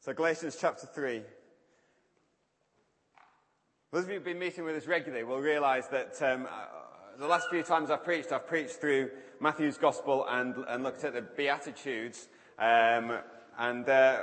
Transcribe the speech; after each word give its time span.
So 0.00 0.12
Galatians 0.12 0.56
chapter 0.60 0.86
3. 0.86 1.22
Those 3.92 4.04
of 4.04 4.08
you 4.08 4.14
who've 4.14 4.24
been 4.24 4.38
meeting 4.38 4.62
with 4.62 4.76
us 4.76 4.86
regularly 4.86 5.24
will 5.24 5.40
realise 5.40 5.86
that 5.86 6.22
um, 6.22 6.46
uh, 6.48 6.66
the 7.18 7.26
last 7.26 7.48
few 7.50 7.64
times 7.64 7.90
I've 7.90 8.04
preached, 8.04 8.30
I've 8.30 8.46
preached 8.46 8.74
through 8.74 9.10
Matthew's 9.40 9.76
Gospel 9.76 10.24
and, 10.28 10.54
and 10.68 10.84
looked 10.84 11.02
at 11.02 11.14
the 11.14 11.22
Beatitudes. 11.22 12.28
Um, 12.60 13.18
and 13.58 13.88
uh, 13.88 14.20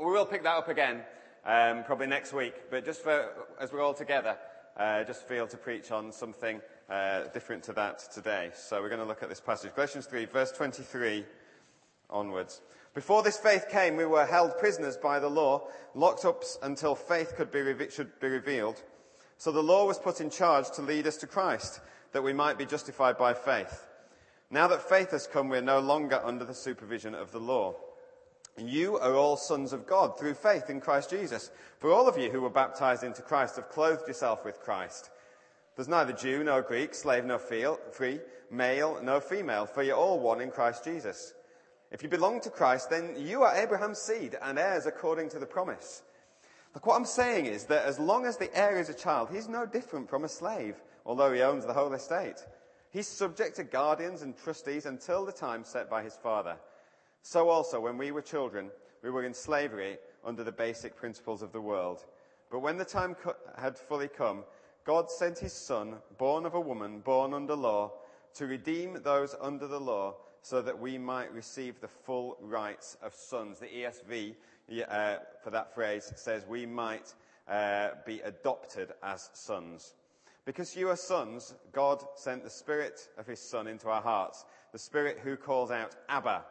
we 0.00 0.06
will 0.06 0.26
pick 0.26 0.42
that 0.42 0.56
up 0.56 0.68
again 0.68 1.02
um, 1.46 1.84
probably 1.84 2.08
next 2.08 2.32
week. 2.32 2.54
But 2.68 2.84
just 2.84 3.04
for, 3.04 3.30
as 3.60 3.72
we're 3.72 3.82
all 3.82 3.94
together, 3.94 4.36
uh, 4.76 5.04
just 5.04 5.28
feel 5.28 5.46
to 5.46 5.56
preach 5.56 5.92
on 5.92 6.10
something 6.10 6.60
uh, 6.90 7.28
different 7.32 7.62
to 7.64 7.72
that 7.74 8.00
today. 8.12 8.50
So 8.54 8.82
we're 8.82 8.88
going 8.88 9.00
to 9.00 9.06
look 9.06 9.22
at 9.22 9.28
this 9.28 9.40
passage. 9.40 9.72
Galatians 9.76 10.06
3, 10.06 10.24
verse 10.24 10.50
23 10.50 11.24
onwards. 12.10 12.60
Before 12.98 13.22
this 13.22 13.38
faith 13.38 13.68
came, 13.68 13.94
we 13.94 14.06
were 14.06 14.26
held 14.26 14.58
prisoners 14.58 14.96
by 14.96 15.20
the 15.20 15.30
law, 15.30 15.68
locked 15.94 16.24
up 16.24 16.42
until 16.64 16.96
faith 16.96 17.36
could 17.36 17.52
be 17.52 17.88
should 17.90 18.18
be 18.18 18.26
revealed. 18.26 18.82
So 19.36 19.52
the 19.52 19.62
law 19.62 19.86
was 19.86 20.00
put 20.00 20.20
in 20.20 20.30
charge 20.30 20.68
to 20.72 20.82
lead 20.82 21.06
us 21.06 21.16
to 21.18 21.28
Christ, 21.28 21.78
that 22.10 22.24
we 22.24 22.32
might 22.32 22.58
be 22.58 22.66
justified 22.66 23.16
by 23.16 23.34
faith. 23.34 23.86
Now 24.50 24.66
that 24.66 24.82
faith 24.82 25.12
has 25.12 25.28
come, 25.28 25.48
we 25.48 25.58
are 25.58 25.62
no 25.62 25.78
longer 25.78 26.20
under 26.24 26.44
the 26.44 26.52
supervision 26.52 27.14
of 27.14 27.30
the 27.30 27.38
law. 27.38 27.76
You 28.56 28.98
are 28.98 29.14
all 29.14 29.36
sons 29.36 29.72
of 29.72 29.86
God 29.86 30.18
through 30.18 30.34
faith 30.34 30.68
in 30.68 30.80
Christ 30.80 31.10
Jesus. 31.10 31.52
For 31.78 31.92
all 31.92 32.08
of 32.08 32.18
you 32.18 32.32
who 32.32 32.40
were 32.40 32.50
baptized 32.50 33.04
into 33.04 33.22
Christ 33.22 33.54
have 33.54 33.68
clothed 33.68 34.08
yourself 34.08 34.44
with 34.44 34.58
Christ. 34.58 35.10
There's 35.76 35.86
neither 35.86 36.12
Jew 36.12 36.42
nor 36.42 36.62
Greek, 36.62 36.94
slave 36.94 37.24
nor 37.24 37.38
free, 37.38 38.18
male 38.50 38.98
nor 39.04 39.20
female, 39.20 39.66
for 39.66 39.84
you're 39.84 39.94
all 39.94 40.18
one 40.18 40.40
in 40.40 40.50
Christ 40.50 40.82
Jesus. 40.82 41.34
If 41.90 42.02
you 42.02 42.08
belong 42.08 42.40
to 42.42 42.50
Christ, 42.50 42.90
then 42.90 43.14
you 43.18 43.42
are 43.42 43.56
Abraham's 43.56 43.98
seed 43.98 44.36
and 44.42 44.58
heirs 44.58 44.84
according 44.84 45.30
to 45.30 45.38
the 45.38 45.46
promise. 45.46 46.02
Look, 46.74 46.84
what 46.84 46.96
I'm 46.96 47.06
saying 47.06 47.46
is 47.46 47.64
that 47.64 47.86
as 47.86 47.98
long 47.98 48.26
as 48.26 48.36
the 48.36 48.54
heir 48.56 48.78
is 48.78 48.90
a 48.90 48.94
child, 48.94 49.30
he's 49.32 49.48
no 49.48 49.64
different 49.64 50.08
from 50.08 50.24
a 50.24 50.28
slave, 50.28 50.76
although 51.06 51.32
he 51.32 51.40
owns 51.40 51.64
the 51.64 51.72
whole 51.72 51.92
estate. 51.94 52.44
He's 52.90 53.08
subject 53.08 53.56
to 53.56 53.64
guardians 53.64 54.20
and 54.22 54.36
trustees 54.36 54.84
until 54.84 55.24
the 55.24 55.32
time 55.32 55.64
set 55.64 55.88
by 55.88 56.02
his 56.02 56.16
father. 56.16 56.56
So 57.22 57.48
also, 57.48 57.80
when 57.80 57.96
we 57.96 58.10
were 58.10 58.22
children, 58.22 58.70
we 59.02 59.10
were 59.10 59.24
in 59.24 59.34
slavery 59.34 59.96
under 60.24 60.44
the 60.44 60.52
basic 60.52 60.94
principles 60.94 61.42
of 61.42 61.52
the 61.52 61.60
world. 61.60 62.04
But 62.50 62.60
when 62.60 62.76
the 62.76 62.84
time 62.84 63.16
had 63.56 63.78
fully 63.78 64.08
come, 64.08 64.44
God 64.84 65.10
sent 65.10 65.38
his 65.38 65.52
son, 65.52 65.96
born 66.18 66.44
of 66.44 66.54
a 66.54 66.60
woman, 66.60 67.00
born 67.00 67.32
under 67.32 67.54
law, 67.54 67.92
to 68.34 68.46
redeem 68.46 69.02
those 69.02 69.34
under 69.40 69.66
the 69.66 69.80
law 69.80 70.16
so 70.42 70.62
that 70.62 70.78
we 70.78 70.98
might 70.98 71.32
receive 71.32 71.80
the 71.80 71.88
full 71.88 72.36
rights 72.40 72.96
of 73.02 73.14
sons. 73.14 73.58
The 73.58 73.66
ESV, 73.66 74.34
uh, 74.88 75.16
for 75.42 75.50
that 75.50 75.74
phrase, 75.74 76.12
says 76.16 76.46
we 76.48 76.66
might 76.66 77.14
uh, 77.48 77.90
be 78.06 78.20
adopted 78.20 78.92
as 79.02 79.30
sons. 79.34 79.94
Because 80.44 80.74
you 80.74 80.88
are 80.88 80.96
sons, 80.96 81.54
God 81.72 82.02
sent 82.14 82.42
the 82.42 82.50
Spirit 82.50 83.08
of 83.18 83.26
His 83.26 83.40
Son 83.40 83.66
into 83.66 83.88
our 83.88 84.00
hearts, 84.00 84.44
the 84.72 84.78
Spirit 84.78 85.18
who 85.22 85.36
calls 85.36 85.70
out, 85.70 85.94
Abba, 86.08 86.44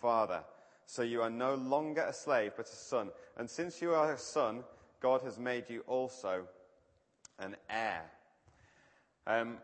Father. 0.00 0.44
So 0.86 1.02
you 1.02 1.22
are 1.22 1.30
no 1.30 1.54
longer 1.54 2.02
a 2.02 2.12
slave, 2.12 2.52
but 2.56 2.66
a 2.66 2.76
son. 2.76 3.10
And 3.36 3.48
since 3.48 3.80
you 3.80 3.92
are 3.94 4.12
a 4.12 4.18
son, 4.18 4.64
God 5.00 5.22
has 5.22 5.38
made 5.38 5.70
you 5.70 5.82
also 5.86 6.42
an 7.38 7.56
heir. 7.70 8.02
Um, 9.26 9.58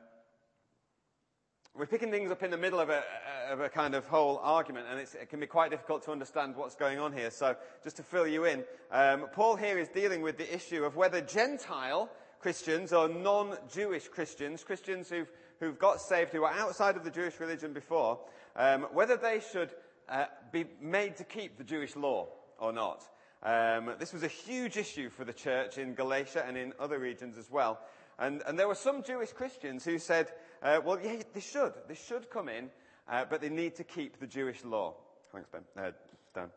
we're 1.79 1.87
picking 1.87 2.11
things 2.11 2.31
up 2.31 2.43
in 2.43 2.51
the 2.51 2.57
middle 2.57 2.81
of 2.81 2.89
a, 2.89 3.03
of 3.51 3.61
a 3.61 3.69
kind 3.69 3.95
of 3.95 4.07
whole 4.07 4.39
argument, 4.43 4.87
and 4.91 4.99
it 4.99 5.29
can 5.29 5.41
be 5.41 5.47
quite 5.47 5.71
difficult 5.71 6.03
to 6.05 6.11
understand 6.11 6.57
what's 6.57 6.75
going 6.75 6.99
on 6.99 7.13
here. 7.13 7.31
So, 7.31 7.55
just 7.85 7.97
to 7.97 8.03
fill 8.03 8.27
you 8.27 8.45
in, 8.45 8.65
um, 8.91 9.27
Paul 9.33 9.57
here 9.57 9.79
is 9.79 9.89
dealing 9.89 10.23
with 10.23 10.39
the 10.39 10.55
issue 10.55 10.85
of 10.85 10.97
whether 10.97 11.21
Gentile 11.21 12.11
Christians 12.41 12.93
or 12.93 13.09
non-Jewish 13.09 14.09
Christians, 14.09 14.65
Christians 14.65 15.11
who've, 15.11 15.31
who've 15.61 15.79
got 15.79 16.01
saved, 16.01 16.33
who 16.33 16.45
are 16.45 16.53
outside 16.53 16.97
of 16.97 17.05
the 17.05 17.11
Jewish 17.11 17.39
religion 17.41 17.73
before, 17.73 18.21
um, 18.57 18.85
whether 18.93 19.17
they 19.17 19.41
should 19.53 19.71
uh, 20.09 20.27
be 20.53 20.65
made 20.81 21.17
to 21.17 21.25
keep 21.25 21.59
the 21.59 21.65
Jewish 21.65 21.95
law 21.95 22.29
or 22.59 22.73
not. 22.73 23.05
Um, 23.43 23.93
this 23.99 24.13
was 24.13 24.23
a 24.23 24.29
huge 24.29 24.77
issue 24.77 25.11
for 25.11 25.25
the 25.25 25.33
church 25.33 25.77
in 25.77 25.95
Galatia 25.95 26.45
and 26.47 26.57
in 26.57 26.73
other 26.81 26.99
regions 26.99 27.37
as 27.37 27.51
well. 27.51 27.81
And, 28.19 28.43
and 28.47 28.59
there 28.59 28.69
were 28.69 28.75
some 28.75 29.03
Jewish 29.03 29.33
Christians 29.33 29.85
who 29.85 29.99
said, 29.99 30.33
uh, 30.63 30.81
well, 30.85 30.99
yeah, 31.03 31.23
they 31.33 31.41
should. 31.41 31.73
They 31.89 31.95
should 31.95 32.31
come 32.31 32.49
in, 32.49 32.71
uh, 33.09 33.25
but 33.29 33.41
they 33.41 33.49
need 33.49 33.77
to 33.77 33.85
keep 33.85 34.19
the 34.19 34.27
Jewish 34.27 34.65
law. 34.65 34.95
Thanks, 35.33 35.49
Ben. 35.51 35.63
Uh, 35.77 35.91
Dan. 36.35 36.51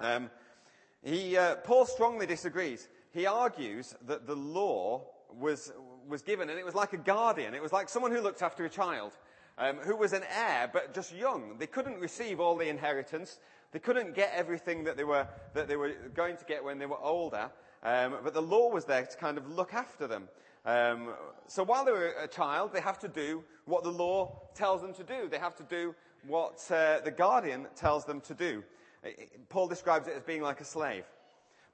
Um, 0.00 0.30
he, 1.02 1.36
uh, 1.36 1.56
Paul 1.56 1.86
strongly 1.86 2.26
disagrees. 2.26 2.88
He 3.12 3.26
argues 3.26 3.94
that 4.06 4.26
the 4.26 4.34
law 4.34 5.02
was, 5.32 5.72
was 6.08 6.22
given, 6.22 6.50
and 6.50 6.58
it 6.58 6.64
was 6.64 6.74
like 6.74 6.92
a 6.92 6.98
guardian. 6.98 7.54
It 7.54 7.62
was 7.62 7.72
like 7.72 7.88
someone 7.88 8.10
who 8.10 8.20
looked 8.20 8.42
after 8.42 8.64
a 8.64 8.70
child. 8.70 9.12
Um, 9.56 9.76
who 9.76 9.96
was 9.96 10.12
an 10.12 10.24
heir, 10.36 10.68
but 10.72 10.92
just 10.92 11.14
young. 11.14 11.58
They 11.58 11.68
couldn't 11.68 12.00
receive 12.00 12.40
all 12.40 12.56
the 12.56 12.68
inheritance. 12.68 13.38
They 13.70 13.78
couldn't 13.78 14.16
get 14.16 14.32
everything 14.34 14.82
that 14.82 14.96
they 14.96 15.04
were, 15.04 15.28
that 15.52 15.68
they 15.68 15.76
were 15.76 15.92
going 16.12 16.36
to 16.38 16.44
get 16.44 16.64
when 16.64 16.80
they 16.80 16.86
were 16.86 16.98
older. 16.98 17.52
Um, 17.84 18.16
but 18.24 18.34
the 18.34 18.42
law 18.42 18.68
was 18.68 18.84
there 18.84 19.06
to 19.06 19.16
kind 19.16 19.38
of 19.38 19.48
look 19.48 19.72
after 19.72 20.08
them. 20.08 20.28
Um, 20.64 21.10
so 21.46 21.62
while 21.62 21.84
they're 21.84 22.22
a 22.22 22.28
child, 22.28 22.72
they 22.72 22.80
have 22.80 22.98
to 23.00 23.08
do 23.08 23.44
what 23.66 23.84
the 23.84 23.90
law 23.90 24.40
tells 24.54 24.80
them 24.80 24.94
to 24.94 25.04
do. 25.04 25.28
They 25.28 25.38
have 25.38 25.56
to 25.56 25.62
do 25.62 25.94
what 26.26 26.64
uh, 26.70 27.00
the 27.00 27.10
guardian 27.10 27.66
tells 27.76 28.04
them 28.04 28.20
to 28.22 28.34
do. 28.34 28.64
Paul 29.50 29.68
describes 29.68 30.08
it 30.08 30.14
as 30.16 30.22
being 30.22 30.42
like 30.42 30.60
a 30.60 30.64
slave. 30.64 31.04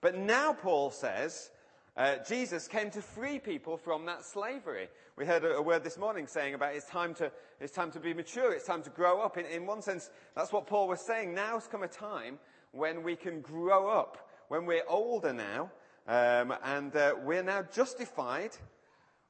But 0.00 0.16
now 0.16 0.52
Paul 0.52 0.90
says 0.90 1.50
uh, 1.96 2.16
Jesus 2.26 2.66
came 2.66 2.90
to 2.90 3.02
free 3.02 3.38
people 3.38 3.76
from 3.76 4.06
that 4.06 4.24
slavery. 4.24 4.88
We 5.16 5.26
heard 5.26 5.44
a, 5.44 5.56
a, 5.56 5.62
word 5.62 5.84
this 5.84 5.98
morning 5.98 6.26
saying 6.26 6.54
about 6.54 6.74
it's 6.74 6.86
time 6.86 7.14
to, 7.14 7.30
it's 7.60 7.72
time 7.72 7.90
to 7.92 8.00
be 8.00 8.14
mature, 8.14 8.52
it's 8.52 8.66
time 8.66 8.82
to 8.84 8.90
grow 8.90 9.20
up. 9.20 9.36
In, 9.36 9.44
in 9.46 9.66
one 9.66 9.82
sense, 9.82 10.10
that's 10.34 10.52
what 10.52 10.66
Paul 10.66 10.88
was 10.88 11.00
saying. 11.00 11.34
Now's 11.34 11.66
come 11.66 11.82
a 11.82 11.88
time 11.88 12.38
when 12.72 13.02
we 13.02 13.16
can 13.16 13.40
grow 13.40 13.88
up, 13.88 14.28
when 14.48 14.66
we're 14.66 14.84
older 14.88 15.32
now, 15.32 15.70
um, 16.08 16.54
and 16.64 16.94
uh, 16.96 17.14
we're 17.22 17.42
now 17.42 17.62
justified 17.62 18.56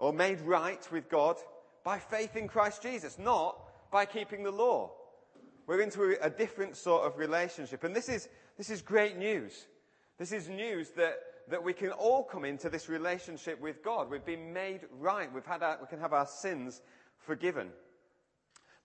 or 0.00 0.12
made 0.12 0.40
right 0.40 0.90
with 0.90 1.08
God 1.08 1.36
by 1.84 1.98
faith 1.98 2.34
in 2.34 2.48
Christ 2.48 2.82
Jesus, 2.82 3.18
not 3.18 3.90
by 3.92 4.06
keeping 4.06 4.42
the 4.42 4.50
law. 4.50 4.90
We're 5.66 5.82
into 5.82 6.16
a 6.20 6.30
different 6.30 6.76
sort 6.76 7.04
of 7.04 7.18
relationship. 7.18 7.84
And 7.84 7.94
this 7.94 8.08
is, 8.08 8.28
this 8.56 8.70
is 8.70 8.82
great 8.82 9.16
news. 9.16 9.66
This 10.18 10.32
is 10.32 10.48
news 10.48 10.90
that, 10.96 11.18
that 11.48 11.62
we 11.62 11.74
can 11.74 11.90
all 11.90 12.24
come 12.24 12.44
into 12.44 12.68
this 12.68 12.88
relationship 12.88 13.60
with 13.60 13.84
God. 13.84 14.10
We've 14.10 14.24
been 14.24 14.52
made 14.52 14.80
right. 14.98 15.32
We've 15.32 15.46
had 15.46 15.62
our, 15.62 15.78
we 15.80 15.86
can 15.86 16.00
have 16.00 16.14
our 16.14 16.26
sins 16.26 16.80
forgiven. 17.18 17.68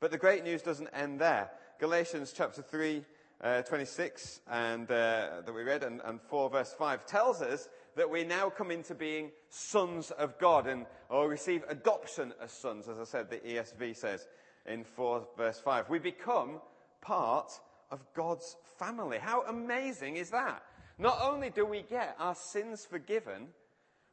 But 0.01 0.11
the 0.11 0.17
great 0.17 0.43
news 0.43 0.61
doesn't 0.61 0.89
end 0.93 1.19
there. 1.19 1.49
Galatians 1.79 2.33
chapter 2.35 2.61
3, 2.61 3.03
uh, 3.41 3.61
26 3.61 4.41
and, 4.51 4.91
uh, 4.91 5.41
that 5.45 5.53
we 5.53 5.63
read 5.63 5.83
and, 5.83 6.01
and 6.03 6.21
4 6.21 6.49
verse 6.49 6.73
5 6.77 7.05
tells 7.05 7.41
us 7.41 7.69
that 7.95 8.09
we 8.09 8.23
now 8.23 8.49
come 8.49 8.71
into 8.71 8.93
being 8.93 9.31
sons 9.49 10.11
of 10.11 10.37
God 10.37 10.67
and 10.67 10.85
or 11.09 11.29
receive 11.29 11.63
adoption 11.69 12.33
as 12.41 12.51
sons, 12.51 12.87
as 12.87 12.99
I 12.99 13.03
said, 13.03 13.29
the 13.29 13.37
ESV 13.37 13.95
says 13.95 14.27
in 14.65 14.83
4 14.83 15.27
verse 15.37 15.59
5. 15.59 15.89
We 15.89 15.99
become 15.99 16.59
part 17.01 17.51
of 17.91 18.05
God's 18.13 18.57
family. 18.77 19.17
How 19.17 19.43
amazing 19.43 20.17
is 20.17 20.29
that? 20.31 20.63
Not 20.97 21.19
only 21.21 21.49
do 21.49 21.65
we 21.65 21.81
get 21.81 22.15
our 22.19 22.35
sins 22.35 22.85
forgiven, 22.85 23.47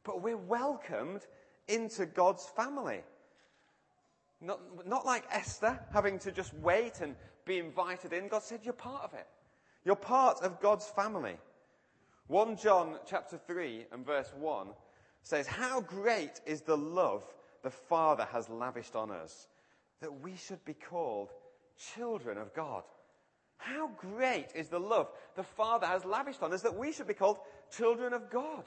but 0.03 0.21
we're 0.21 0.37
welcomed 0.37 1.21
into 1.67 2.05
God's 2.05 2.45
family. 2.45 3.01
Not, 4.41 4.59
not 4.85 5.05
like 5.05 5.23
Esther 5.31 5.79
having 5.93 6.19
to 6.19 6.31
just 6.31 6.53
wait 6.55 6.99
and 7.01 7.15
be 7.45 7.57
invited 7.57 8.11
in. 8.11 8.27
God 8.27 8.43
said, 8.43 8.59
You're 8.63 8.73
part 8.73 9.03
of 9.03 9.13
it. 9.13 9.27
You're 9.85 9.95
part 9.95 10.41
of 10.41 10.59
God's 10.59 10.87
family. 10.87 11.37
1 12.33 12.57
John 12.57 12.95
chapter 13.05 13.37
3 13.37 13.85
and 13.91 14.03
verse 14.03 14.33
1 14.35 14.69
says, 15.21 15.45
How 15.45 15.81
great 15.81 16.41
is 16.47 16.61
the 16.61 16.75
love 16.75 17.21
the 17.61 17.69
Father 17.69 18.27
has 18.31 18.49
lavished 18.49 18.95
on 18.95 19.11
us, 19.11 19.47
that 20.01 20.19
we 20.21 20.35
should 20.35 20.65
be 20.65 20.73
called 20.73 21.29
children 21.93 22.39
of 22.39 22.51
God. 22.55 22.81
How 23.57 23.91
great 23.97 24.47
is 24.55 24.67
the 24.67 24.79
love 24.79 25.09
the 25.35 25.43
Father 25.43 25.85
has 25.85 26.05
lavished 26.05 26.41
on 26.41 26.51
us 26.53 26.63
that 26.63 26.75
we 26.75 26.91
should 26.91 27.05
be 27.05 27.13
called 27.13 27.37
children 27.77 28.13
of 28.13 28.31
God. 28.31 28.63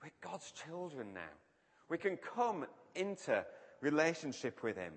We're 0.00 0.10
God's 0.20 0.52
children 0.52 1.12
now. 1.12 1.34
We 1.88 1.98
can 1.98 2.16
come 2.16 2.66
into 2.94 3.44
relationship 3.80 4.62
with 4.62 4.76
Him. 4.76 4.92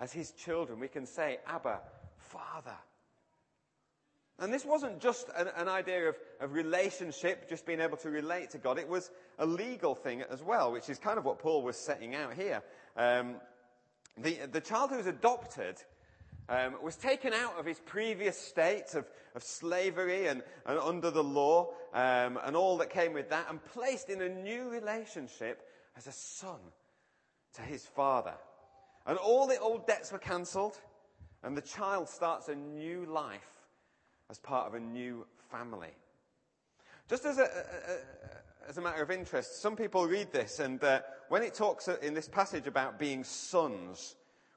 As 0.00 0.10
His 0.10 0.30
children, 0.30 0.80
we 0.80 0.88
can 0.88 1.04
say, 1.04 1.36
Abba, 1.46 1.80
Father. 2.16 2.78
And 4.40 4.52
this 4.52 4.64
wasn't 4.64 5.00
just 5.00 5.28
an, 5.36 5.48
an 5.56 5.68
idea 5.68 6.08
of, 6.08 6.16
of, 6.40 6.54
relationship, 6.54 7.48
just 7.48 7.66
being 7.66 7.80
able 7.80 7.98
to 7.98 8.10
relate 8.10 8.50
to 8.50 8.58
God. 8.58 8.78
It 8.78 8.88
was 8.88 9.10
a 9.38 9.44
legal 9.44 9.94
thing 9.94 10.22
as 10.30 10.42
well, 10.42 10.72
which 10.72 10.88
is 10.88 10.98
kind 10.98 11.18
of 11.18 11.26
what 11.26 11.38
Paul 11.38 11.62
was 11.62 11.76
setting 11.76 12.14
out 12.14 12.32
here. 12.32 12.62
Um, 12.96 13.36
the, 14.16 14.38
the 14.50 14.60
child 14.60 14.92
was 14.92 15.06
adopted 15.06 15.76
um, 16.50 16.74
was 16.82 16.96
taken 16.96 17.32
out 17.32 17.58
of 17.58 17.64
his 17.64 17.78
previous 17.78 18.36
state 18.36 18.94
of, 18.94 19.08
of 19.36 19.42
slavery 19.42 20.26
and, 20.26 20.42
and, 20.66 20.78
under 20.80 21.10
the 21.10 21.22
law 21.22 21.68
um, 21.94 22.38
and 22.44 22.56
all 22.56 22.76
that 22.78 22.90
came 22.90 23.12
with 23.12 23.30
that 23.30 23.46
and 23.48 23.64
placed 23.64 24.08
in 24.10 24.20
a 24.20 24.28
new 24.28 24.68
relationship 24.68 25.62
as 25.96 26.08
a 26.08 26.12
son 26.12 26.58
to 27.54 27.62
his 27.62 27.86
father. 27.86 28.34
And 29.06 29.16
all 29.16 29.46
the 29.46 29.60
old 29.60 29.86
debts 29.86 30.10
were 30.10 30.18
cancelled 30.18 30.76
and 31.44 31.56
the 31.56 31.62
child 31.62 32.08
starts 32.08 32.48
a 32.48 32.56
new 32.56 33.06
life 33.06 33.59
as 34.30 34.38
part 34.38 34.68
of 34.68 34.74
a 34.74 34.80
new 34.80 35.26
family. 35.50 35.90
Just 37.08 37.24
as 37.24 37.38
a, 37.38 37.42
a, 37.42 38.68
as 38.68 38.78
a 38.78 38.80
matter 38.80 39.02
of 39.02 39.10
interest, 39.10 39.60
some 39.60 39.74
people 39.74 40.06
read 40.06 40.30
this 40.30 40.60
and 40.60 40.82
uh, 40.84 41.00
when 41.28 41.42
it 41.42 41.54
talks 41.54 41.88
in 41.88 42.14
this 42.14 42.28
passage 42.28 42.66
about 42.66 42.98
being 42.98 43.24
sons, 43.24 44.14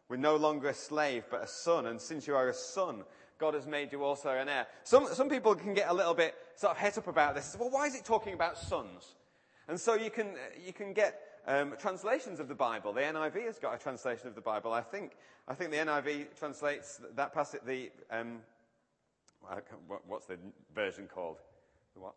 we're 0.10 0.18
no 0.18 0.36
longer 0.36 0.70
a 0.70 0.74
slave, 0.74 1.24
but 1.30 1.44
a 1.44 1.48
son. 1.48 1.88
And 1.88 2.00
since 2.00 2.28
you 2.28 2.36
are 2.36 2.50
a 2.50 2.54
son, 2.54 3.04
God 3.40 3.56
has 3.56 3.66
made 3.66 3.92
you 3.92 4.04
also 4.04 4.30
an 4.30 4.48
heir. 4.48 4.68
Some, 4.84 5.08
some 5.14 5.30
people 5.30 5.56
can 5.56 5.74
get 5.74 5.90
a 5.90 5.94
little 5.94 6.14
bit 6.14 6.36
sort 6.56 6.72
of 6.72 6.78
het 6.78 6.98
up 6.98 7.08
about 7.08 7.36
this. 7.36 7.56
Well, 7.60 7.72
why 7.72 7.88
is 7.88 7.96
it 7.96 8.06
talking 8.06 8.34
about 8.34 8.58
sons? 8.58 9.16
And 9.68 9.80
so 9.80 9.96
you 9.96 10.12
can, 10.12 10.36
you 10.64 10.74
can 10.74 10.94
get 10.94 11.20
um, 11.48 11.74
translations 11.80 12.40
of 12.40 12.48
the 12.48 12.56
Bible. 12.56 12.94
The 12.94 13.02
NIV 13.02 13.46
has 13.46 13.60
got 13.60 13.74
a 13.74 13.78
translation 13.78 14.28
of 14.28 14.36
the 14.36 14.42
Bible. 14.42 14.72
I 14.72 14.82
think, 14.82 15.14
I 15.48 15.54
think 15.54 15.72
the 15.72 15.78
NIV 15.78 16.38
translates 16.38 17.02
that 17.16 17.34
passage, 17.34 17.62
the, 17.66 17.92
um, 18.12 18.40
what's 20.08 20.26
the 20.26 20.38
version 20.74 21.08
called? 21.08 21.38
The 21.94 22.02
what? 22.02 22.16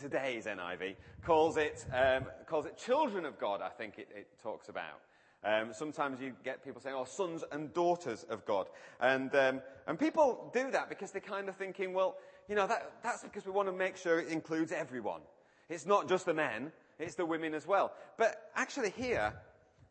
today's 0.00 0.46
NIV 0.46 0.96
calls 1.22 1.58
it, 1.58 1.84
um, 1.92 2.24
calls 2.46 2.64
it 2.64 2.78
children 2.78 3.26
of 3.26 3.38
God, 3.38 3.60
I 3.60 3.68
think 3.68 3.98
it, 3.98 4.08
it 4.16 4.26
talks 4.42 4.68
about. 4.70 5.00
Um, 5.42 5.72
sometimes 5.72 6.20
you 6.20 6.34
get 6.44 6.64
people 6.64 6.80
saying, 6.80 6.96
oh, 6.98 7.04
sons 7.04 7.44
and 7.50 7.72
daughters 7.72 8.24
of 8.28 8.44
God. 8.44 8.68
And, 9.00 9.34
um, 9.34 9.60
and 9.86 9.98
people 9.98 10.50
do 10.54 10.70
that 10.70 10.88
because 10.88 11.12
they're 11.12 11.20
kind 11.20 11.48
of 11.48 11.56
thinking, 11.56 11.94
well, 11.94 12.16
you 12.48 12.54
know, 12.54 12.66
that, 12.66 12.92
that's 13.02 13.22
because 13.22 13.46
we 13.46 13.52
want 13.52 13.68
to 13.68 13.72
make 13.72 13.96
sure 13.96 14.18
it 14.18 14.28
includes 14.28 14.72
everyone. 14.72 15.20
It's 15.68 15.86
not 15.86 16.08
just 16.08 16.26
the 16.26 16.34
men, 16.34 16.72
it's 16.98 17.14
the 17.14 17.24
women 17.24 17.54
as 17.54 17.66
well. 17.66 17.92
But 18.18 18.50
actually 18.54 18.90
here, 18.90 19.32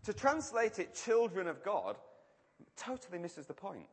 to 0.04 0.13
translate 0.13 0.78
it 0.78 0.94
children 0.94 1.48
of 1.48 1.63
God, 1.63 1.98
totally 2.75 3.18
misses 3.18 3.45
the 3.45 3.54
point. 3.54 3.88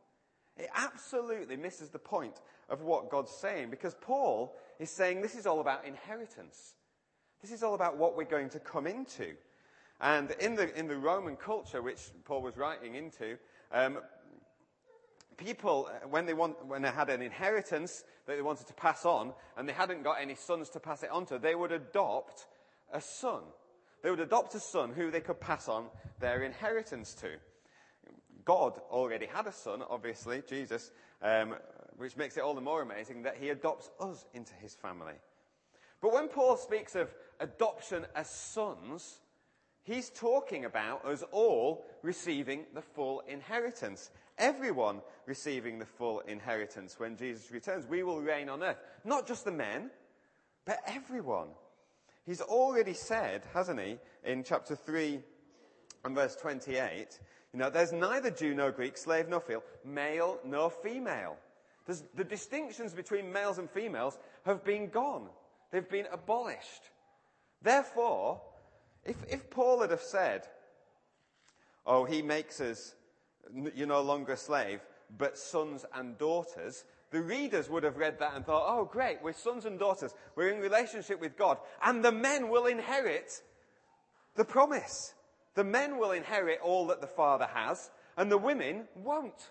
It 0.57 0.69
absolutely 0.75 1.55
misses 1.55 1.89
the 1.89 1.99
point 1.99 2.41
of 2.69 2.81
what 2.81 3.09
God's 3.09 3.31
saying 3.31 3.69
because 3.69 3.95
Paul 3.95 4.55
is 4.79 4.89
saying 4.89 5.21
this 5.21 5.35
is 5.35 5.45
all 5.45 5.59
about 5.59 5.85
inheritance. 5.85 6.73
This 7.41 7.51
is 7.51 7.63
all 7.63 7.75
about 7.75 7.97
what 7.97 8.17
we're 8.17 8.25
going 8.25 8.49
to 8.49 8.59
come 8.59 8.87
into. 8.87 9.33
And 10.01 10.31
in 10.39 10.55
the, 10.55 10.73
in 10.77 10.87
the 10.87 10.97
Roman 10.97 11.35
culture, 11.35 11.81
which 11.81 11.99
Paul 12.25 12.41
was 12.41 12.57
writing 12.57 12.95
into, 12.95 13.37
um, 13.71 13.99
people, 15.37 15.89
uh, 15.91 16.07
when 16.07 16.25
they, 16.25 16.33
want, 16.33 16.65
when 16.65 16.81
they 16.81 16.89
had 16.89 17.09
an 17.09 17.21
inheritance 17.21 18.03
that 18.25 18.35
they 18.35 18.41
wanted 18.41 18.67
to 18.67 18.73
pass 18.73 19.05
on, 19.05 19.33
and 19.55 19.67
they 19.67 19.73
hadn't 19.73 20.03
got 20.03 20.21
any 20.21 20.35
sons 20.35 20.69
to 20.69 20.79
pass 20.79 21.03
it 21.03 21.09
on 21.09 21.25
to, 21.27 21.39
they 21.39 21.55
would 21.55 21.71
adopt 21.71 22.47
a 22.91 23.01
son. 23.01 23.41
They 24.03 24.09
would 24.09 24.19
adopt 24.19 24.55
a 24.55 24.59
son 24.59 24.93
who 24.93 25.09
they 25.09 25.21
could 25.21 25.39
pass 25.39 25.67
on 25.67 25.87
their 26.19 26.43
inheritance 26.43 27.13
to. 27.15 27.29
God 28.47 28.79
already 28.89 29.25
had 29.25 29.45
a 29.45 29.51
son, 29.51 29.83
obviously, 29.89 30.41
Jesus, 30.47 30.91
um, 31.21 31.55
which 31.97 32.15
makes 32.15 32.37
it 32.37 32.43
all 32.43 32.55
the 32.55 32.61
more 32.61 32.81
amazing 32.81 33.23
that 33.23 33.35
he 33.35 33.49
adopts 33.49 33.89
us 33.99 34.25
into 34.33 34.53
his 34.53 34.73
family. 34.73 35.15
But 36.01 36.13
when 36.13 36.29
Paul 36.29 36.55
speaks 36.55 36.95
of 36.95 37.13
adoption 37.41 38.05
as 38.15 38.29
sons, 38.29 39.19
He's 39.87 40.09
talking 40.09 40.65
about 40.65 41.05
us 41.05 41.23
all 41.31 41.85
receiving 42.03 42.65
the 42.73 42.81
full 42.81 43.21
inheritance. 43.21 44.11
Everyone 44.37 44.99
receiving 45.25 45.79
the 45.79 45.85
full 45.85 46.19
inheritance 46.27 46.99
when 46.99 47.15
Jesus 47.15 47.53
returns. 47.53 47.87
We 47.87 48.03
will 48.03 48.19
reign 48.19 48.49
on 48.49 48.63
earth. 48.63 48.81
Not 49.05 49.25
just 49.25 49.45
the 49.45 49.51
men, 49.53 49.89
but 50.65 50.79
everyone. 50.87 51.47
He's 52.25 52.41
already 52.41 52.93
said, 52.93 53.43
hasn't 53.53 53.79
he, 53.79 53.97
in 54.25 54.43
chapter 54.43 54.75
3 54.75 55.21
and 56.03 56.13
verse 56.13 56.35
28, 56.35 57.17
you 57.53 57.59
know, 57.59 57.69
there's 57.69 57.93
neither 57.93 58.29
Jew 58.29 58.53
nor 58.53 58.71
Greek, 58.71 58.97
slave 58.97 59.29
nor 59.29 59.39
free, 59.39 59.57
male 59.85 60.39
nor 60.43 60.69
female. 60.69 61.37
There's, 61.85 62.03
the 62.15 62.23
distinctions 62.23 62.93
between 62.93 63.31
males 63.31 63.57
and 63.57 63.69
females 63.69 64.17
have 64.45 64.63
been 64.63 64.89
gone. 64.89 65.29
They've 65.71 65.87
been 65.87 66.07
abolished. 66.11 66.83
Therefore, 67.61 68.41
if, 69.05 69.15
if 69.29 69.49
Paul 69.49 69.81
had 69.81 69.91
have 69.91 70.01
said, 70.01 70.43
oh, 71.85 72.03
he 72.03 72.21
makes 72.21 72.59
us, 72.59 72.93
you're 73.73 73.87
no 73.87 74.01
longer 74.01 74.33
a 74.33 74.37
slave, 74.37 74.81
but 75.17 75.37
sons 75.37 75.85
and 75.93 76.17
daughters, 76.17 76.83
the 77.11 77.21
readers 77.21 77.69
would 77.69 77.83
have 77.83 77.97
read 77.97 78.19
that 78.19 78.35
and 78.35 78.45
thought, 78.45 78.65
oh, 78.67 78.83
great, 78.83 79.23
we're 79.23 79.33
sons 79.33 79.65
and 79.65 79.79
daughters. 79.79 80.13
We're 80.35 80.49
in 80.49 80.59
relationship 80.59 81.21
with 81.21 81.37
God. 81.37 81.57
And 81.81 82.03
the 82.03 82.11
men 82.11 82.49
will 82.49 82.65
inherit 82.65 83.41
the 84.35 84.43
promise. 84.43 85.13
The 85.57 85.63
men 85.63 85.97
will 85.97 86.11
inherit 86.11 86.59
all 86.63 86.85
that 86.85 87.01
the 87.01 87.07
Father 87.07 87.47
has, 87.51 87.89
and 88.15 88.31
the 88.31 88.37
women 88.37 88.87
won't. 88.93 89.49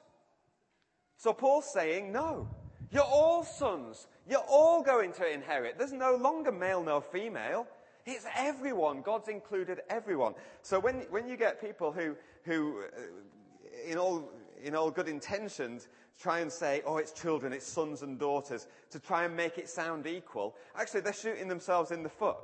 So 1.16 1.32
Paul's 1.32 1.72
saying, 1.74 2.12
no, 2.12 2.48
you're 2.92 3.02
all 3.02 3.42
sons. 3.42 4.06
You're 4.30 4.46
all 4.48 4.84
going 4.84 5.12
to 5.14 5.28
inherit. 5.28 5.78
There's 5.78 5.92
no 5.92 6.14
longer 6.14 6.52
male 6.52 6.80
nor 6.80 7.02
female. 7.02 7.66
It's 8.04 8.24
everyone. 8.36 9.02
God's 9.02 9.26
included 9.26 9.80
everyone. 9.90 10.34
So 10.62 10.78
when, 10.78 11.06
when 11.10 11.26
you 11.26 11.36
get 11.36 11.60
people 11.60 11.90
who, 11.90 12.14
who 12.44 12.84
uh, 12.84 13.90
in, 13.90 13.98
all, 13.98 14.30
in 14.62 14.76
all 14.76 14.92
good 14.92 15.08
intentions, 15.08 15.88
try 16.22 16.38
and 16.38 16.52
say, 16.52 16.82
oh, 16.86 16.98
it's 16.98 17.20
children, 17.20 17.52
it's 17.52 17.66
sons 17.66 18.02
and 18.02 18.16
daughters, 18.16 18.68
to 18.92 19.00
try 19.00 19.24
and 19.24 19.34
make 19.34 19.58
it 19.58 19.68
sound 19.68 20.06
equal, 20.06 20.54
actually 20.78 21.00
they're 21.00 21.12
shooting 21.12 21.48
themselves 21.48 21.90
in 21.90 22.04
the 22.04 22.08
foot 22.08 22.36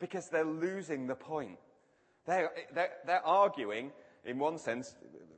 because 0.00 0.28
they're 0.28 0.44
losing 0.44 1.06
the 1.06 1.14
point. 1.14 1.56
They're, 2.26 2.50
they're, 2.74 2.92
they're 3.06 3.26
arguing, 3.26 3.92
in 4.24 4.38
one 4.38 4.58
sense, 4.58 4.96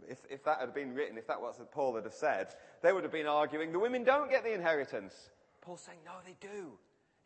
if, 0.09 0.19
if 0.31 0.43
that 0.45 0.61
had 0.61 0.75
been 0.75 0.95
written, 0.95 1.19
if 1.19 1.27
that 1.27 1.41
was 1.41 1.59
what 1.59 1.71
Paul 1.71 1.95
had 1.95 2.05
have 2.05 2.15
said, 2.15 2.55
they 2.83 2.93
would 2.93 3.03
have 3.03 3.13
been 3.13 3.27
arguing 3.27 3.73
the 3.73 3.79
women 3.79 4.05
don't 4.05 4.31
get 4.31 4.45
the 4.45 4.55
inheritance. 4.55 5.31
Paul's 5.61 5.83
saying, 5.83 5.99
no, 6.05 6.13
they 6.25 6.37
do. 6.41 6.73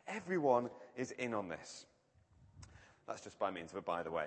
Everyone 0.07 0.69
is 0.97 1.11
in 1.11 1.33
on 1.33 1.47
this. 1.47 1.85
That's 3.07 3.21
just 3.21 3.39
by 3.39 3.51
means 3.51 3.71
of 3.71 3.77
a 3.77 3.81
by 3.81 4.03
the 4.03 4.11
way. 4.11 4.25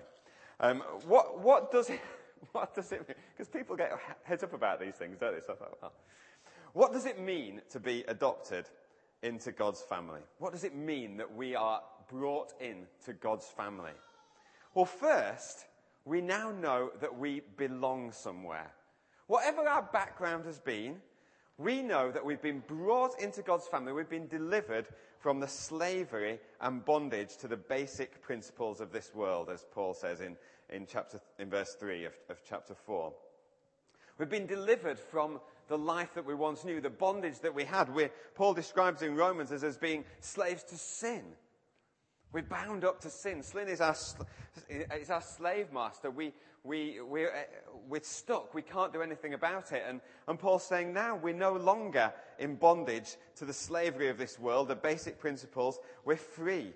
Um, 0.61 0.83
what, 1.07 1.41
what, 1.41 1.71
does 1.71 1.91
it, 1.91 2.01
what 2.53 2.75
does 2.75 2.91
it 2.93 3.07
mean? 3.07 3.17
Because 3.37 3.49
people 3.49 3.77
get 3.77 3.93
heads 4.23 4.43
up 4.43 4.55
about 4.55 4.81
these 4.81 4.95
things, 4.95 5.19
don't 5.19 5.35
they? 5.35 5.41
So 5.41 5.55
thought, 5.55 5.77
well, 5.83 5.93
what 6.73 6.93
does 6.93 7.07
it 7.07 7.21
mean 7.21 7.61
to 7.71 7.81
be 7.81 8.05
adopted 8.09 8.69
into 9.23 9.53
God's 9.53 9.83
family? 9.83 10.21
What 10.39 10.53
does 10.53 10.65
it 10.65 10.75
mean 10.75 11.17
that 11.19 11.35
we 11.35 11.55
are 11.55 11.83
brought 12.09 12.53
in 12.61 12.87
to 13.05 13.13
God's 13.13 13.47
family? 13.47 13.93
Well, 14.77 14.85
first, 14.85 15.65
we 16.05 16.21
now 16.21 16.51
know 16.51 16.91
that 17.01 17.19
we 17.19 17.41
belong 17.57 18.13
somewhere. 18.13 18.71
Whatever 19.27 19.67
our 19.67 19.89
background 19.91 20.45
has 20.45 20.59
been, 20.59 20.97
we 21.57 21.81
know 21.81 22.11
that 22.11 22.23
we've 22.23 22.43
been 22.43 22.63
brought 22.69 23.19
into 23.19 23.41
God's 23.41 23.67
family. 23.67 23.95
We've 23.95 24.11
been 24.11 24.29
delivered 24.29 24.87
from 25.19 25.41
the 25.41 25.49
slavery 25.49 26.39
and 26.61 26.85
bondage 26.85 27.39
to 27.39 27.49
the 27.49 27.57
basic 27.57 28.21
principles 28.21 28.83
of 28.83 28.93
this 28.93 29.15
world, 29.15 29.49
as 29.49 29.65
Paul 29.73 29.95
says 29.95 30.21
in, 30.21 30.37
in, 30.69 30.87
chapter, 30.87 31.23
in 31.39 31.49
verse 31.49 31.75
3 31.81 32.05
of, 32.05 32.13
of 32.29 32.43
chapter 32.47 32.75
4. 32.75 33.15
We've 34.19 34.29
been 34.29 34.45
delivered 34.45 34.99
from 34.99 35.41
the 35.69 35.79
life 35.79 36.13
that 36.13 36.27
we 36.27 36.35
once 36.35 36.67
knew, 36.67 36.83
the 36.83 36.91
bondage 36.91 37.39
that 37.39 37.55
we 37.55 37.65
had. 37.65 37.95
We're, 37.95 38.11
Paul 38.35 38.53
describes 38.53 39.01
in 39.01 39.17
Romans 39.17 39.53
as, 39.53 39.65
as 39.65 39.79
being 39.79 40.05
slaves 40.21 40.65
to 40.65 40.77
sin. 40.77 41.25
We're 42.37 42.43
bound 42.43 42.85
up 42.85 43.01
to 43.01 43.09
sin. 43.09 43.43
Sin 43.43 43.67
is 43.67 43.81
our, 43.81 43.97
is 44.69 45.09
our 45.09 45.23
slave 45.23 45.73
master. 45.73 46.11
We, 46.11 46.35
we, 46.65 47.01
we're, 47.01 47.31
uh, 47.31 47.73
we're 47.89 48.03
stuck. 48.03 48.53
We 48.53 48.61
can't 48.61 48.93
do 48.93 49.01
anything 49.01 49.33
about 49.33 49.73
it. 49.73 49.83
And, 49.89 50.03
and 50.29 50.39
Paul's 50.39 50.63
saying 50.63 50.93
now 50.93 51.17
we're 51.17 51.33
no 51.33 51.55
longer 51.55 52.13
in 52.39 52.57
bondage 52.57 53.17
to 53.37 53.47
the 53.47 53.55
slavery 53.55 54.11
of 54.11 54.19
this 54.19 54.39
world, 54.39 54.69
the 54.69 54.77
basic 54.77 55.19
principles. 55.19 55.79
We're 56.05 56.17
free. 56.17 56.75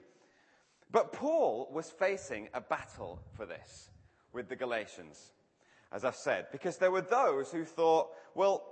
But 0.90 1.12
Paul 1.12 1.68
was 1.70 1.90
facing 1.90 2.48
a 2.54 2.62
battle 2.62 3.20
for 3.34 3.44
this 3.44 3.90
with 4.32 4.48
the 4.48 4.56
Galatians, 4.56 5.32
as 5.92 6.06
I've 6.06 6.16
said, 6.16 6.46
because 6.52 6.78
there 6.78 6.90
were 6.90 7.02
those 7.02 7.52
who 7.52 7.66
thought, 7.66 8.08
well, 8.34 8.64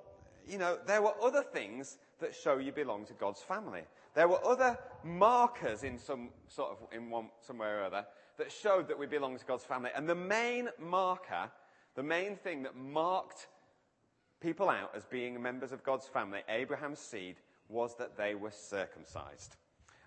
you 0.48 0.56
know, 0.56 0.78
there 0.86 1.02
were 1.02 1.12
other 1.22 1.42
things 1.42 1.98
that 2.20 2.34
show 2.34 2.56
you 2.56 2.72
belong 2.72 3.04
to 3.04 3.12
God's 3.12 3.42
family. 3.42 3.82
There 4.14 4.28
were 4.28 4.44
other 4.44 4.78
markers 5.04 5.84
in 5.84 5.98
some 5.98 6.30
sort 6.48 6.72
of, 6.72 6.96
in 6.96 7.10
one, 7.10 7.28
somewhere 7.40 7.80
or 7.80 7.84
other 7.84 8.06
that 8.38 8.52
showed 8.52 8.88
that 8.88 8.98
we 8.98 9.06
belong 9.06 9.38
to 9.38 9.44
God's 9.44 9.64
family. 9.64 9.90
And 9.94 10.08
the 10.08 10.14
main 10.14 10.68
marker, 10.78 11.50
the 11.94 12.02
main 12.02 12.36
thing 12.36 12.62
that 12.62 12.76
marked 12.76 13.48
people 14.40 14.70
out 14.70 14.92
as 14.96 15.04
being 15.04 15.40
members 15.42 15.72
of 15.72 15.82
God's 15.82 16.06
family, 16.06 16.40
Abraham's 16.48 17.00
seed, 17.00 17.36
was 17.68 17.96
that 17.96 18.16
they 18.16 18.34
were 18.34 18.50
circumcised. 18.50 19.56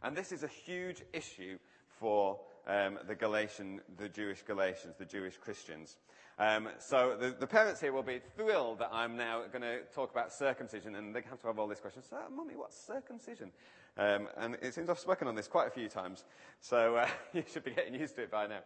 And 0.01 0.15
this 0.15 0.31
is 0.31 0.43
a 0.43 0.47
huge 0.47 1.03
issue 1.13 1.57
for 1.99 2.39
um, 2.67 2.99
the 3.07 3.15
Galatian, 3.15 3.81
the 3.97 4.09
Jewish 4.09 4.41
Galatians, 4.43 4.95
the 4.97 5.05
Jewish 5.05 5.37
Christians. 5.37 5.97
Um, 6.39 6.69
so 6.79 7.15
the, 7.19 7.35
the, 7.39 7.45
parents 7.45 7.81
here 7.81 7.93
will 7.93 8.01
be 8.01 8.19
thrilled 8.35 8.79
that 8.79 8.89
I'm 8.91 9.15
now 9.15 9.43
going 9.51 9.61
to 9.61 9.81
talk 9.93 10.09
about 10.11 10.31
circumcision, 10.31 10.95
and 10.95 11.15
they 11.15 11.21
have 11.29 11.39
to 11.41 11.47
have 11.47 11.59
all 11.59 11.67
these 11.67 11.79
questions. 11.79 12.07
So, 12.09 12.17
mummy, 12.35 12.55
what's 12.55 12.77
circumcision? 12.77 13.51
Um, 13.97 14.27
and 14.37 14.55
it 14.61 14.73
seems 14.73 14.89
I've 14.89 14.99
spoken 14.99 15.27
on 15.27 15.35
this 15.35 15.47
quite 15.47 15.67
a 15.67 15.71
few 15.71 15.89
times, 15.89 16.23
so 16.59 16.95
uh, 16.95 17.07
you 17.33 17.43
should 17.51 17.63
be 17.63 17.71
getting 17.71 17.95
used 17.95 18.15
to 18.15 18.23
it 18.23 18.31
by 18.31 18.47
now. 18.47 18.59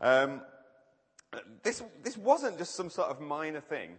Um, 0.00 0.40
this, 1.62 1.82
this 2.02 2.16
wasn't 2.16 2.58
just 2.58 2.74
some 2.74 2.90
sort 2.90 3.08
of 3.08 3.20
minor 3.20 3.60
thing 3.60 3.90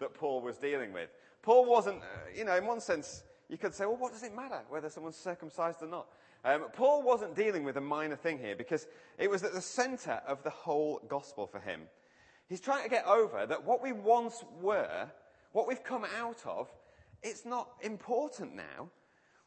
that 0.00 0.14
Paul 0.14 0.40
was 0.40 0.56
dealing 0.56 0.92
with. 0.92 1.10
Paul 1.42 1.66
wasn't, 1.66 2.02
uh, 2.02 2.06
you 2.36 2.44
know, 2.44 2.56
in 2.56 2.66
one 2.66 2.80
sense, 2.80 3.22
you 3.48 3.58
could 3.58 3.74
say, 3.74 3.84
well, 3.84 3.96
what 3.96 4.12
does 4.12 4.22
it 4.22 4.34
matter 4.34 4.60
whether 4.68 4.88
someone's 4.88 5.16
circumcised 5.16 5.82
or 5.82 5.88
not? 5.88 6.06
Um, 6.44 6.64
Paul 6.72 7.02
wasn't 7.02 7.36
dealing 7.36 7.64
with 7.64 7.76
a 7.76 7.80
minor 7.80 8.16
thing 8.16 8.38
here 8.38 8.56
because 8.56 8.86
it 9.18 9.30
was 9.30 9.44
at 9.44 9.52
the 9.52 9.60
center 9.60 10.20
of 10.26 10.42
the 10.42 10.50
whole 10.50 11.00
gospel 11.08 11.46
for 11.46 11.60
him. 11.60 11.82
He's 12.48 12.60
trying 12.60 12.82
to 12.82 12.90
get 12.90 13.06
over 13.06 13.46
that 13.46 13.64
what 13.64 13.82
we 13.82 13.92
once 13.92 14.44
were, 14.60 15.08
what 15.52 15.68
we've 15.68 15.84
come 15.84 16.04
out 16.18 16.42
of, 16.44 16.68
it's 17.22 17.44
not 17.44 17.68
important 17.82 18.56
now. 18.56 18.90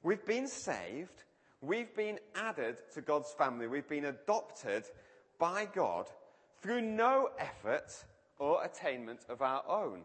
We've 0.05 0.23
been 0.23 0.47
saved. 0.47 1.23
We've 1.61 1.95
been 1.95 2.19
added 2.35 2.77
to 2.93 3.01
God's 3.01 3.31
family. 3.31 3.65
We've 3.65 3.89
been 3.89 4.05
adopted 4.05 4.83
by 5.39 5.65
God 5.65 6.11
through 6.61 6.81
no 6.81 7.29
effort 7.39 7.91
or 8.37 8.63
attainment 8.63 9.21
of 9.29 9.41
our 9.41 9.63
own. 9.67 10.01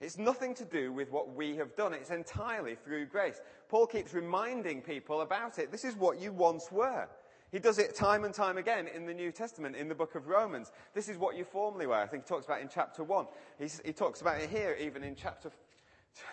It's 0.00 0.18
nothing 0.18 0.52
to 0.56 0.64
do 0.64 0.92
with 0.92 1.12
what 1.12 1.32
we 1.32 1.54
have 1.58 1.76
done. 1.76 1.94
It's 1.94 2.10
entirely 2.10 2.74
through 2.74 3.06
grace. 3.06 3.40
Paul 3.68 3.86
keeps 3.86 4.14
reminding 4.14 4.82
people 4.82 5.20
about 5.20 5.60
it. 5.60 5.70
This 5.70 5.84
is 5.84 5.94
what 5.94 6.20
you 6.20 6.32
once 6.32 6.72
were. 6.72 7.06
He 7.52 7.60
does 7.60 7.78
it 7.78 7.94
time 7.94 8.24
and 8.24 8.34
time 8.34 8.58
again 8.58 8.88
in 8.88 9.06
the 9.06 9.14
New 9.14 9.30
Testament, 9.30 9.76
in 9.76 9.86
the 9.86 9.94
book 9.94 10.16
of 10.16 10.26
Romans. 10.26 10.72
This 10.92 11.08
is 11.08 11.16
what 11.16 11.36
you 11.36 11.44
formerly 11.44 11.86
were. 11.86 11.94
I 11.94 12.08
think 12.08 12.24
he 12.24 12.28
talks 12.28 12.46
about 12.46 12.58
it 12.58 12.62
in 12.62 12.68
chapter 12.68 13.04
1. 13.04 13.26
He's, 13.60 13.80
he 13.84 13.92
talks 13.92 14.22
about 14.22 14.40
it 14.40 14.50
here, 14.50 14.76
even 14.80 15.04
in 15.04 15.14
chapter, 15.14 15.52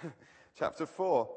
chapter 0.58 0.88
4. 0.88 1.30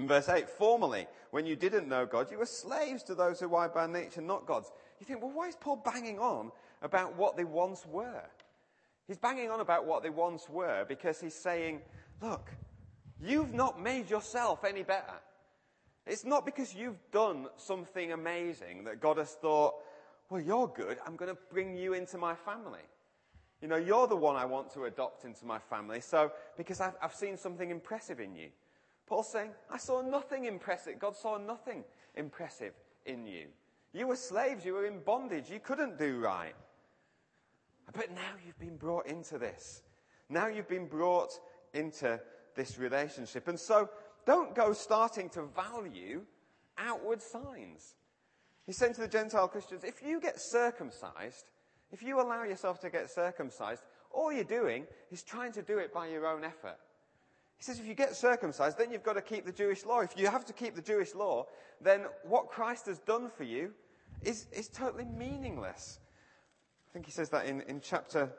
In 0.00 0.08
verse 0.08 0.30
8, 0.30 0.48
formerly, 0.48 1.06
when 1.30 1.44
you 1.44 1.56
didn't 1.56 1.86
know 1.86 2.06
God, 2.06 2.30
you 2.30 2.38
were 2.38 2.46
slaves 2.46 3.02
to 3.02 3.14
those 3.14 3.38
who 3.38 3.54
are 3.54 3.68
by 3.68 3.86
nature 3.86 4.22
not 4.22 4.46
God's. 4.46 4.72
You 4.98 5.04
think, 5.04 5.20
well, 5.20 5.30
why 5.30 5.48
is 5.48 5.56
Paul 5.56 5.76
banging 5.76 6.18
on 6.18 6.52
about 6.80 7.16
what 7.16 7.36
they 7.36 7.44
once 7.44 7.84
were? 7.84 8.22
He's 9.06 9.18
banging 9.18 9.50
on 9.50 9.60
about 9.60 9.84
what 9.84 10.02
they 10.02 10.08
once 10.08 10.48
were 10.48 10.86
because 10.88 11.20
he's 11.20 11.34
saying, 11.34 11.82
look, 12.22 12.50
you've 13.20 13.52
not 13.52 13.78
made 13.78 14.08
yourself 14.08 14.64
any 14.64 14.84
better. 14.84 15.20
It's 16.06 16.24
not 16.24 16.46
because 16.46 16.74
you've 16.74 17.10
done 17.12 17.48
something 17.58 18.12
amazing 18.12 18.84
that 18.84 19.02
God 19.02 19.18
has 19.18 19.32
thought, 19.32 19.74
well, 20.30 20.40
you're 20.40 20.68
good. 20.68 20.96
I'm 21.06 21.16
going 21.16 21.30
to 21.30 21.38
bring 21.50 21.76
you 21.76 21.92
into 21.92 22.16
my 22.16 22.34
family. 22.34 22.80
You 23.60 23.68
know, 23.68 23.76
you're 23.76 24.06
the 24.06 24.16
one 24.16 24.36
I 24.36 24.46
want 24.46 24.72
to 24.72 24.84
adopt 24.84 25.26
into 25.26 25.44
my 25.44 25.58
family. 25.58 26.00
So, 26.00 26.32
because 26.56 26.80
I've, 26.80 26.94
I've 27.02 27.14
seen 27.14 27.36
something 27.36 27.68
impressive 27.70 28.18
in 28.18 28.34
you. 28.34 28.48
Paul's 29.10 29.32
saying, 29.32 29.50
I 29.68 29.76
saw 29.76 30.02
nothing 30.02 30.44
impressive. 30.44 31.00
God 31.00 31.16
saw 31.16 31.36
nothing 31.36 31.82
impressive 32.14 32.74
in 33.04 33.26
you. 33.26 33.48
You 33.92 34.06
were 34.06 34.14
slaves. 34.14 34.64
You 34.64 34.74
were 34.74 34.86
in 34.86 35.00
bondage. 35.00 35.50
You 35.50 35.58
couldn't 35.58 35.98
do 35.98 36.20
right. 36.20 36.54
But 37.92 38.12
now 38.12 38.34
you've 38.46 38.60
been 38.60 38.76
brought 38.76 39.08
into 39.08 39.36
this. 39.36 39.82
Now 40.28 40.46
you've 40.46 40.68
been 40.68 40.86
brought 40.86 41.32
into 41.74 42.20
this 42.54 42.78
relationship. 42.78 43.48
And 43.48 43.58
so 43.58 43.90
don't 44.26 44.54
go 44.54 44.72
starting 44.72 45.28
to 45.30 45.42
value 45.42 46.22
outward 46.78 47.20
signs. 47.20 47.96
He's 48.64 48.76
saying 48.76 48.94
to 48.94 49.00
the 49.00 49.08
Gentile 49.08 49.48
Christians, 49.48 49.82
if 49.82 50.04
you 50.04 50.20
get 50.20 50.40
circumcised, 50.40 51.46
if 51.90 52.00
you 52.00 52.20
allow 52.20 52.44
yourself 52.44 52.78
to 52.82 52.90
get 52.90 53.10
circumcised, 53.10 53.82
all 54.12 54.32
you're 54.32 54.44
doing 54.44 54.86
is 55.10 55.24
trying 55.24 55.50
to 55.54 55.62
do 55.62 55.78
it 55.78 55.92
by 55.92 56.06
your 56.06 56.28
own 56.28 56.44
effort. 56.44 56.78
He 57.60 57.64
says 57.64 57.78
if 57.78 57.86
you 57.86 57.92
get 57.92 58.16
circumcised, 58.16 58.78
then 58.78 58.90
you've 58.90 59.02
got 59.02 59.16
to 59.16 59.20
keep 59.20 59.44
the 59.44 59.52
Jewish 59.52 59.84
law. 59.84 60.00
If 60.00 60.16
you 60.16 60.28
have 60.28 60.46
to 60.46 60.54
keep 60.54 60.74
the 60.74 60.80
Jewish 60.80 61.14
law, 61.14 61.44
then 61.78 62.06
what 62.22 62.48
Christ 62.48 62.86
has 62.86 63.00
done 63.00 63.28
for 63.28 63.44
you 63.44 63.72
is, 64.22 64.46
is 64.50 64.68
totally 64.68 65.04
meaningless. 65.04 66.00
I 66.88 66.92
think 66.94 67.04
he 67.04 67.12
says 67.12 67.28
that 67.28 67.44
in, 67.44 67.60
in, 67.62 67.82
chapter, 67.82 68.32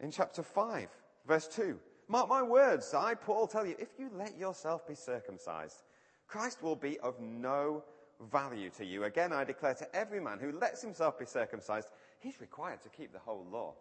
in 0.00 0.10
chapter 0.10 0.42
5, 0.42 0.88
verse 1.28 1.46
2. 1.48 1.78
Mark 2.08 2.30
my 2.30 2.42
words, 2.42 2.94
I, 2.94 3.12
Paul, 3.12 3.46
tell 3.46 3.66
you, 3.66 3.76
if 3.78 3.88
you 3.98 4.08
let 4.14 4.38
yourself 4.38 4.88
be 4.88 4.94
circumcised, 4.94 5.82
Christ 6.26 6.62
will 6.62 6.74
be 6.74 6.98
of 7.00 7.20
no 7.20 7.84
value 8.32 8.70
to 8.78 8.84
you. 8.86 9.04
Again, 9.04 9.30
I 9.30 9.44
declare 9.44 9.74
to 9.74 9.94
every 9.94 10.20
man 10.20 10.38
who 10.38 10.52
lets 10.52 10.80
himself 10.80 11.18
be 11.18 11.26
circumcised, 11.26 11.88
he's 12.18 12.40
required 12.40 12.80
to 12.84 12.88
keep 12.88 13.12
the 13.12 13.18
whole 13.18 13.46
law. 13.52 13.74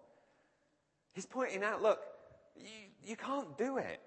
He's 1.13 1.25
pointing 1.25 1.63
out, 1.63 1.81
look, 1.81 2.01
you, 2.57 2.89
you 3.01 3.15
can't 3.15 3.57
do 3.57 3.77
it. 3.77 4.01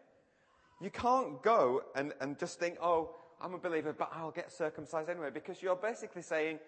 You 0.81 0.91
can't 0.91 1.43
go 1.43 1.83
and, 1.95 2.13
and 2.21 2.39
just 2.39 2.59
think, 2.59 2.77
oh, 2.83 3.11
I'm 3.41 3.55
a 3.55 3.59
believer, 3.59 3.93
but 3.93 4.11
I'll 4.15 4.31
get 4.31 4.53
circumcised 4.53 5.09
anyway, 5.09 5.31
because 5.33 5.63
you're 5.63 5.77
basically 5.77 6.23
saying, 6.23 6.59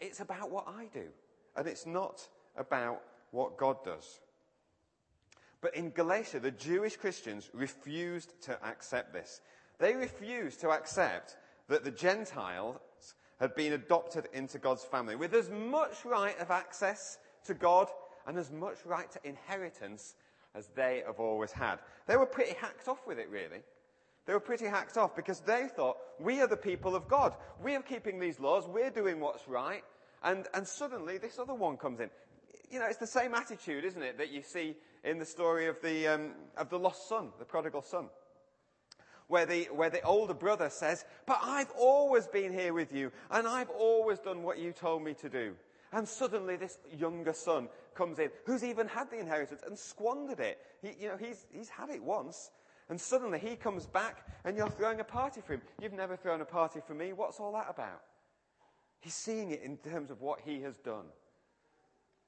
it's 0.00 0.20
about 0.20 0.50
what 0.50 0.66
I 0.68 0.86
do. 0.92 1.06
And 1.56 1.66
it's 1.66 1.86
not 1.86 2.26
about 2.56 3.02
what 3.30 3.56
God 3.56 3.76
does. 3.84 4.20
But 5.60 5.74
in 5.74 5.90
Galatia, 5.90 6.40
the 6.40 6.50
Jewish 6.50 6.96
Christians 6.96 7.50
refused 7.52 8.40
to 8.42 8.62
accept 8.64 9.12
this. 9.12 9.40
They 9.78 9.94
refused 9.94 10.60
to 10.60 10.70
accept 10.70 11.36
that 11.68 11.84
the 11.84 11.90
Gentiles 11.90 12.78
had 13.40 13.54
been 13.54 13.72
adopted 13.72 14.28
into 14.32 14.58
God's 14.58 14.84
family 14.84 15.16
with 15.16 15.34
as 15.34 15.50
much 15.50 16.04
right 16.04 16.38
of 16.40 16.50
access 16.50 17.18
to 17.44 17.54
God 17.54 17.88
and 18.26 18.38
as 18.38 18.50
much 18.50 18.76
right 18.84 19.10
to 19.10 19.20
inheritance 19.28 20.14
as 20.56 20.68
they 20.74 21.02
have 21.06 21.20
always 21.20 21.52
had. 21.52 21.78
They 22.06 22.16
were 22.16 22.26
pretty 22.26 22.54
hacked 22.54 22.88
off 22.88 23.06
with 23.06 23.18
it, 23.18 23.28
really. 23.30 23.62
They 24.26 24.32
were 24.32 24.40
pretty 24.40 24.66
hacked 24.66 24.96
off 24.96 25.14
because 25.14 25.40
they 25.40 25.68
thought, 25.68 25.98
we 26.18 26.40
are 26.40 26.48
the 26.48 26.56
people 26.56 26.96
of 26.96 27.06
God. 27.06 27.34
We 27.62 27.76
are 27.76 27.82
keeping 27.82 28.18
these 28.18 28.40
laws. 28.40 28.66
We're 28.66 28.90
doing 28.90 29.20
what's 29.20 29.46
right. 29.46 29.84
And, 30.24 30.46
and 30.54 30.66
suddenly 30.66 31.18
this 31.18 31.38
other 31.38 31.54
one 31.54 31.76
comes 31.76 32.00
in 32.00 32.10
you 32.70 32.78
know, 32.78 32.86
it's 32.86 32.98
the 32.98 33.06
same 33.06 33.34
attitude, 33.34 33.84
isn't 33.84 34.02
it, 34.02 34.18
that 34.18 34.30
you 34.30 34.42
see 34.42 34.74
in 35.04 35.18
the 35.18 35.24
story 35.24 35.66
of 35.66 35.80
the, 35.82 36.06
um, 36.08 36.32
of 36.56 36.68
the 36.68 36.78
lost 36.78 37.08
son, 37.08 37.30
the 37.38 37.44
prodigal 37.44 37.82
son. 37.82 38.08
Where 39.28 39.46
the, 39.46 39.64
where 39.72 39.90
the 39.90 40.02
older 40.02 40.34
brother 40.34 40.70
says, 40.70 41.04
But 41.26 41.40
I've 41.42 41.70
always 41.76 42.28
been 42.28 42.52
here 42.52 42.72
with 42.72 42.92
you, 42.92 43.10
and 43.30 43.46
I've 43.46 43.70
always 43.70 44.18
done 44.20 44.42
what 44.42 44.58
you 44.58 44.72
told 44.72 45.02
me 45.02 45.14
to 45.14 45.28
do. 45.28 45.54
And 45.92 46.06
suddenly 46.08 46.56
this 46.56 46.78
younger 46.96 47.32
son 47.32 47.68
comes 47.94 48.18
in, 48.18 48.30
who's 48.44 48.64
even 48.64 48.88
had 48.88 49.10
the 49.10 49.18
inheritance 49.18 49.62
and 49.66 49.78
squandered 49.78 50.40
it. 50.40 50.58
He, 50.82 50.94
you 51.00 51.08
know, 51.08 51.16
he's, 51.16 51.46
he's 51.50 51.68
had 51.68 51.90
it 51.90 52.02
once. 52.02 52.50
And 52.88 53.00
suddenly 53.00 53.38
he 53.38 53.56
comes 53.56 53.86
back 53.86 54.26
and 54.44 54.56
you're 54.56 54.68
throwing 54.68 55.00
a 55.00 55.04
party 55.04 55.40
for 55.40 55.54
him. 55.54 55.62
You've 55.80 55.92
never 55.92 56.16
thrown 56.16 56.40
a 56.40 56.44
party 56.44 56.80
for 56.86 56.94
me. 56.94 57.12
What's 57.12 57.40
all 57.40 57.52
that 57.52 57.66
about? 57.68 58.02
He's 59.00 59.14
seeing 59.14 59.50
it 59.50 59.62
in 59.62 59.76
terms 59.78 60.10
of 60.10 60.20
what 60.20 60.40
he 60.44 60.60
has 60.62 60.76
done. 60.78 61.06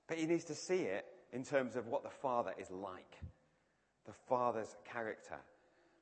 But 0.07 0.19
he 0.19 0.27
needs 0.27 0.45
to 0.45 0.55
see 0.55 0.83
it 0.83 1.05
in 1.33 1.45
terms 1.45 1.77
of 1.77 1.87
what 1.87 2.03
the 2.03 2.11
Father 2.11 2.55
is 2.59 2.71
like, 2.71 3.19
the 4.07 4.13
Father's 4.29 4.77
character. 4.85 5.37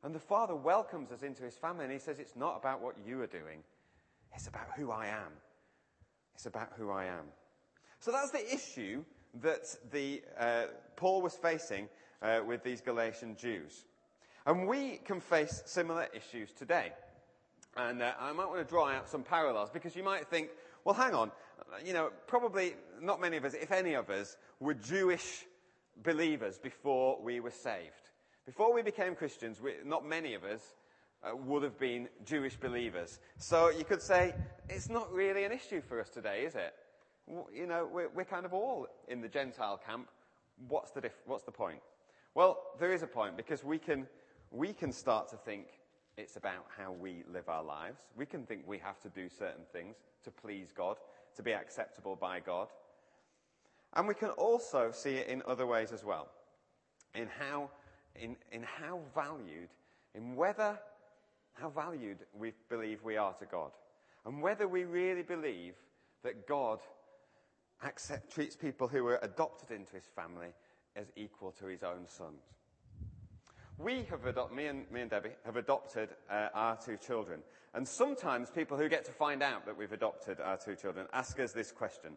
And 0.02 0.14
the 0.14 0.20
Father 0.20 0.54
welcomes 0.54 1.10
us 1.10 1.22
into 1.22 1.42
his 1.42 1.56
family 1.56 1.84
and 1.84 1.92
he 1.92 1.98
says, 1.98 2.18
It's 2.18 2.36
not 2.36 2.56
about 2.56 2.80
what 2.80 2.94
you 3.04 3.20
are 3.22 3.26
doing, 3.26 3.64
it's 4.34 4.46
about 4.46 4.68
who 4.76 4.90
I 4.90 5.06
am. 5.06 5.32
It's 6.36 6.46
about 6.46 6.72
who 6.76 6.90
I 6.90 7.06
am. 7.06 7.24
So 8.00 8.12
that's 8.12 8.30
the 8.30 8.52
issue 8.52 9.04
that 9.42 9.74
the, 9.90 10.22
uh, 10.38 10.64
Paul 10.96 11.22
was 11.22 11.34
facing 11.34 11.88
uh, 12.22 12.40
with 12.46 12.62
these 12.62 12.80
Galatian 12.80 13.36
Jews. 13.36 13.84
And 14.46 14.68
we 14.68 14.98
can 15.04 15.20
face 15.20 15.62
similar 15.66 16.06
issues 16.14 16.52
today. 16.52 16.92
And 17.76 18.00
uh, 18.00 18.12
I 18.18 18.32
might 18.32 18.46
want 18.46 18.58
to 18.60 18.64
draw 18.64 18.88
out 18.88 19.08
some 19.08 19.22
parallels 19.22 19.70
because 19.70 19.96
you 19.96 20.02
might 20.02 20.26
think, 20.28 20.48
well, 20.84 20.94
hang 20.94 21.14
on. 21.14 21.30
You 21.84 21.92
know, 21.92 22.10
probably 22.26 22.74
not 23.02 23.20
many 23.20 23.36
of 23.36 23.44
us, 23.44 23.54
if 23.54 23.72
any 23.72 23.94
of 23.94 24.08
us, 24.08 24.36
were 24.60 24.74
Jewish 24.74 25.44
believers 26.02 26.58
before 26.58 27.18
we 27.20 27.40
were 27.40 27.50
saved. 27.50 28.10
Before 28.46 28.72
we 28.72 28.82
became 28.82 29.14
Christians, 29.14 29.60
we, 29.60 29.74
not 29.84 30.06
many 30.06 30.34
of 30.34 30.44
us 30.44 30.74
uh, 31.24 31.36
would 31.36 31.64
have 31.64 31.78
been 31.78 32.08
Jewish 32.24 32.56
believers. 32.56 33.18
So 33.38 33.70
you 33.70 33.84
could 33.84 34.00
say 34.00 34.34
it's 34.68 34.88
not 34.88 35.12
really 35.12 35.44
an 35.44 35.52
issue 35.52 35.80
for 35.80 36.00
us 36.00 36.08
today, 36.08 36.44
is 36.44 36.54
it? 36.54 36.72
You 37.52 37.66
know, 37.66 37.88
we're, 37.92 38.08
we're 38.08 38.24
kind 38.24 38.46
of 38.46 38.52
all 38.52 38.86
in 39.08 39.20
the 39.20 39.28
Gentile 39.28 39.80
camp. 39.84 40.08
What's 40.68 40.92
the, 40.92 41.00
diff- 41.00 41.22
what's 41.26 41.44
the 41.44 41.52
point? 41.52 41.80
Well, 42.34 42.58
there 42.78 42.92
is 42.92 43.02
a 43.02 43.06
point 43.06 43.36
because 43.36 43.64
we 43.64 43.78
can, 43.78 44.06
we 44.50 44.72
can 44.72 44.92
start 44.92 45.28
to 45.30 45.36
think 45.36 45.66
it's 46.16 46.36
about 46.36 46.66
how 46.76 46.92
we 46.92 47.24
live 47.32 47.48
our 47.48 47.62
lives. 47.64 47.98
We 48.16 48.26
can 48.26 48.44
think 48.44 48.62
we 48.66 48.78
have 48.78 49.00
to 49.00 49.08
do 49.08 49.28
certain 49.28 49.64
things 49.72 49.96
to 50.24 50.30
please 50.30 50.72
God, 50.72 50.96
to 51.36 51.42
be 51.42 51.52
acceptable 51.52 52.16
by 52.16 52.40
God. 52.40 52.68
And 53.94 54.06
we 54.06 54.14
can 54.14 54.30
also 54.30 54.90
see 54.92 55.14
it 55.16 55.28
in 55.28 55.42
other 55.46 55.66
ways 55.66 55.92
as 55.92 56.04
well. 56.04 56.28
In 57.14 57.28
how, 57.38 57.70
in, 58.14 58.36
in 58.52 58.62
how 58.62 59.00
valued, 59.14 59.68
in 60.14 60.36
whether, 60.36 60.78
how 61.54 61.70
valued 61.70 62.18
we 62.34 62.52
believe 62.68 63.02
we 63.02 63.16
are 63.16 63.34
to 63.34 63.46
God. 63.46 63.72
And 64.24 64.42
whether 64.42 64.68
we 64.68 64.84
really 64.84 65.22
believe 65.22 65.74
that 66.22 66.46
God 66.46 66.80
accept, 67.84 68.32
treats 68.32 68.56
people 68.56 68.88
who 68.88 69.04
were 69.04 69.18
adopted 69.22 69.70
into 69.70 69.94
his 69.94 70.06
family 70.14 70.48
as 70.94 71.06
equal 71.16 71.52
to 71.52 71.66
his 71.66 71.82
own 71.82 72.06
sons. 72.06 72.42
We 73.78 74.06
have 74.10 74.24
adopted, 74.24 74.56
me 74.56 74.66
and, 74.66 74.90
me 74.90 75.02
and 75.02 75.10
Debbie 75.10 75.36
have 75.44 75.56
adopted 75.56 76.08
uh, 76.30 76.48
our 76.54 76.76
two 76.76 76.96
children. 76.96 77.40
And 77.74 77.86
sometimes 77.86 78.48
people 78.48 78.78
who 78.78 78.88
get 78.88 79.04
to 79.04 79.12
find 79.12 79.42
out 79.42 79.66
that 79.66 79.76
we've 79.76 79.92
adopted 79.92 80.40
our 80.40 80.56
two 80.56 80.76
children 80.76 81.06
ask 81.12 81.38
us 81.38 81.52
this 81.52 81.72
question. 81.72 82.12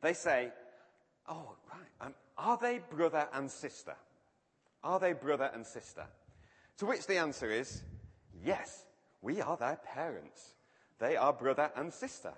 They 0.00 0.14
say, 0.14 0.50
Oh, 1.28 1.56
right, 1.70 2.06
um, 2.06 2.14
are 2.36 2.58
they 2.60 2.80
brother 2.90 3.28
and 3.32 3.50
sister? 3.50 3.94
Are 4.82 4.98
they 4.98 5.12
brother 5.12 5.50
and 5.52 5.66
sister? 5.66 6.04
To 6.78 6.86
which 6.86 7.06
the 7.06 7.18
answer 7.18 7.50
is, 7.50 7.82
yes, 8.44 8.84
we 9.22 9.40
are 9.40 9.56
their 9.56 9.76
parents. 9.76 10.54
They 10.98 11.16
are 11.16 11.32
brother 11.32 11.70
and 11.76 11.92
sister. 11.92 12.32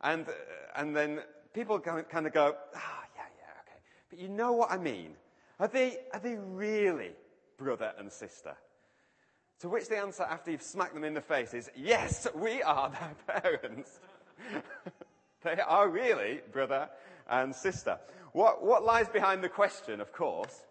And, 0.00 0.28
uh, 0.28 0.32
and 0.76 0.96
then 0.96 1.20
people 1.54 1.78
kind 1.78 2.26
of 2.26 2.32
go, 2.32 2.56
ah, 2.74 2.78
oh, 2.78 3.04
yeah, 3.14 3.22
yeah, 3.38 3.60
okay. 3.62 3.80
But 4.10 4.18
you 4.18 4.28
know 4.28 4.52
what 4.52 4.70
I 4.70 4.76
mean. 4.76 5.12
Are 5.60 5.68
they, 5.68 5.98
are 6.12 6.18
they 6.18 6.36
really 6.36 7.12
brother 7.56 7.92
and 7.98 8.12
sister? 8.12 8.56
To 9.60 9.68
which 9.68 9.88
the 9.88 9.96
answer, 9.96 10.24
after 10.24 10.50
you've 10.50 10.62
smacked 10.62 10.94
them 10.94 11.04
in 11.04 11.14
the 11.14 11.20
face, 11.20 11.54
is 11.54 11.70
yes, 11.76 12.26
we 12.34 12.60
are 12.62 12.90
their 12.90 13.40
parents. 13.40 14.00
they 15.44 15.60
are 15.60 15.88
really 15.88 16.40
brother 16.52 16.90
and 17.30 17.54
sister. 17.54 17.98
What, 18.32 18.64
what 18.64 18.84
lies 18.84 19.08
behind 19.08 19.44
the 19.44 19.48
question, 19.48 20.00
of 20.00 20.12
course, 20.12 20.64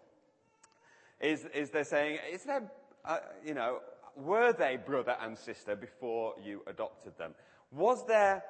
is, 1.18 1.46
is 1.54 1.70
they're 1.70 1.84
saying, 1.84 2.18
is 2.30 2.42
there, 2.42 2.70
uh, 3.06 3.18
you 3.44 3.54
know, 3.54 3.78
were 4.16 4.52
they 4.52 4.76
brother 4.76 5.16
and 5.22 5.36
sister 5.36 5.74
before 5.74 6.34
you 6.44 6.62
adopted 6.66 7.16
them? 7.16 7.34
Was 7.72 8.06
their 8.06 8.44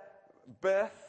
birth 0.60 1.03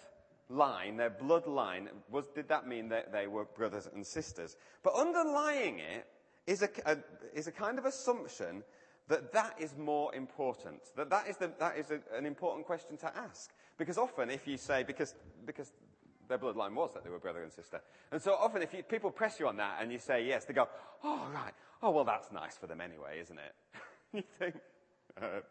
line, 0.50 0.98
their 0.98 1.10
bloodline, 1.10 1.88
was, 2.10 2.28
did 2.28 2.48
that 2.50 2.68
mean 2.68 2.90
that 2.90 3.12
they 3.12 3.28
were 3.28 3.46
brothers 3.46 3.88
and 3.94 4.06
sisters? 4.06 4.56
But 4.84 4.94
underlying 4.96 5.80
it 5.80 6.08
is 6.48 6.62
a, 6.62 6.70
a 6.86 6.98
is 7.34 7.48
a 7.48 7.52
kind 7.52 7.80
of 7.80 7.86
assumption 7.86 8.64
that 9.08 9.32
that 9.34 9.56
is 9.60 9.76
more 9.78 10.14
important. 10.16 10.82
That 10.96 11.10
that 11.10 11.28
is, 11.28 11.38
the, 11.38 11.52
that 11.60 11.78
is 11.78 11.92
a, 11.92 12.00
an 12.16 12.26
important 12.26 12.66
question 12.66 12.98
to 12.98 13.18
ask. 13.18 13.52
Because 13.78 13.98
often 13.98 14.30
if 14.30 14.48
you 14.48 14.58
say, 14.58 14.84
because, 14.84 15.14
because 15.46 15.72
their 16.28 16.38
bloodline 16.38 16.74
was 16.74 16.92
that 16.94 17.04
they 17.04 17.10
were 17.10 17.20
brother 17.20 17.44
and 17.44 17.52
sister. 17.52 17.82
And 18.12 18.22
so 18.22 18.34
often 18.34 18.62
if 18.62 18.74
you, 18.74 18.84
people 18.84 19.12
press 19.12 19.40
you 19.40 19.48
on 19.48 19.58
that 19.58 19.78
and 19.82 19.92
you 19.92 20.00
say 20.00 20.26
yes, 20.26 20.46
they 20.46 20.54
go, 20.54 20.68
oh, 21.04 21.28
right. 21.34 21.54
Oh, 21.84 21.92
well, 21.92 22.04
that's 22.04 22.32
nice 22.32 22.58
for 22.58 22.68
them 22.68 22.82
anyway, 22.82 23.20
isn't 23.22 23.38
it? 23.38 23.54
you 24.14 24.24
think, 24.40 24.56
uh, 25.22 25.42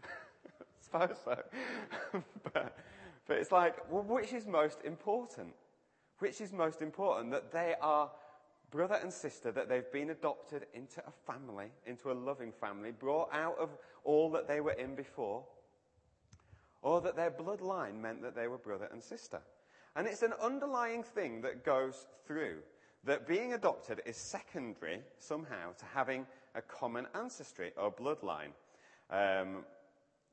suppose 0.80 1.16
so. 1.24 1.36
but, 2.52 2.76
but 3.28 3.36
it's 3.36 3.52
like, 3.52 3.76
well, 3.90 4.02
which 4.02 4.32
is 4.32 4.46
most 4.46 4.78
important? 4.84 5.54
Which 6.18 6.40
is 6.40 6.52
most 6.52 6.82
important? 6.82 7.30
That 7.30 7.52
they 7.52 7.74
are 7.80 8.10
brother 8.70 8.98
and 9.00 9.12
sister, 9.12 9.52
that 9.52 9.68
they've 9.68 9.92
been 9.92 10.10
adopted 10.10 10.66
into 10.74 11.00
a 11.06 11.12
family, 11.30 11.66
into 11.86 12.10
a 12.10 12.14
loving 12.14 12.52
family, 12.52 12.90
brought 12.90 13.32
out 13.32 13.56
of 13.58 13.70
all 14.02 14.30
that 14.30 14.48
they 14.48 14.60
were 14.60 14.72
in 14.72 14.94
before, 14.94 15.44
or 16.82 17.00
that 17.02 17.16
their 17.16 17.30
bloodline 17.30 18.00
meant 18.00 18.22
that 18.22 18.34
they 18.34 18.48
were 18.48 18.58
brother 18.58 18.88
and 18.92 19.02
sister. 19.02 19.40
And 19.94 20.06
it's 20.06 20.22
an 20.22 20.32
underlying 20.42 21.02
thing 21.02 21.42
that 21.42 21.64
goes 21.64 22.06
through 22.26 22.58
that 23.04 23.26
being 23.26 23.52
adopted 23.54 24.02
is 24.06 24.16
secondary 24.16 25.00
somehow 25.18 25.72
to 25.78 25.84
having 25.94 26.26
a 26.54 26.62
common 26.62 27.06
ancestry 27.14 27.72
or 27.76 27.92
bloodline. 27.92 28.52
Um, 29.10 29.64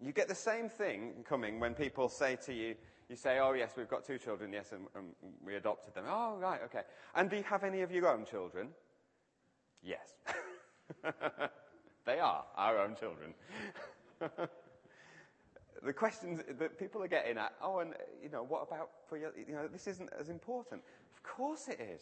you 0.04 0.12
get 0.12 0.28
the 0.28 0.36
same 0.36 0.70
thing 0.70 1.24
coming 1.28 1.60
when 1.60 1.74
people 1.74 2.10
say 2.10 2.38
to 2.46 2.54
you, 2.54 2.76
you 3.10 3.16
say, 3.16 3.40
oh 3.40 3.54
yes, 3.54 3.74
we've 3.78 3.88
got 3.88 4.04
two 4.04 4.18
children, 4.18 4.52
yes, 4.52 4.72
and, 4.72 4.88
and 4.96 5.08
we 5.46 5.56
adopted 5.56 5.94
them. 5.94 6.06
Oh, 6.08 6.38
right, 6.40 6.60
okay. 6.66 6.82
And 7.16 7.30
do 7.30 7.38
you 7.38 7.44
have 7.44 7.64
any 7.64 7.82
of 7.82 7.92
your 7.92 8.08
own 8.10 8.26
children? 8.26 8.70
Yes. 9.84 10.16
they 12.06 12.20
are 12.20 12.44
our 12.56 12.80
own 12.80 12.96
children. 12.96 13.34
the 15.84 15.94
questions 15.94 16.42
that 16.58 16.80
people 16.80 17.04
are 17.04 17.08
getting 17.08 17.38
at, 17.38 17.54
oh, 17.62 17.80
and, 17.80 17.94
you 18.24 18.30
know, 18.30 18.44
what 18.44 18.64
about 18.68 18.90
for 19.08 19.18
you? 19.18 19.30
You 19.48 19.54
know, 19.54 19.68
this 19.68 19.88
isn't 19.88 20.10
as 20.20 20.30
important. 20.30 20.82
Of 21.16 21.24
course 21.24 21.68
it 21.68 21.80
is. 21.80 22.02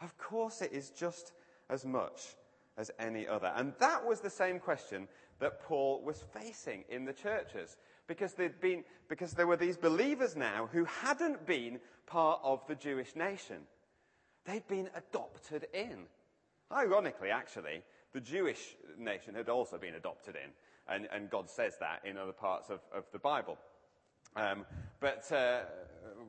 Of 0.00 0.16
course 0.16 0.62
it 0.62 0.72
is 0.72 0.90
just 0.90 1.32
as 1.68 1.84
much 1.84 2.36
as 2.78 2.90
any 2.98 3.28
other. 3.28 3.52
And 3.54 3.74
that 3.78 4.04
was 4.06 4.20
the 4.20 4.30
same 4.30 4.58
question 4.58 5.08
that 5.42 5.60
Paul 5.60 6.00
was 6.04 6.24
facing 6.32 6.84
in 6.88 7.04
the 7.04 7.12
churches. 7.12 7.76
Because, 8.06 8.32
they'd 8.34 8.60
been, 8.60 8.84
because 9.08 9.32
there 9.32 9.46
were 9.46 9.56
these 9.56 9.76
believers 9.76 10.36
now 10.36 10.68
who 10.72 10.84
hadn't 10.84 11.46
been 11.46 11.80
part 12.06 12.40
of 12.44 12.64
the 12.66 12.76
Jewish 12.76 13.14
nation. 13.16 13.56
They'd 14.44 14.66
been 14.68 14.88
adopted 14.94 15.66
in. 15.74 16.04
Ironically, 16.70 17.30
actually, 17.30 17.82
the 18.12 18.20
Jewish 18.20 18.76
nation 18.98 19.34
had 19.34 19.48
also 19.48 19.78
been 19.78 19.94
adopted 19.94 20.36
in. 20.36 20.50
And, 20.92 21.08
and 21.12 21.28
God 21.28 21.50
says 21.50 21.74
that 21.80 22.02
in 22.04 22.16
other 22.16 22.32
parts 22.32 22.70
of, 22.70 22.80
of 22.94 23.04
the 23.12 23.18
Bible. 23.18 23.58
Um, 24.36 24.64
but, 25.00 25.30
uh, 25.32 25.62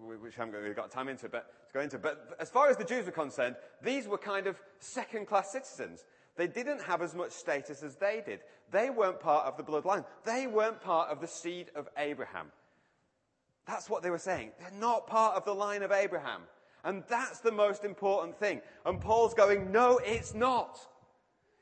which 0.05 0.37
I 0.37 0.45
haven't 0.45 0.59
really 0.59 0.73
got 0.73 0.91
time 0.91 1.07
into, 1.07 1.29
but 1.29 1.67
to 1.67 1.73
go 1.73 1.81
into. 1.81 1.99
But 1.99 2.35
as 2.39 2.49
far 2.49 2.69
as 2.69 2.77
the 2.77 2.83
Jews 2.83 3.05
were 3.05 3.11
concerned, 3.11 3.55
these 3.83 4.07
were 4.07 4.17
kind 4.17 4.47
of 4.47 4.59
second-class 4.79 5.51
citizens. 5.51 6.03
They 6.35 6.47
didn't 6.47 6.81
have 6.83 7.01
as 7.01 7.13
much 7.13 7.31
status 7.31 7.83
as 7.83 7.95
they 7.95 8.23
did. 8.25 8.39
They 8.71 8.89
weren't 8.89 9.19
part 9.19 9.45
of 9.45 9.57
the 9.57 9.63
bloodline. 9.63 10.05
They 10.25 10.47
weren't 10.47 10.81
part 10.81 11.09
of 11.09 11.21
the 11.21 11.27
seed 11.27 11.69
of 11.75 11.87
Abraham. 11.97 12.47
That's 13.67 13.89
what 13.89 14.03
they 14.03 14.09
were 14.09 14.17
saying. 14.17 14.51
They're 14.59 14.79
not 14.79 15.07
part 15.07 15.35
of 15.35 15.45
the 15.45 15.53
line 15.53 15.83
of 15.83 15.91
Abraham. 15.91 16.41
And 16.83 17.03
that's 17.07 17.39
the 17.39 17.51
most 17.51 17.85
important 17.85 18.37
thing. 18.37 18.61
And 18.85 18.99
Paul's 18.99 19.33
going, 19.33 19.71
no, 19.71 19.99
it's 20.03 20.33
not. 20.33 20.79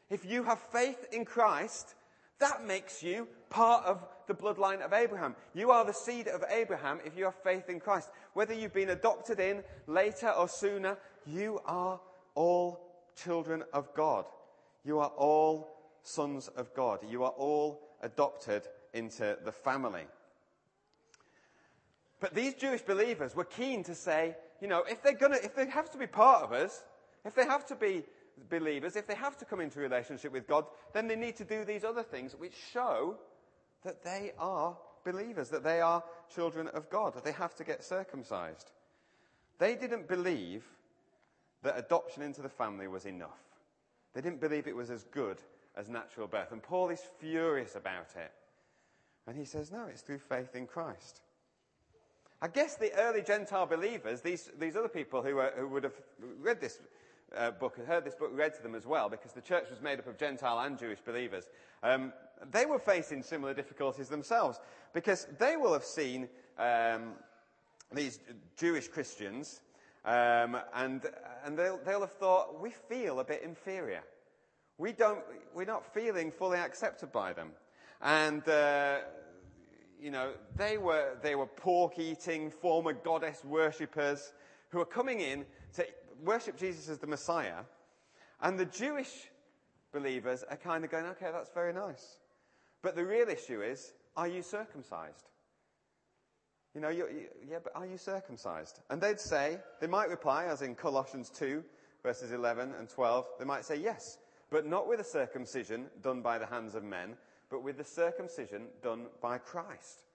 If 0.10 0.26
you 0.26 0.44
have 0.44 0.60
faith 0.60 1.06
in 1.12 1.26
Christ, 1.26 1.96
that 2.40 2.66
makes 2.66 3.04
you 3.04 3.28
part 3.50 3.86
of 3.86 4.04
the 4.28 4.34
bloodline 4.34 4.82
of 4.82 4.94
Abraham. 4.94 5.36
You 5.54 5.72
are 5.72 5.86
the 5.86 5.94
seed 5.94 6.28
of 6.28 6.44
Abraham 6.50 7.00
if 7.06 7.16
you 7.16 7.26
have 7.26 7.36
faith 7.36 7.70
in 7.70 7.80
Christ. 7.80 8.10
Whether 8.34 8.54
you've 8.54 8.74
been 8.74 8.90
adopted 8.90 9.40
in 9.40 9.64
later 9.86 10.30
or 10.30 10.48
sooner, 10.48 10.98
you 11.28 11.60
are 11.66 12.00
all 12.34 12.80
children 13.16 13.64
of 13.74 13.94
God. 13.94 14.26
You 14.84 15.00
are 15.00 15.12
all 15.18 15.72
sons 16.04 16.48
of 16.50 16.74
God. 16.74 17.00
You 17.08 17.24
are 17.24 17.32
all 17.32 17.82
adopted 18.02 18.68
into 18.94 19.38
the 19.46 19.52
family. 19.52 20.06
But 22.20 22.36
these 22.36 22.54
Jewish 22.54 22.82
believers 22.82 23.36
were 23.36 23.46
keen 23.46 23.84
to 23.86 23.96
say, 23.96 24.36
you 24.62 24.68
know, 24.68 24.84
if 24.88 25.02
they're 25.02 25.14
gonna, 25.14 25.38
if 25.44 25.56
they 25.56 25.68
have 25.68 25.90
to 25.92 25.98
be 25.98 26.08
part 26.08 26.44
of 26.44 26.52
us, 26.52 26.84
if 27.26 27.36
they 27.36 27.46
have 27.46 27.66
to 27.68 27.76
be 27.76 28.04
believers, 28.50 28.96
if 28.96 29.08
they 29.08 29.16
have 29.16 29.38
to 29.38 29.46
come 29.46 29.60
into 29.60 29.80
relationship 29.80 30.32
with 30.32 30.48
God, 30.48 30.66
then 30.94 31.08
they 31.08 31.16
need 31.16 31.36
to 31.38 31.46
do 31.46 31.66
these 31.66 31.84
other 31.84 32.04
things 32.04 32.36
which 32.38 32.54
show 32.72 33.16
that 33.84 34.04
they 34.04 34.34
are 34.38 34.78
believers, 35.04 35.50
that 35.50 35.64
they 35.64 35.82
are 35.82 36.04
children 36.34 36.68
of 36.70 36.90
God, 36.90 37.16
that 37.16 37.24
they 37.24 37.32
have 37.32 37.56
to 37.56 37.64
get 37.64 37.84
circumcised. 37.84 38.72
They 39.58 39.76
didn't 39.76 40.08
believe 40.08 40.64
that 41.64 41.78
adoption 41.78 42.24
into 42.24 42.42
the 42.42 42.50
family 42.50 42.88
was 42.88 43.06
enough. 43.06 43.30
They 44.14 44.22
didn't 44.22 44.42
believe 44.42 44.68
it 44.68 44.76
was 44.76 44.90
as 44.90 45.04
good 45.06 45.38
as 45.76 45.90
natural 45.90 46.28
birth. 46.28 46.52
And 46.52 46.62
Paul 46.62 46.90
is 46.90 47.02
furious 47.20 47.76
about 47.76 48.10
it. 48.16 48.32
And 49.28 49.38
he 49.38 49.46
says, 49.46 49.72
no, 49.72 49.86
it's 49.86 50.02
through 50.02 50.20
faith 50.20 50.56
in 50.56 50.68
Christ. 50.68 51.22
I 52.42 52.48
guess 52.48 52.76
the 52.76 52.92
early 52.94 53.22
Gentile 53.22 53.68
believers, 53.68 54.22
these, 54.22 54.50
these 54.60 54.76
other 54.76 54.90
people 54.90 55.22
who, 55.22 55.36
were, 55.36 55.54
who 55.56 55.68
would 55.68 55.84
have 55.84 55.94
read 56.40 56.60
this 56.60 56.80
uh, 57.38 57.52
book, 57.52 57.78
had 57.78 57.86
heard 57.86 58.04
this 58.04 58.16
book 58.16 58.32
read 58.34 58.56
to 58.56 58.64
them 58.64 58.74
as 58.74 58.86
well, 58.86 59.10
because 59.10 59.32
the 59.32 59.42
church 59.42 59.70
was 59.70 59.80
made 59.80 60.00
up 60.00 60.08
of 60.08 60.18
Gentile 60.18 60.60
and 60.60 60.78
Jewish 60.78 61.00
believers, 61.00 61.46
um, 61.84 62.12
they 62.52 62.66
were 62.66 62.80
facing 62.80 63.22
similar 63.22 63.54
difficulties 63.54 64.10
themselves, 64.10 64.60
because 64.94 65.28
they 65.38 65.56
will 65.56 65.72
have 65.72 65.84
seen 65.84 66.28
um, 66.58 67.14
these 67.94 68.20
Jewish 68.58 68.88
Christians 68.88 69.62
um, 70.06 70.58
and, 70.74 71.02
and 71.46 71.58
they'll, 71.58 71.80
they'll 71.86 72.02
have 72.02 72.14
thought, 72.14 72.60
we 72.62 72.72
feel 72.72 73.20
a 73.20 73.24
bit 73.24 73.44
inferior. 73.44 74.04
We 74.78 74.94
don't, 74.94 75.22
we're 75.54 75.66
not 75.66 75.94
feeling 75.94 76.32
fully 76.32 76.58
accepted 76.58 77.12
by 77.12 77.34
them. 77.34 77.52
And, 78.02 78.48
uh, 78.50 79.00
you 80.02 80.10
know, 80.10 80.34
they 80.56 80.78
were, 80.78 81.18
they 81.22 81.36
were 81.36 81.46
pork 81.46 82.00
eating, 82.00 82.50
former 82.50 82.94
goddess 82.94 83.44
worshippers 83.46 84.34
who 84.70 84.80
are 84.80 84.86
coming 84.86 85.20
in 85.20 85.46
to 85.76 85.86
worship 86.24 86.58
Jesus 86.58 86.90
as 86.90 86.98
the 86.98 87.08
Messiah. 87.08 87.64
And 88.42 88.58
the 88.58 88.66
Jewish 88.66 89.30
believers 89.94 90.44
are 90.50 90.58
kind 90.58 90.84
of 90.84 90.90
going, 90.90 91.06
okay, 91.06 91.30
that's 91.32 91.52
very 91.54 91.74
nice. 91.74 92.18
But 92.82 92.96
the 92.96 93.06
real 93.06 93.30
issue 93.30 93.62
is, 93.62 93.94
are 94.18 94.28
you 94.28 94.42
circumcised? 94.42 95.31
You 96.74 96.82
know, 96.82 96.90
you, 96.90 97.08
yeah, 97.50 97.58
but 97.64 97.74
are 97.76 97.86
you 97.86 97.98
circumcised? 97.98 98.80
And 98.90 99.02
they'd 99.02 99.20
say, 99.20 99.58
they 99.82 99.88
might 99.88 100.10
reply, 100.10 100.46
as 100.46 100.62
in 100.62 100.76
Colossians 100.76 101.30
2, 101.30 101.64
verses 102.04 102.32
11 102.32 102.74
and 102.80 102.88
12, 102.88 103.26
they 103.40 103.46
might 103.46 103.66
say, 103.66 103.76
yes, 103.76 104.18
but 104.50 104.66
not 104.66 104.88
with 104.88 105.00
a 105.00 105.04
circumcision 105.04 105.88
done 106.02 106.22
by 106.22 106.38
the 106.38 106.46
hands 106.46 106.76
of 106.76 106.84
men, 106.84 107.16
but 107.50 107.64
with 107.64 107.78
the 107.78 107.84
circumcision 107.84 108.68
done 108.82 109.08
by 109.22 109.38
Christ. 109.38 110.06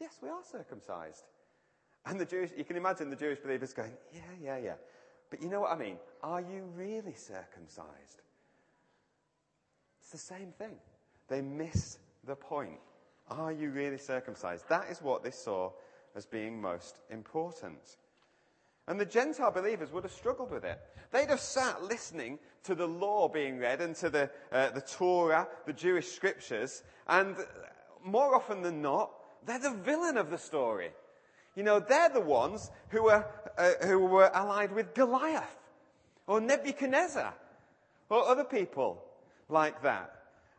Yes, 0.00 0.18
we 0.20 0.28
are 0.28 0.42
circumcised. 0.42 1.24
And 2.04 2.20
the 2.20 2.24
Jewish, 2.24 2.50
you 2.56 2.64
can 2.64 2.76
imagine 2.76 3.10
the 3.10 3.16
Jewish 3.16 3.38
believers 3.38 3.72
going, 3.72 3.92
yeah, 4.12 4.20
yeah, 4.42 4.58
yeah. 4.58 4.74
But 5.30 5.42
you 5.42 5.48
know 5.48 5.60
what 5.60 5.72
I 5.72 5.76
mean? 5.76 5.96
Are 6.22 6.40
you 6.40 6.64
really 6.74 7.14
circumcised? 7.14 8.22
It's 10.00 10.10
the 10.10 10.18
same 10.18 10.52
thing. 10.58 10.76
They 11.28 11.42
miss 11.42 11.98
the 12.24 12.36
point. 12.36 12.78
Are 13.28 13.52
you 13.52 13.70
really 13.70 13.98
circumcised? 13.98 14.68
That 14.68 14.90
is 14.90 15.02
what 15.02 15.22
they 15.24 15.30
saw 15.30 15.72
as 16.14 16.26
being 16.26 16.60
most 16.60 17.00
important. 17.10 17.96
And 18.88 19.00
the 19.00 19.04
Gentile 19.04 19.50
believers 19.50 19.92
would 19.92 20.04
have 20.04 20.12
struggled 20.12 20.50
with 20.50 20.64
it. 20.64 20.80
They'd 21.10 21.28
have 21.28 21.40
sat 21.40 21.82
listening 21.82 22.38
to 22.64 22.74
the 22.74 22.86
law 22.86 23.28
being 23.28 23.58
read 23.58 23.80
and 23.80 23.96
to 23.96 24.10
the, 24.10 24.30
uh, 24.52 24.70
the 24.70 24.80
Torah, 24.80 25.48
the 25.66 25.72
Jewish 25.72 26.12
scriptures, 26.12 26.84
and 27.08 27.36
more 28.04 28.34
often 28.34 28.62
than 28.62 28.80
not, 28.80 29.10
they're 29.44 29.58
the 29.58 29.70
villain 29.70 30.16
of 30.16 30.30
the 30.30 30.38
story. 30.38 30.90
You 31.56 31.62
know, 31.62 31.80
they're 31.80 32.10
the 32.10 32.20
ones 32.20 32.70
who 32.90 33.04
were, 33.04 33.26
uh, 33.58 33.70
who 33.86 33.98
were 34.00 34.34
allied 34.34 34.72
with 34.72 34.94
Goliath 34.94 35.56
or 36.26 36.40
Nebuchadnezzar 36.40 37.34
or 38.08 38.28
other 38.28 38.44
people 38.44 39.02
like 39.48 39.82
that. 39.82 40.15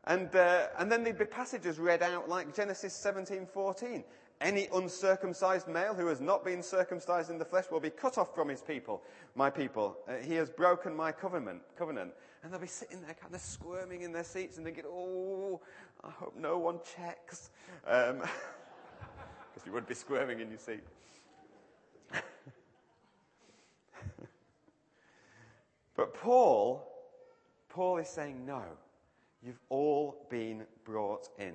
And, 0.08 0.34
uh, 0.36 0.68
and 0.80 0.90
then 0.90 1.04
there'd 1.04 1.20
be 1.20 1.26
passages 1.26 1.80
read 1.80 2.02
out 2.02 2.30
like 2.30 2.56
Genesis 2.56 2.94
17:14. 2.94 4.06
Any 4.40 4.70
uncircumcised 4.74 5.68
male 5.68 5.94
who 5.94 6.08
has 6.08 6.22
not 6.22 6.46
been 6.46 6.64
circumcised 6.64 7.30
in 7.30 7.38
the 7.38 7.46
flesh 7.46 7.66
will 7.70 7.82
be 7.82 7.90
cut 7.90 8.18
off 8.18 8.34
from 8.34 8.48
his 8.48 8.62
people, 8.62 9.04
my 9.36 9.50
people. 9.50 9.98
Uh, 10.08 10.18
he 10.18 10.36
has 10.36 10.50
broken 10.50 10.96
my 10.96 11.12
covenant, 11.12 11.62
covenant. 11.76 12.14
And 12.42 12.54
they'll 12.54 12.62
be 12.62 12.68
sitting 12.68 13.02
there 13.02 13.16
kind 13.16 13.34
of 13.34 13.42
squirming 13.42 14.04
in 14.04 14.14
their 14.14 14.24
seats 14.24 14.58
and 14.58 14.66
thinking, 14.66 14.86
oh, 14.88 15.60
I 16.04 16.12
hope 16.12 16.36
no 16.38 16.60
one 16.60 16.80
checks. 16.96 17.50
Um, 17.86 18.20
because 19.54 19.66
you 19.66 19.72
would 19.74 19.88
be 19.88 19.96
squirming 19.96 20.40
in 20.40 20.50
your 20.50 20.60
seat. 20.60 20.84
but 25.96 26.14
Paul, 26.14 26.88
Paul 27.70 27.98
is 27.98 28.08
saying, 28.08 28.46
no, 28.46 28.62
you've 29.42 29.60
all 29.70 30.28
been 30.30 30.66
brought 30.84 31.30
in 31.40 31.54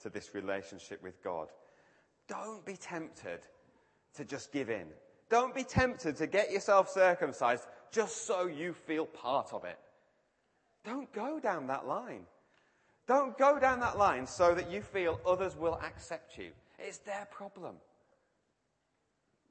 to 0.00 0.08
this 0.08 0.34
relationship 0.34 1.02
with 1.02 1.22
God. 1.22 1.48
Don't 2.28 2.64
be 2.64 2.76
tempted 2.76 3.40
to 4.14 4.24
just 4.24 4.52
give 4.52 4.70
in. 4.70 4.86
Don't 5.28 5.54
be 5.54 5.64
tempted 5.64 6.16
to 6.16 6.26
get 6.26 6.50
yourself 6.50 6.88
circumcised 6.88 7.66
just 7.92 8.26
so 8.26 8.46
you 8.46 8.72
feel 8.72 9.06
part 9.06 9.52
of 9.52 9.64
it. 9.64 9.78
Don't 10.84 11.12
go 11.12 11.38
down 11.38 11.66
that 11.68 11.86
line. 11.86 12.22
Don't 13.06 13.36
go 13.36 13.58
down 13.58 13.80
that 13.80 13.98
line 13.98 14.26
so 14.26 14.54
that 14.54 14.70
you 14.70 14.82
feel 14.82 15.20
others 15.26 15.56
will 15.56 15.80
accept 15.84 16.38
you. 16.38 16.50
It's 16.78 16.98
their 16.98 17.26
problem. 17.30 17.76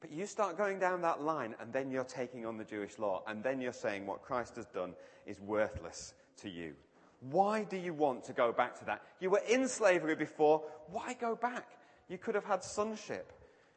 But 0.01 0.11
you 0.11 0.25
start 0.25 0.57
going 0.57 0.79
down 0.79 1.01
that 1.01 1.21
line, 1.21 1.55
and 1.59 1.73
then 1.73 1.91
you're 1.91 2.05
taking 2.05 2.45
on 2.45 2.57
the 2.57 2.63
Jewish 2.63 2.97
law, 2.99 3.21
and 3.27 3.43
then 3.43 3.59
you're 3.59 3.73
saying 3.73 4.05
what 4.05 4.21
Christ 4.21 4.55
has 4.55 4.65
done 4.65 4.93
is 5.25 5.41
worthless 5.41 6.13
to 6.37 6.49
you. 6.49 6.73
Why 7.21 7.63
do 7.63 7.77
you 7.77 7.93
want 7.93 8.23
to 8.25 8.33
go 8.33 8.51
back 8.51 8.77
to 8.79 8.85
that? 8.85 9.01
You 9.19 9.29
were 9.29 9.41
in 9.49 9.67
slavery 9.67 10.15
before. 10.15 10.63
Why 10.91 11.13
go 11.13 11.35
back? 11.35 11.67
You 12.07 12.17
could 12.17 12.35
have 12.35 12.45
had 12.45 12.63
sonship. 12.63 13.31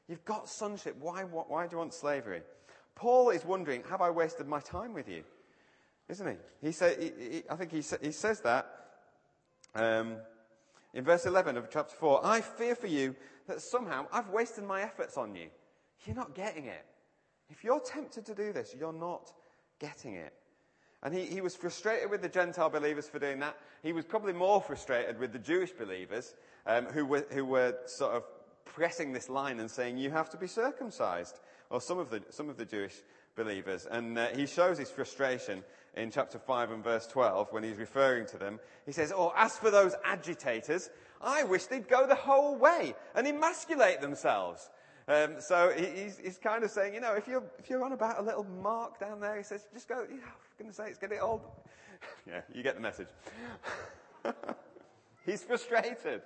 You've 0.08 0.24
got 0.24 0.48
sonship. 0.48 0.96
Why, 1.00 1.22
why 1.22 1.66
do 1.66 1.72
you 1.72 1.78
want 1.78 1.94
slavery? 1.94 2.42
Paul 2.94 3.30
is 3.30 3.44
wondering, 3.44 3.82
have 3.90 4.00
I 4.00 4.10
wasted 4.10 4.46
my 4.46 4.60
time 4.60 4.92
with 4.94 5.08
you? 5.08 5.24
Isn't 6.08 6.26
he? 6.26 6.66
He, 6.66 6.72
say, 6.72 6.96
he, 6.98 7.34
he 7.36 7.42
I 7.50 7.56
think 7.56 7.72
he, 7.72 7.82
he 8.02 8.12
says 8.12 8.40
that 8.40 8.66
um, 9.74 10.16
in 10.94 11.04
verse 11.04 11.26
11 11.26 11.56
of 11.56 11.70
chapter 11.70 11.94
4. 11.96 12.24
I 12.24 12.40
fear 12.40 12.74
for 12.74 12.86
you 12.86 13.16
that 13.48 13.60
somehow 13.60 14.06
I've 14.12 14.28
wasted 14.28 14.64
my 14.64 14.82
efforts 14.82 15.16
on 15.16 15.34
you. 15.34 15.48
You're 16.04 16.16
not 16.16 16.34
getting 16.34 16.66
it. 16.66 16.84
If 17.50 17.64
you're 17.64 17.80
tempted 17.80 18.26
to 18.26 18.34
do 18.34 18.52
this, 18.52 18.74
you're 18.78 18.92
not 18.92 19.32
getting 19.78 20.14
it. 20.14 20.32
And 21.02 21.14
he, 21.14 21.24
he 21.26 21.40
was 21.40 21.56
frustrated 21.56 22.10
with 22.10 22.22
the 22.22 22.28
Gentile 22.28 22.70
believers 22.70 23.08
for 23.08 23.18
doing 23.18 23.40
that. 23.40 23.56
He 23.82 23.92
was 23.92 24.04
probably 24.04 24.32
more 24.32 24.60
frustrated 24.60 25.18
with 25.18 25.32
the 25.32 25.38
Jewish 25.38 25.72
believers 25.72 26.34
um, 26.66 26.86
who, 26.86 27.04
were, 27.04 27.26
who 27.30 27.44
were 27.44 27.76
sort 27.86 28.14
of 28.14 28.24
pressing 28.64 29.12
this 29.12 29.28
line 29.28 29.58
and 29.58 29.70
saying, 29.70 29.98
you 29.98 30.10
have 30.10 30.30
to 30.30 30.36
be 30.36 30.46
circumcised. 30.46 31.40
Or 31.70 31.80
some 31.80 31.98
of 31.98 32.10
the, 32.10 32.22
some 32.30 32.48
of 32.48 32.56
the 32.56 32.64
Jewish 32.64 32.94
believers. 33.34 33.86
And 33.90 34.18
uh, 34.18 34.28
he 34.28 34.46
shows 34.46 34.78
his 34.78 34.90
frustration 34.90 35.64
in 35.96 36.10
chapter 36.10 36.38
5 36.38 36.70
and 36.70 36.84
verse 36.84 37.06
12 37.06 37.48
when 37.50 37.62
he's 37.62 37.78
referring 37.78 38.26
to 38.26 38.38
them. 38.38 38.60
He 38.86 38.92
says, 38.92 39.12
Oh, 39.14 39.32
as 39.36 39.56
for 39.56 39.70
those 39.70 39.94
agitators, 40.04 40.90
I 41.20 41.44
wish 41.44 41.66
they'd 41.66 41.88
go 41.88 42.06
the 42.06 42.14
whole 42.14 42.56
way 42.56 42.94
and 43.14 43.26
emasculate 43.26 44.00
themselves. 44.00 44.68
Um, 45.08 45.40
so 45.40 45.72
he's, 45.76 46.18
he's, 46.18 46.38
kind 46.38 46.62
of 46.62 46.70
saying, 46.70 46.94
you 46.94 47.00
know, 47.00 47.14
if 47.14 47.26
you're, 47.26 47.42
if 47.58 47.68
you're 47.68 47.84
on 47.84 47.92
about 47.92 48.20
a 48.20 48.22
little 48.22 48.46
mark 48.62 49.00
down 49.00 49.20
there, 49.20 49.36
he 49.36 49.42
says, 49.42 49.66
just 49.74 49.88
go, 49.88 50.06
you 50.08 50.18
know, 50.18 50.32
going 50.58 50.70
to 50.70 50.76
say 50.76 50.88
it's 50.88 50.98
getting 50.98 51.18
old. 51.22 51.40
yeah, 52.26 52.42
you 52.54 52.62
get 52.62 52.76
the 52.76 52.80
message. 52.80 53.08
he's 55.26 55.42
frustrated. 55.42 56.22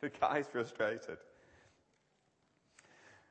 The 0.00 0.08
guy's 0.08 0.46
frustrated. 0.46 1.18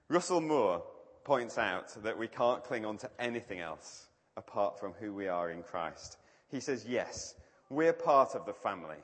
Russell 0.09 0.41
Moore 0.41 0.83
points 1.23 1.57
out 1.57 1.89
that 2.03 2.17
we 2.17 2.27
can't 2.27 2.63
cling 2.63 2.85
on 2.85 2.97
to 2.99 3.09
anything 3.19 3.59
else 3.59 4.07
apart 4.37 4.79
from 4.79 4.93
who 4.93 5.13
we 5.13 5.27
are 5.27 5.49
in 5.49 5.63
Christ. 5.63 6.17
He 6.49 6.59
says, 6.59 6.85
yes, 6.87 7.35
we're 7.69 7.93
part 7.93 8.35
of 8.35 8.45
the 8.45 8.53
family, 8.53 8.97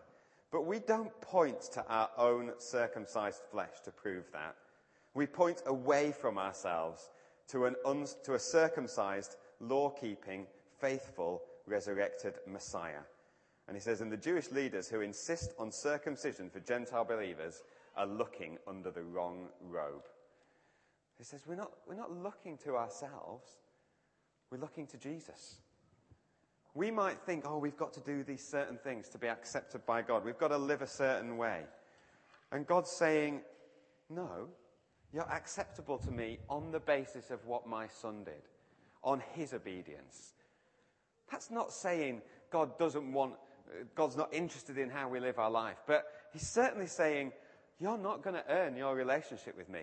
but 0.51 0.65
we 0.65 0.79
don't 0.79 1.19
point 1.19 1.61
to 1.73 1.85
our 1.87 2.09
own 2.17 2.51
circumcised 2.59 3.41
flesh 3.51 3.81
to 3.83 3.91
prove 3.91 4.25
that. 4.31 4.55
We 5.13 5.27
point 5.27 5.61
away 5.65 6.11
from 6.11 6.37
ourselves 6.37 7.09
to, 7.49 7.65
an 7.65 7.75
un- 7.85 8.07
to 8.23 8.33
a 8.33 8.39
circumcised, 8.39 9.35
law 9.59 9.89
keeping, 9.89 10.47
faithful, 10.79 11.41
resurrected 11.67 12.35
Messiah. 12.47 13.01
And 13.67 13.77
he 13.77 13.81
says, 13.81 14.01
and 14.01 14.11
the 14.11 14.17
Jewish 14.17 14.51
leaders 14.51 14.89
who 14.89 15.01
insist 15.01 15.53
on 15.57 15.71
circumcision 15.71 16.49
for 16.49 16.59
Gentile 16.59 17.05
believers 17.05 17.63
are 17.95 18.07
looking 18.07 18.57
under 18.67 18.91
the 18.91 19.03
wrong 19.03 19.47
robe. 19.61 20.03
He 21.17 21.23
says, 21.23 21.43
we're 21.47 21.55
not, 21.55 21.71
we're 21.87 21.95
not 21.95 22.11
looking 22.11 22.57
to 22.59 22.75
ourselves, 22.75 23.49
we're 24.49 24.57
looking 24.57 24.87
to 24.87 24.97
Jesus. 24.97 25.57
We 26.73 26.89
might 26.89 27.21
think, 27.21 27.45
oh, 27.47 27.59
we've 27.59 27.77
got 27.77 27.93
to 27.93 27.99
do 27.99 28.23
these 28.23 28.45
certain 28.45 28.77
things 28.77 29.07
to 29.09 29.19
be 29.19 29.27
accepted 29.27 29.85
by 29.85 30.01
God. 30.01 30.25
We've 30.25 30.37
got 30.37 30.47
to 30.47 30.57
live 30.57 30.81
a 30.81 30.87
certain 30.87 31.37
way. 31.37 31.61
And 32.51 32.65
God's 32.65 32.89
saying, 32.89 33.41
no, 34.09 34.49
you're 35.13 35.31
acceptable 35.31 35.99
to 35.99 36.11
me 36.11 36.39
on 36.49 36.71
the 36.71 36.79
basis 36.79 37.29
of 37.29 37.45
what 37.45 37.67
my 37.67 37.87
son 37.87 38.23
did, 38.23 38.41
on 39.03 39.21
his 39.33 39.53
obedience. 39.53 40.33
That's 41.31 41.51
not 41.51 41.71
saying 41.71 42.21
God 42.51 42.77
doesn't 42.77 43.13
want, 43.13 43.35
God's 43.95 44.17
not 44.17 44.33
interested 44.33 44.77
in 44.77 44.89
how 44.89 45.07
we 45.07 45.19
live 45.19 45.39
our 45.39 45.51
life, 45.51 45.77
but 45.87 46.05
he's 46.31 46.47
certainly 46.47 46.87
saying, 46.87 47.31
you're 47.79 47.97
not 47.97 48.23
going 48.23 48.35
to 48.35 48.43
earn 48.49 48.75
your 48.75 48.95
relationship 48.95 49.55
with 49.55 49.69
me. 49.69 49.81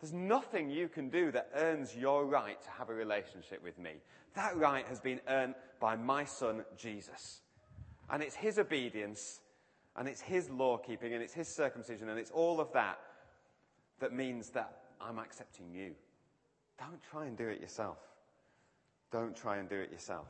There's 0.00 0.12
nothing 0.12 0.68
you 0.68 0.88
can 0.88 1.08
do 1.08 1.30
that 1.30 1.50
earns 1.54 1.96
your 1.96 2.26
right 2.26 2.60
to 2.60 2.70
have 2.70 2.90
a 2.90 2.94
relationship 2.94 3.62
with 3.62 3.78
me. 3.78 3.92
That 4.34 4.56
right 4.56 4.86
has 4.86 5.00
been 5.00 5.20
earned 5.28 5.54
by 5.80 5.96
my 5.96 6.24
son, 6.24 6.64
Jesus. 6.76 7.40
And 8.10 8.22
it's 8.22 8.34
his 8.34 8.58
obedience, 8.58 9.40
and 9.96 10.08
it's 10.08 10.20
his 10.20 10.50
law 10.50 10.76
keeping, 10.76 11.14
and 11.14 11.22
it's 11.22 11.32
his 11.32 11.48
circumcision, 11.48 12.08
and 12.08 12.18
it's 12.18 12.32
all 12.32 12.60
of 12.60 12.72
that 12.72 12.98
that 14.00 14.12
means 14.12 14.50
that 14.50 14.82
I'm 15.00 15.18
accepting 15.18 15.72
you. 15.72 15.92
Don't 16.78 17.02
try 17.02 17.26
and 17.26 17.36
do 17.36 17.48
it 17.48 17.60
yourself. 17.60 17.98
Don't 19.12 19.36
try 19.36 19.58
and 19.58 19.68
do 19.68 19.76
it 19.76 19.92
yourself. 19.92 20.26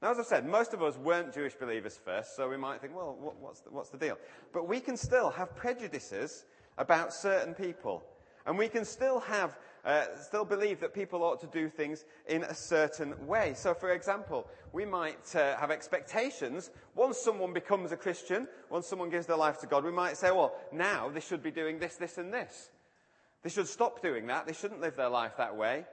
Now, 0.00 0.10
as 0.10 0.18
I've 0.18 0.26
said, 0.26 0.46
most 0.46 0.74
of 0.74 0.82
us 0.82 0.98
weren't 0.98 1.32
Jewish 1.32 1.54
believers 1.54 1.98
first, 2.02 2.36
so 2.36 2.48
we 2.48 2.56
might 2.56 2.80
think, 2.80 2.94
well, 2.94 3.16
what's 3.40 3.60
the, 3.60 3.70
what's 3.70 3.90
the 3.90 3.98
deal? 3.98 4.18
But 4.52 4.68
we 4.68 4.80
can 4.80 4.96
still 4.96 5.30
have 5.30 5.54
prejudices 5.56 6.44
about 6.76 7.12
certain 7.14 7.54
people. 7.54 8.02
And 8.46 8.58
we 8.58 8.68
can 8.68 8.84
still 8.84 9.20
have, 9.20 9.56
uh, 9.84 10.04
still 10.16 10.44
believe 10.44 10.80
that 10.80 10.94
people 10.94 11.22
ought 11.22 11.40
to 11.40 11.46
do 11.46 11.68
things 11.68 12.04
in 12.26 12.42
a 12.44 12.54
certain 12.54 13.26
way. 13.26 13.52
So, 13.54 13.74
for 13.74 13.92
example, 13.92 14.48
we 14.72 14.84
might 14.84 15.34
uh, 15.36 15.56
have 15.56 15.70
expectations. 15.70 16.70
Once 16.94 17.18
someone 17.18 17.52
becomes 17.52 17.92
a 17.92 17.96
Christian, 17.96 18.48
once 18.70 18.86
someone 18.86 19.10
gives 19.10 19.26
their 19.26 19.36
life 19.36 19.60
to 19.60 19.66
God, 19.66 19.84
we 19.84 19.92
might 19.92 20.16
say, 20.16 20.30
well, 20.30 20.54
now 20.72 21.10
they 21.10 21.20
should 21.20 21.42
be 21.42 21.50
doing 21.50 21.78
this, 21.78 21.96
this, 21.96 22.18
and 22.18 22.32
this. 22.32 22.70
They 23.42 23.50
should 23.50 23.68
stop 23.68 24.00
doing 24.00 24.26
that. 24.28 24.46
They 24.46 24.54
shouldn't 24.54 24.80
live 24.80 24.96
their 24.96 25.10
life 25.10 25.36
that 25.36 25.54
way. 25.56 25.84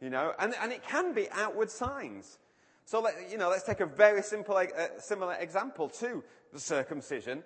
You 0.00 0.10
know, 0.10 0.32
and, 0.38 0.54
and 0.62 0.72
it 0.72 0.82
can 0.86 1.12
be 1.12 1.28
outward 1.30 1.70
signs. 1.70 2.38
So, 2.84 3.00
let, 3.00 3.30
you 3.30 3.36
know, 3.36 3.50
let's 3.50 3.64
take 3.64 3.80
a 3.80 3.86
very 3.86 4.22
simple, 4.22 4.56
uh, 4.56 4.66
similar 4.98 5.34
example 5.34 5.88
to 5.88 6.22
the 6.52 6.60
circumcision 6.60 7.42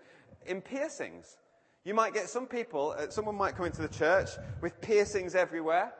in 0.46 0.60
piercings. 0.60 1.38
You 1.84 1.92
might 1.92 2.14
get 2.14 2.28
some 2.30 2.46
people, 2.46 2.94
uh, 2.98 3.10
someone 3.10 3.34
might 3.34 3.56
come 3.56 3.66
into 3.66 3.82
the 3.82 3.88
church 3.88 4.30
with 4.62 4.80
piercings 4.80 5.34
everywhere. 5.34 5.92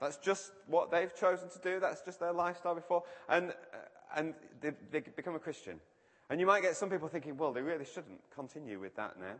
That's 0.00 0.16
just 0.18 0.52
what 0.66 0.90
they've 0.90 1.14
chosen 1.14 1.48
to 1.50 1.58
do. 1.58 1.80
That's 1.80 2.02
just 2.02 2.20
their 2.20 2.32
lifestyle 2.32 2.74
before. 2.74 3.02
And, 3.28 3.50
uh, 3.50 4.14
and 4.16 4.34
they, 4.60 4.70
they 4.92 5.00
become 5.00 5.34
a 5.34 5.40
Christian. 5.40 5.80
And 6.30 6.40
you 6.40 6.46
might 6.46 6.62
get 6.62 6.76
some 6.76 6.88
people 6.88 7.08
thinking, 7.08 7.36
well, 7.36 7.52
they 7.52 7.62
really 7.62 7.84
shouldn't 7.84 8.20
continue 8.34 8.78
with 8.78 8.94
that 8.96 9.18
now. 9.18 9.34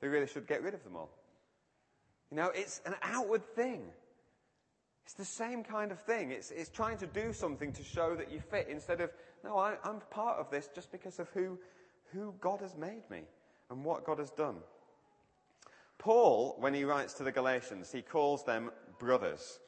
They 0.00 0.08
really 0.08 0.26
should 0.26 0.46
get 0.46 0.62
rid 0.62 0.74
of 0.74 0.84
them 0.84 0.96
all. 0.96 1.10
You 2.30 2.36
know, 2.36 2.50
it's 2.54 2.80
an 2.86 2.94
outward 3.02 3.44
thing. 3.54 3.82
It's 5.04 5.14
the 5.14 5.24
same 5.24 5.64
kind 5.64 5.92
of 5.92 6.00
thing. 6.00 6.30
It's, 6.30 6.50
it's 6.50 6.70
trying 6.70 6.96
to 6.98 7.06
do 7.06 7.32
something 7.32 7.72
to 7.72 7.82
show 7.82 8.14
that 8.14 8.30
you 8.30 8.40
fit 8.40 8.68
instead 8.70 9.00
of, 9.00 9.10
no, 9.42 9.58
I, 9.58 9.76
I'm 9.84 10.00
part 10.10 10.38
of 10.38 10.50
this 10.50 10.68
just 10.74 10.92
because 10.92 11.18
of 11.18 11.28
who, 11.30 11.58
who 12.12 12.34
God 12.40 12.60
has 12.60 12.76
made 12.76 13.02
me 13.10 13.22
and 13.70 13.84
what 13.84 14.04
God 14.04 14.18
has 14.18 14.30
done. 14.30 14.56
Paul, 16.04 16.56
when 16.58 16.74
he 16.74 16.84
writes 16.84 17.14
to 17.14 17.22
the 17.22 17.32
Galatians, 17.32 17.90
he 17.90 18.02
calls 18.02 18.44
them 18.44 18.70
brothers. 18.98 19.58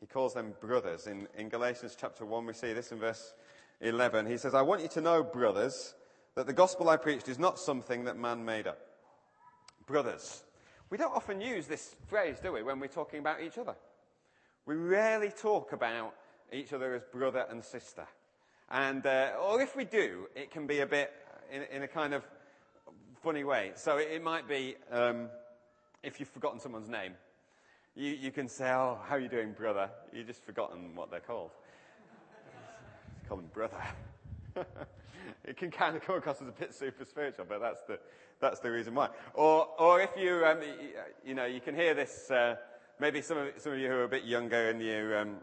He 0.00 0.06
calls 0.06 0.34
them 0.34 0.52
brothers. 0.60 1.06
In, 1.06 1.26
in 1.34 1.48
Galatians 1.48 1.96
chapter 1.98 2.26
1, 2.26 2.44
we 2.44 2.52
see 2.52 2.74
this 2.74 2.92
in 2.92 2.98
verse 2.98 3.32
11. 3.80 4.26
He 4.26 4.36
says, 4.36 4.52
I 4.52 4.60
want 4.60 4.82
you 4.82 4.88
to 4.88 5.00
know, 5.00 5.22
brothers, 5.22 5.94
that 6.34 6.46
the 6.46 6.52
gospel 6.52 6.90
I 6.90 6.98
preached 6.98 7.26
is 7.26 7.38
not 7.38 7.58
something 7.58 8.04
that 8.04 8.18
man 8.18 8.44
made 8.44 8.66
up. 8.66 8.78
Brothers. 9.86 10.42
We 10.90 10.98
don't 10.98 11.16
often 11.16 11.40
use 11.40 11.66
this 11.66 11.96
phrase, 12.06 12.36
do 12.38 12.52
we, 12.52 12.62
when 12.62 12.80
we're 12.80 12.88
talking 12.88 13.20
about 13.20 13.40
each 13.40 13.56
other? 13.56 13.74
We 14.66 14.74
rarely 14.74 15.30
talk 15.30 15.72
about 15.72 16.14
each 16.52 16.74
other 16.74 16.96
as 16.96 17.02
brother 17.10 17.46
and 17.48 17.64
sister. 17.64 18.06
And, 18.70 19.06
uh, 19.06 19.30
or 19.42 19.62
if 19.62 19.74
we 19.74 19.86
do, 19.86 20.26
it 20.36 20.50
can 20.50 20.66
be 20.66 20.80
a 20.80 20.86
bit 20.86 21.10
in, 21.50 21.62
in 21.74 21.82
a 21.82 21.88
kind 21.88 22.12
of 22.12 22.24
funny 23.22 23.44
way. 23.44 23.72
So 23.76 23.96
it, 23.96 24.08
it 24.10 24.22
might 24.22 24.46
be, 24.46 24.76
um, 24.92 25.30
if 26.02 26.20
you've 26.20 26.28
forgotten 26.28 26.60
someone's 26.60 26.88
name, 26.88 27.12
you, 27.94 28.12
you 28.12 28.30
can 28.30 28.48
say, 28.48 28.70
oh, 28.70 28.98
how 29.06 29.16
are 29.16 29.20
you 29.20 29.28
doing, 29.28 29.52
brother? 29.52 29.90
You've 30.12 30.26
just 30.26 30.44
forgotten 30.44 30.94
what 30.94 31.10
they're 31.10 31.20
called. 31.20 31.50
Call 33.28 33.38
them 33.38 33.50
brother. 33.52 33.82
it 35.44 35.56
can 35.56 35.70
kind 35.70 35.96
of 35.96 36.02
come 36.02 36.16
across 36.16 36.40
as 36.40 36.48
a 36.48 36.52
bit 36.52 36.72
super 36.72 37.04
spiritual, 37.04 37.46
but 37.48 37.60
that's 37.60 37.82
the, 37.82 37.98
that's 38.40 38.60
the 38.60 38.70
reason 38.70 38.94
why. 38.94 39.08
Or, 39.34 39.68
or 39.78 40.00
if 40.00 40.10
you, 40.16 40.44
um, 40.46 40.58
you 41.24 41.34
know, 41.34 41.44
you 41.44 41.60
can 41.60 41.74
hear 41.74 41.94
this, 41.94 42.30
uh, 42.30 42.56
maybe 43.00 43.20
some 43.20 43.38
of, 43.38 43.48
some 43.56 43.72
of 43.72 43.78
you 43.78 43.88
who 43.88 43.94
are 43.94 44.04
a 44.04 44.08
bit 44.08 44.24
younger 44.24 44.70
and 44.70 44.80
you, 44.80 45.16
um, 45.16 45.36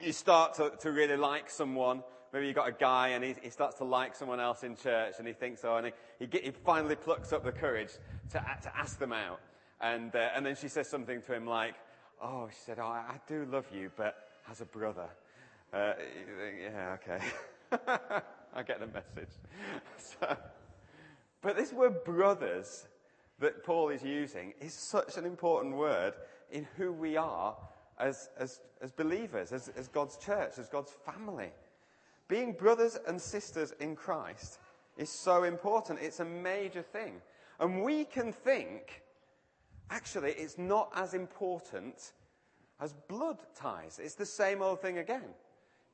you 0.00 0.12
start 0.12 0.54
to, 0.54 0.72
to 0.80 0.92
really 0.92 1.16
like 1.16 1.48
someone. 1.48 2.02
Maybe 2.32 2.46
you've 2.46 2.56
got 2.56 2.68
a 2.68 2.72
guy 2.72 3.08
and 3.08 3.24
he, 3.24 3.34
he 3.42 3.50
starts 3.50 3.78
to 3.78 3.84
like 3.84 4.14
someone 4.14 4.38
else 4.38 4.62
in 4.62 4.76
church 4.76 5.14
and 5.18 5.26
he 5.26 5.32
thinks, 5.32 5.64
oh, 5.64 5.76
and 5.76 5.86
he, 5.86 5.92
he, 6.18 6.26
get, 6.26 6.44
he 6.44 6.50
finally 6.50 6.94
plucks 6.94 7.32
up 7.32 7.42
the 7.42 7.52
courage 7.52 7.92
to, 8.30 8.44
to 8.62 8.76
ask 8.76 8.98
them 8.98 9.12
out. 9.12 9.40
And, 9.80 10.14
uh, 10.14 10.28
and 10.34 10.44
then 10.44 10.56
she 10.56 10.68
says 10.68 10.88
something 10.88 11.22
to 11.22 11.34
him 11.34 11.46
like, 11.46 11.74
oh, 12.22 12.48
she 12.50 12.58
said, 12.64 12.78
oh, 12.78 12.86
I, 12.86 13.04
I 13.08 13.20
do 13.26 13.46
love 13.50 13.66
you, 13.72 13.90
but 13.96 14.16
as 14.50 14.60
a 14.60 14.66
brother. 14.66 15.08
Uh, 15.72 15.92
yeah, 16.60 16.96
okay. 16.96 17.24
I 18.54 18.62
get 18.62 18.80
the 18.80 18.86
message. 18.86 19.34
So, 19.98 20.36
but 21.42 21.56
this 21.56 21.72
word 21.72 22.04
brothers 22.04 22.86
that 23.38 23.64
Paul 23.64 23.90
is 23.90 24.02
using 24.02 24.52
is 24.60 24.74
such 24.74 25.16
an 25.16 25.24
important 25.24 25.76
word 25.76 26.14
in 26.50 26.66
who 26.76 26.92
we 26.92 27.16
are 27.16 27.56
as, 27.98 28.28
as, 28.38 28.60
as 28.82 28.90
believers, 28.90 29.52
as, 29.52 29.68
as 29.76 29.88
God's 29.88 30.16
church, 30.16 30.52
as 30.58 30.68
God's 30.68 30.92
family. 31.06 31.50
Being 32.28 32.52
brothers 32.52 32.98
and 33.06 33.20
sisters 33.20 33.72
in 33.80 33.96
Christ 33.96 34.58
is 34.96 35.10
so 35.10 35.44
important. 35.44 36.00
It's 36.00 36.20
a 36.20 36.24
major 36.24 36.82
thing. 36.82 37.20
And 37.58 37.82
we 37.82 38.04
can 38.04 38.32
think, 38.32 39.02
actually, 39.90 40.32
it's 40.32 40.58
not 40.58 40.90
as 40.94 41.14
important 41.14 42.12
as 42.80 42.94
blood 43.08 43.38
ties. 43.54 44.00
It's 44.02 44.14
the 44.14 44.26
same 44.26 44.62
old 44.62 44.80
thing 44.80 44.98
again. 44.98 45.34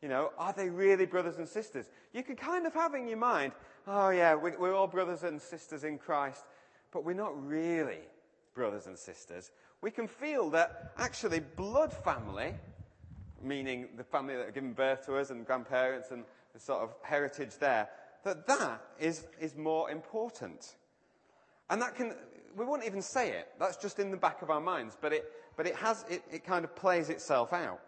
You 0.02 0.08
know, 0.08 0.30
are 0.38 0.52
they 0.52 0.68
really 0.68 1.06
brothers 1.06 1.38
and 1.38 1.48
sisters? 1.48 1.86
You 2.12 2.22
can 2.22 2.36
kind 2.36 2.66
of 2.66 2.74
have 2.74 2.94
in 2.94 3.08
your 3.08 3.18
mind, 3.18 3.52
oh 3.86 4.10
yeah, 4.10 4.34
we're 4.34 4.74
all 4.74 4.86
brothers 4.86 5.22
and 5.22 5.40
sisters 5.40 5.84
in 5.84 5.98
Christ, 5.98 6.44
but 6.92 7.04
we're 7.04 7.14
not 7.14 7.32
really 7.46 8.00
brothers 8.54 8.86
and 8.86 8.96
sisters 8.96 9.50
we 9.82 9.90
can 9.90 10.08
feel 10.08 10.50
that 10.50 10.92
actually 10.96 11.40
blood 11.40 11.92
family, 11.92 12.54
meaning 13.42 13.88
the 13.96 14.04
family 14.04 14.34
that 14.36 14.46
have 14.46 14.54
given 14.54 14.72
birth 14.72 15.04
to 15.06 15.16
us 15.16 15.30
and 15.30 15.46
grandparents 15.46 16.10
and 16.10 16.24
the 16.54 16.60
sort 16.60 16.82
of 16.82 16.94
heritage 17.02 17.58
there, 17.60 17.88
that 18.24 18.46
that 18.46 18.82
is, 18.98 19.26
is 19.40 19.56
more 19.56 19.90
important. 19.90 20.76
And 21.68 21.80
that 21.82 21.94
can, 21.94 22.14
we 22.56 22.64
wouldn't 22.64 22.86
even 22.86 23.02
say 23.02 23.30
it. 23.30 23.48
That's 23.58 23.76
just 23.76 23.98
in 23.98 24.10
the 24.10 24.16
back 24.16 24.42
of 24.42 24.50
our 24.50 24.60
minds. 24.60 24.96
But 25.00 25.12
it, 25.12 25.32
but 25.56 25.66
it 25.66 25.76
has, 25.76 26.04
it, 26.08 26.22
it 26.30 26.44
kind 26.44 26.64
of 26.64 26.74
plays 26.74 27.10
itself 27.10 27.52
out. 27.52 27.80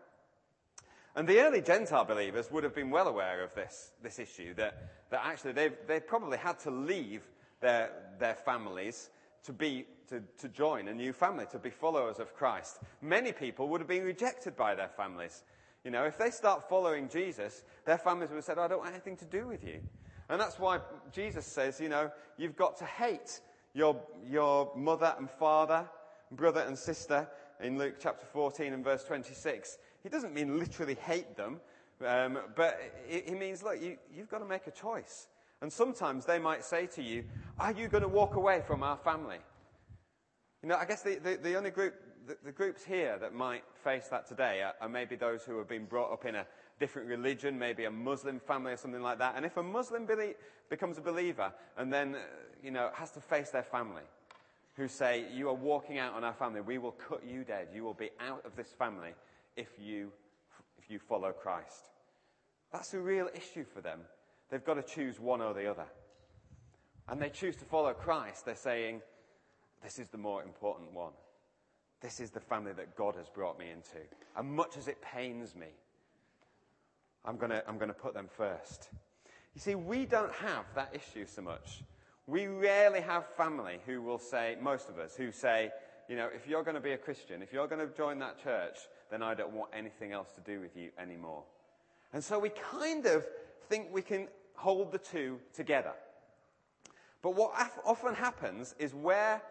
And 1.16 1.26
the 1.26 1.40
early 1.40 1.60
Gentile 1.60 2.04
believers 2.04 2.50
would 2.50 2.62
have 2.64 2.74
been 2.74 2.90
well 2.90 3.08
aware 3.08 3.42
of 3.42 3.54
this, 3.54 3.92
this 4.02 4.18
issue, 4.18 4.54
that, 4.54 5.08
that 5.10 5.22
actually 5.24 5.52
they've, 5.52 5.76
they 5.86 6.00
probably 6.00 6.38
had 6.38 6.58
to 6.60 6.70
leave 6.70 7.22
their, 7.60 7.90
their 8.18 8.34
families 8.34 9.10
to 9.44 9.52
be 9.52 9.86
to, 10.08 10.22
to 10.38 10.48
join 10.48 10.88
a 10.88 10.94
new 10.94 11.12
family, 11.12 11.44
to 11.52 11.58
be 11.58 11.70
followers 11.70 12.18
of 12.18 12.34
Christ. 12.34 12.78
Many 13.02 13.32
people 13.32 13.68
would 13.68 13.80
have 13.80 13.88
been 13.88 14.04
rejected 14.04 14.56
by 14.56 14.74
their 14.74 14.88
families. 14.88 15.44
You 15.84 15.90
know, 15.90 16.04
if 16.04 16.18
they 16.18 16.30
start 16.30 16.68
following 16.68 17.08
Jesus, 17.08 17.64
their 17.84 17.98
families 17.98 18.30
would 18.30 18.36
have 18.36 18.44
said, 18.44 18.58
I 18.58 18.68
don't 18.68 18.78
want 18.78 18.92
anything 18.92 19.16
to 19.18 19.24
do 19.24 19.46
with 19.46 19.64
you. 19.64 19.80
And 20.28 20.40
that's 20.40 20.58
why 20.58 20.80
Jesus 21.12 21.46
says, 21.46 21.80
you 21.80 21.88
know, 21.88 22.10
you've 22.36 22.56
got 22.56 22.76
to 22.78 22.84
hate 22.84 23.40
your, 23.78 23.96
your 24.28 24.72
mother 24.74 25.14
and 25.18 25.30
father, 25.30 25.88
brother 26.32 26.62
and 26.62 26.76
sister 26.76 27.28
in 27.60 27.78
Luke 27.78 27.94
chapter 28.00 28.26
14 28.26 28.72
and 28.72 28.84
verse 28.84 29.04
26. 29.04 29.78
He 30.02 30.08
doesn't 30.08 30.34
mean 30.34 30.58
literally 30.58 30.96
hate 30.96 31.36
them, 31.36 31.60
um, 32.04 32.40
but 32.56 32.80
he 33.08 33.34
means, 33.34 33.62
look, 33.62 33.80
you, 33.80 33.96
you've 34.12 34.28
got 34.28 34.38
to 34.38 34.44
make 34.44 34.66
a 34.66 34.72
choice. 34.72 35.28
And 35.62 35.72
sometimes 35.72 36.24
they 36.24 36.38
might 36.38 36.64
say 36.64 36.86
to 36.88 37.02
you, 37.02 37.24
Are 37.58 37.72
you 37.72 37.88
going 37.88 38.02
to 38.02 38.08
walk 38.08 38.34
away 38.34 38.62
from 38.66 38.82
our 38.82 38.96
family? 38.96 39.38
You 40.62 40.68
know, 40.68 40.76
I 40.76 40.84
guess 40.84 41.02
the, 41.02 41.16
the, 41.16 41.38
the 41.40 41.56
only 41.56 41.70
group, 41.70 41.94
the, 42.26 42.36
the, 42.44 42.52
groups 42.52 42.84
here 42.84 43.16
that 43.20 43.32
might 43.32 43.62
face 43.84 44.08
that 44.08 44.26
today 44.26 44.62
are, 44.62 44.74
are, 44.80 44.88
maybe 44.88 45.14
those 45.14 45.44
who 45.44 45.56
have 45.58 45.68
been 45.68 45.84
brought 45.84 46.12
up 46.12 46.24
in 46.24 46.34
a 46.34 46.46
different 46.78 47.08
religion, 47.08 47.58
maybe 47.58 47.84
a 47.84 47.90
Muslim 47.90 48.40
family 48.40 48.72
or 48.72 48.76
something 48.76 49.02
like 49.02 49.18
that. 49.18 49.34
And 49.36 49.44
if 49.44 49.56
a 49.56 49.62
Muslim 49.62 50.06
becomes 50.68 50.98
a 50.98 51.00
believer 51.00 51.52
and 51.76 51.92
then, 51.92 52.14
uh, 52.14 52.18
you 52.62 52.70
know, 52.70 52.90
has 52.94 53.10
to 53.12 53.20
face 53.20 53.50
their 53.50 53.62
family, 53.62 54.02
who 54.76 54.88
say, 54.88 55.26
You 55.32 55.48
are 55.48 55.54
walking 55.54 55.98
out 55.98 56.14
on 56.14 56.24
our 56.24 56.34
family, 56.34 56.60
we 56.60 56.78
will 56.78 56.92
cut 56.92 57.24
you 57.26 57.44
dead. 57.44 57.68
You 57.74 57.84
will 57.84 57.94
be 57.94 58.10
out 58.20 58.44
of 58.44 58.56
this 58.56 58.68
family 58.78 59.14
if 59.56 59.68
you, 59.78 60.12
if 60.78 60.90
you 60.90 60.98
follow 60.98 61.32
Christ. 61.32 61.88
That's 62.72 62.94
a 62.94 63.00
real 63.00 63.28
issue 63.34 63.64
for 63.64 63.80
them 63.80 64.00
They've 64.50 64.64
got 64.64 64.74
to 64.74 64.82
choose 64.82 65.20
one 65.20 65.40
or 65.40 65.52
the 65.52 65.70
other. 65.70 65.86
And 67.08 67.20
they 67.20 67.30
choose 67.30 67.56
to 67.56 67.64
follow 67.64 67.92
Christ. 67.92 68.44
They're 68.44 68.54
saying, 68.54 69.02
this 69.82 69.98
is 69.98 70.08
the 70.08 70.18
more 70.18 70.42
important 70.42 70.92
one. 70.92 71.12
This 72.00 72.20
is 72.20 72.30
the 72.30 72.40
family 72.40 72.72
that 72.72 72.96
God 72.96 73.16
has 73.16 73.28
brought 73.28 73.58
me 73.58 73.70
into. 73.70 73.98
And 74.36 74.52
much 74.52 74.76
as 74.76 74.88
it 74.88 75.02
pains 75.02 75.54
me, 75.54 75.68
I'm 77.24 77.36
going 77.36 77.50
to, 77.50 77.66
I'm 77.68 77.78
going 77.78 77.88
to 77.88 77.94
put 77.94 78.14
them 78.14 78.28
first. 78.36 78.88
You 79.54 79.60
see, 79.60 79.74
we 79.74 80.06
don't 80.06 80.32
have 80.32 80.64
that 80.74 80.94
issue 80.94 81.26
so 81.26 81.42
much. 81.42 81.82
We 82.26 82.46
rarely 82.46 83.00
have 83.00 83.26
family 83.36 83.80
who 83.86 84.02
will 84.02 84.18
say, 84.18 84.56
most 84.60 84.88
of 84.88 84.98
us, 84.98 85.16
who 85.16 85.32
say, 85.32 85.70
you 86.08 86.16
know, 86.16 86.28
if 86.34 86.46
you're 86.46 86.62
going 86.62 86.74
to 86.74 86.80
be 86.80 86.92
a 86.92 86.98
Christian, 86.98 87.42
if 87.42 87.52
you're 87.52 87.66
going 87.66 87.86
to 87.86 87.94
join 87.94 88.18
that 88.20 88.42
church, 88.42 88.76
then 89.10 89.22
I 89.22 89.34
don't 89.34 89.52
want 89.52 89.70
anything 89.76 90.12
else 90.12 90.32
to 90.32 90.40
do 90.40 90.60
with 90.60 90.76
you 90.76 90.90
anymore. 90.98 91.44
And 92.12 92.22
so 92.22 92.38
we 92.38 92.50
kind 92.50 93.06
of 93.06 93.26
think 93.68 93.88
we 93.92 94.02
can 94.02 94.28
hold 94.54 94.92
the 94.92 94.98
two 94.98 95.38
together. 95.52 95.92
But 97.22 97.34
what 97.34 97.52
often 97.84 98.14
happens 98.14 98.74
is 98.78 98.94
where 98.94 99.42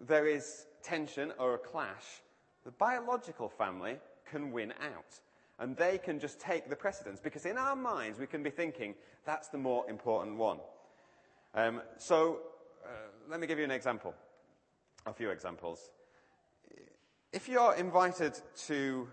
there 0.00 0.26
is 0.26 0.66
tension 0.82 1.32
or 1.38 1.54
a 1.54 1.58
clash, 1.58 2.22
the 2.64 2.70
biological 2.72 3.48
family 3.48 3.96
can 4.30 4.52
win 4.52 4.72
out. 4.82 5.20
And 5.58 5.76
they 5.76 5.98
can 5.98 6.20
just 6.20 6.38
take 6.38 6.68
the 6.68 6.76
precedence 6.76 7.18
because 7.20 7.46
in 7.46 7.56
our 7.56 7.76
minds 7.76 8.18
we 8.18 8.26
can 8.26 8.42
be 8.42 8.50
thinking 8.50 8.94
that's 9.24 9.48
the 9.48 9.58
more 9.58 9.88
important 9.88 10.36
one. 10.36 10.58
Um, 11.54 11.80
so 11.96 12.40
uh, 12.84 12.88
let 13.28 13.40
me 13.40 13.46
give 13.46 13.58
you 13.58 13.64
an 13.64 13.70
example, 13.70 14.14
a 15.06 15.12
few 15.12 15.30
examples. 15.30 15.90
If 17.32 17.48
you're 17.48 17.74
invited 17.74 18.38
to 18.66 19.08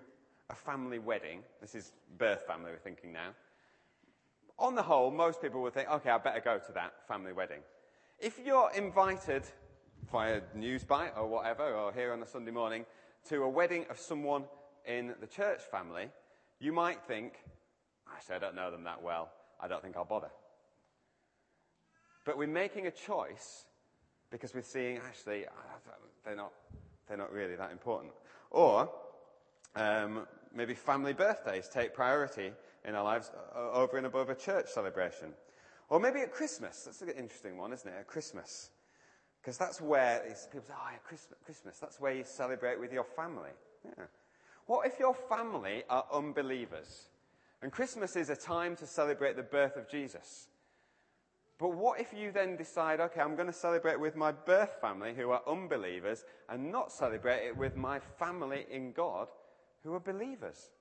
a 0.50 0.56
family 0.56 1.00
wedding, 1.00 1.44
this 1.62 1.76
is 1.76 1.92
birth 2.18 2.46
family 2.46 2.72
we're 2.72 2.78
thinking 2.78 3.14
now, 3.14 3.30
on 4.60 4.76
the 4.76 4.84
whole, 4.84 5.12
most 5.12 5.42
people 5.42 5.62
would 5.62 5.74
think, 5.74 5.90
okay, 5.90 6.10
I 6.10 6.18
better 6.18 6.40
go 6.40 6.60
to 6.60 6.72
that 6.74 7.08
family 7.08 7.34
wedding. 7.34 7.60
If 8.20 8.40
you're 8.46 8.72
invited 8.72 9.44
via 10.12 10.42
Newsbite 10.56 11.18
or 11.18 11.28
whatever, 11.28 11.74
or 11.74 11.92
here 11.92 12.14
on 12.14 12.22
a 12.22 12.28
Sunday 12.28 12.52
morning, 12.52 12.86
to 13.30 13.44
a 13.44 13.50
wedding 13.50 13.86
of 13.90 13.98
someone 13.98 14.44
in 14.86 15.16
the 15.20 15.28
church 15.28 15.62
family, 15.72 16.10
you 16.64 16.72
might 16.72 17.02
think, 17.04 17.34
actually, 18.16 18.36
I 18.36 18.40
don't 18.40 18.56
know 18.56 18.72
them 18.72 18.86
that 18.86 19.04
well. 19.04 19.30
I 19.60 19.68
don't 19.68 19.82
think 19.82 19.98
I'll 19.98 20.06
bother. 20.06 20.32
But 22.26 22.38
we're 22.38 22.48
making 22.48 22.88
a 22.88 22.92
choice 22.92 23.66
because 24.32 24.54
we're 24.54 24.62
seeing, 24.62 24.98
actually, 24.98 25.46
they're 26.24 26.38
not, 26.38 26.54
they're 27.08 27.18
not 27.18 27.34
really 27.34 27.56
that 27.56 27.72
important. 27.72 28.14
Or 28.50 28.90
um, 29.76 30.26
maybe 30.56 30.74
family 30.74 31.12
birthdays 31.12 31.68
take 31.68 31.94
priority 31.94 32.54
in 32.86 32.96
our 32.96 33.04
lives 33.04 33.30
uh, 33.56 33.72
over 33.72 33.98
and 33.98 34.06
above 34.06 34.30
a 34.30 34.36
church 34.36 34.68
celebration. 34.70 35.34
Or 35.90 36.00
maybe 36.00 36.22
at 36.22 36.32
Christmas. 36.32 36.84
That's 36.86 37.02
an 37.02 37.10
interesting 37.10 37.58
one, 37.58 37.74
isn't 37.74 37.88
it? 37.88 37.96
At 38.00 38.08
Christmas. 38.08 38.70
Because 39.42 39.58
that's 39.58 39.82
where 39.82 40.22
people 40.52 40.66
say, 40.66 40.74
oh, 40.78 40.90
yeah, 40.92 40.98
Christmas, 41.06 41.40
Christmas. 41.44 41.78
That's 41.80 42.00
where 42.00 42.14
you 42.14 42.24
celebrate 42.24 42.80
with 42.80 42.94
your 42.94 43.04
family. 43.04 43.52
Yeah. 43.86 44.06
What 44.66 44.88
if 44.88 45.00
your 45.00 45.14
family 45.14 45.84
are 45.90 46.06
unbelievers? 46.12 47.10
And 47.62 47.72
Christmas 47.72 48.16
is 48.16 48.30
a 48.30 48.36
time 48.36 48.76
to 48.78 48.88
celebrate 48.88 49.36
the 49.36 49.44
birth 49.44 49.78
of 49.78 49.90
Jesus. 49.90 50.48
But 51.60 51.76
what 51.76 52.00
if 52.00 52.14
you 52.14 52.32
then 52.32 52.58
decide, 52.58 53.00
okay, 53.00 53.22
I'm 53.22 53.36
going 53.36 53.48
to 53.48 53.54
celebrate 53.54 54.00
with 54.00 54.16
my 54.16 54.32
birth 54.32 54.82
family 54.82 55.14
who 55.14 55.32
are 55.32 55.42
unbelievers 55.48 56.26
and 56.50 56.72
not 56.72 56.92
celebrate 56.92 57.46
it 57.46 57.56
with 57.56 57.76
my 57.76 58.00
family 58.00 58.66
in 58.70 58.92
God 58.92 59.28
who 59.84 59.94
are 59.94 60.00
believers? 60.00 60.72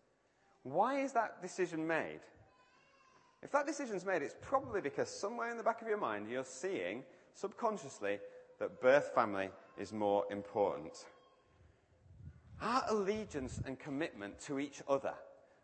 Why 0.62 1.00
is 1.00 1.12
that 1.12 1.42
decision 1.42 1.86
made? 1.86 2.20
If 3.42 3.50
that 3.52 3.66
decision's 3.66 4.06
made, 4.06 4.22
it's 4.22 4.36
probably 4.40 4.80
because 4.80 5.08
somewhere 5.08 5.50
in 5.50 5.56
the 5.56 5.62
back 5.62 5.82
of 5.82 5.88
your 5.88 5.98
mind 5.98 6.28
you're 6.28 6.44
seeing 6.44 7.02
subconsciously 7.34 8.18
that 8.58 8.80
birth 8.80 9.12
family 9.14 9.50
is 9.76 9.92
more 9.92 10.24
important. 10.30 11.04
Our 12.62 12.84
allegiance 12.90 13.60
and 13.66 13.76
commitment 13.76 14.38
to 14.42 14.60
each 14.60 14.82
other 14.88 15.14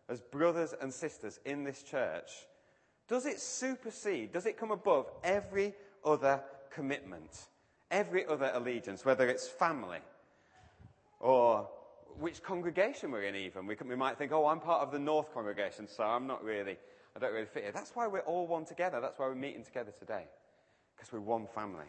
as 0.08 0.20
brothers 0.20 0.74
and 0.80 0.92
sisters 0.92 1.38
in 1.44 1.62
this 1.62 1.84
church, 1.84 2.28
does 3.06 3.24
it 3.24 3.38
supersede, 3.38 4.32
does 4.32 4.46
it 4.46 4.58
come 4.58 4.72
above 4.72 5.06
every 5.22 5.74
other 6.04 6.42
commitment, 6.70 7.46
every 7.92 8.26
other 8.26 8.50
allegiance, 8.52 9.04
whether 9.04 9.28
it's 9.28 9.46
family 9.46 10.00
or 11.20 11.68
which 12.18 12.42
congregation 12.42 13.12
we're 13.12 13.22
in 13.22 13.36
even? 13.36 13.66
We, 13.66 13.76
can, 13.76 13.86
we 13.86 13.94
might 13.94 14.18
think, 14.18 14.32
oh, 14.32 14.46
I'm 14.46 14.60
part 14.60 14.82
of 14.82 14.90
the 14.90 14.98
North 14.98 15.32
congregation, 15.32 15.86
so 15.86 16.02
I'm 16.02 16.26
not 16.26 16.42
really, 16.42 16.76
I 17.14 17.20
don't 17.20 17.32
really 17.32 17.46
fit 17.46 17.62
here. 17.62 17.72
That's 17.72 17.94
why 17.94 18.08
we're 18.08 18.20
all 18.20 18.48
one 18.48 18.64
together. 18.64 19.00
That's 19.00 19.18
why 19.20 19.26
we're 19.26 19.36
meeting 19.36 19.64
together 19.64 19.92
today. 19.96 20.24
Because 20.96 21.12
we're 21.12 21.20
one 21.20 21.46
family. 21.54 21.86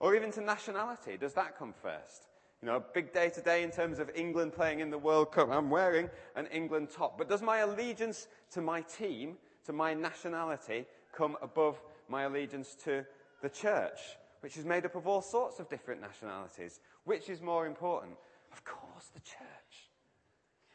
Or 0.00 0.16
even 0.16 0.32
to 0.32 0.40
nationality. 0.40 1.18
Does 1.18 1.34
that 1.34 1.58
come 1.58 1.74
first? 1.82 2.28
You 2.62 2.68
know, 2.68 2.82
big 2.94 3.12
day 3.12 3.28
today 3.28 3.62
in 3.62 3.70
terms 3.70 3.98
of 3.98 4.10
England 4.14 4.54
playing 4.54 4.80
in 4.80 4.90
the 4.90 4.98
World 4.98 5.30
Cup. 5.30 5.50
I'm 5.50 5.68
wearing 5.68 6.08
an 6.36 6.46
England 6.46 6.88
top. 6.90 7.18
But 7.18 7.28
does 7.28 7.42
my 7.42 7.58
allegiance 7.58 8.28
to 8.52 8.62
my 8.62 8.80
team, 8.80 9.36
to 9.66 9.72
my 9.72 9.92
nationality, 9.92 10.86
come 11.12 11.36
above 11.42 11.80
my 12.08 12.22
allegiance 12.22 12.74
to 12.84 13.04
the 13.42 13.50
church, 13.50 13.98
which 14.40 14.56
is 14.56 14.64
made 14.64 14.86
up 14.86 14.94
of 14.94 15.06
all 15.06 15.20
sorts 15.20 15.60
of 15.60 15.68
different 15.68 16.00
nationalities? 16.00 16.80
Which 17.04 17.28
is 17.28 17.42
more 17.42 17.66
important? 17.66 18.14
Of 18.52 18.64
course, 18.64 19.10
the 19.12 19.20
church. 19.20 19.90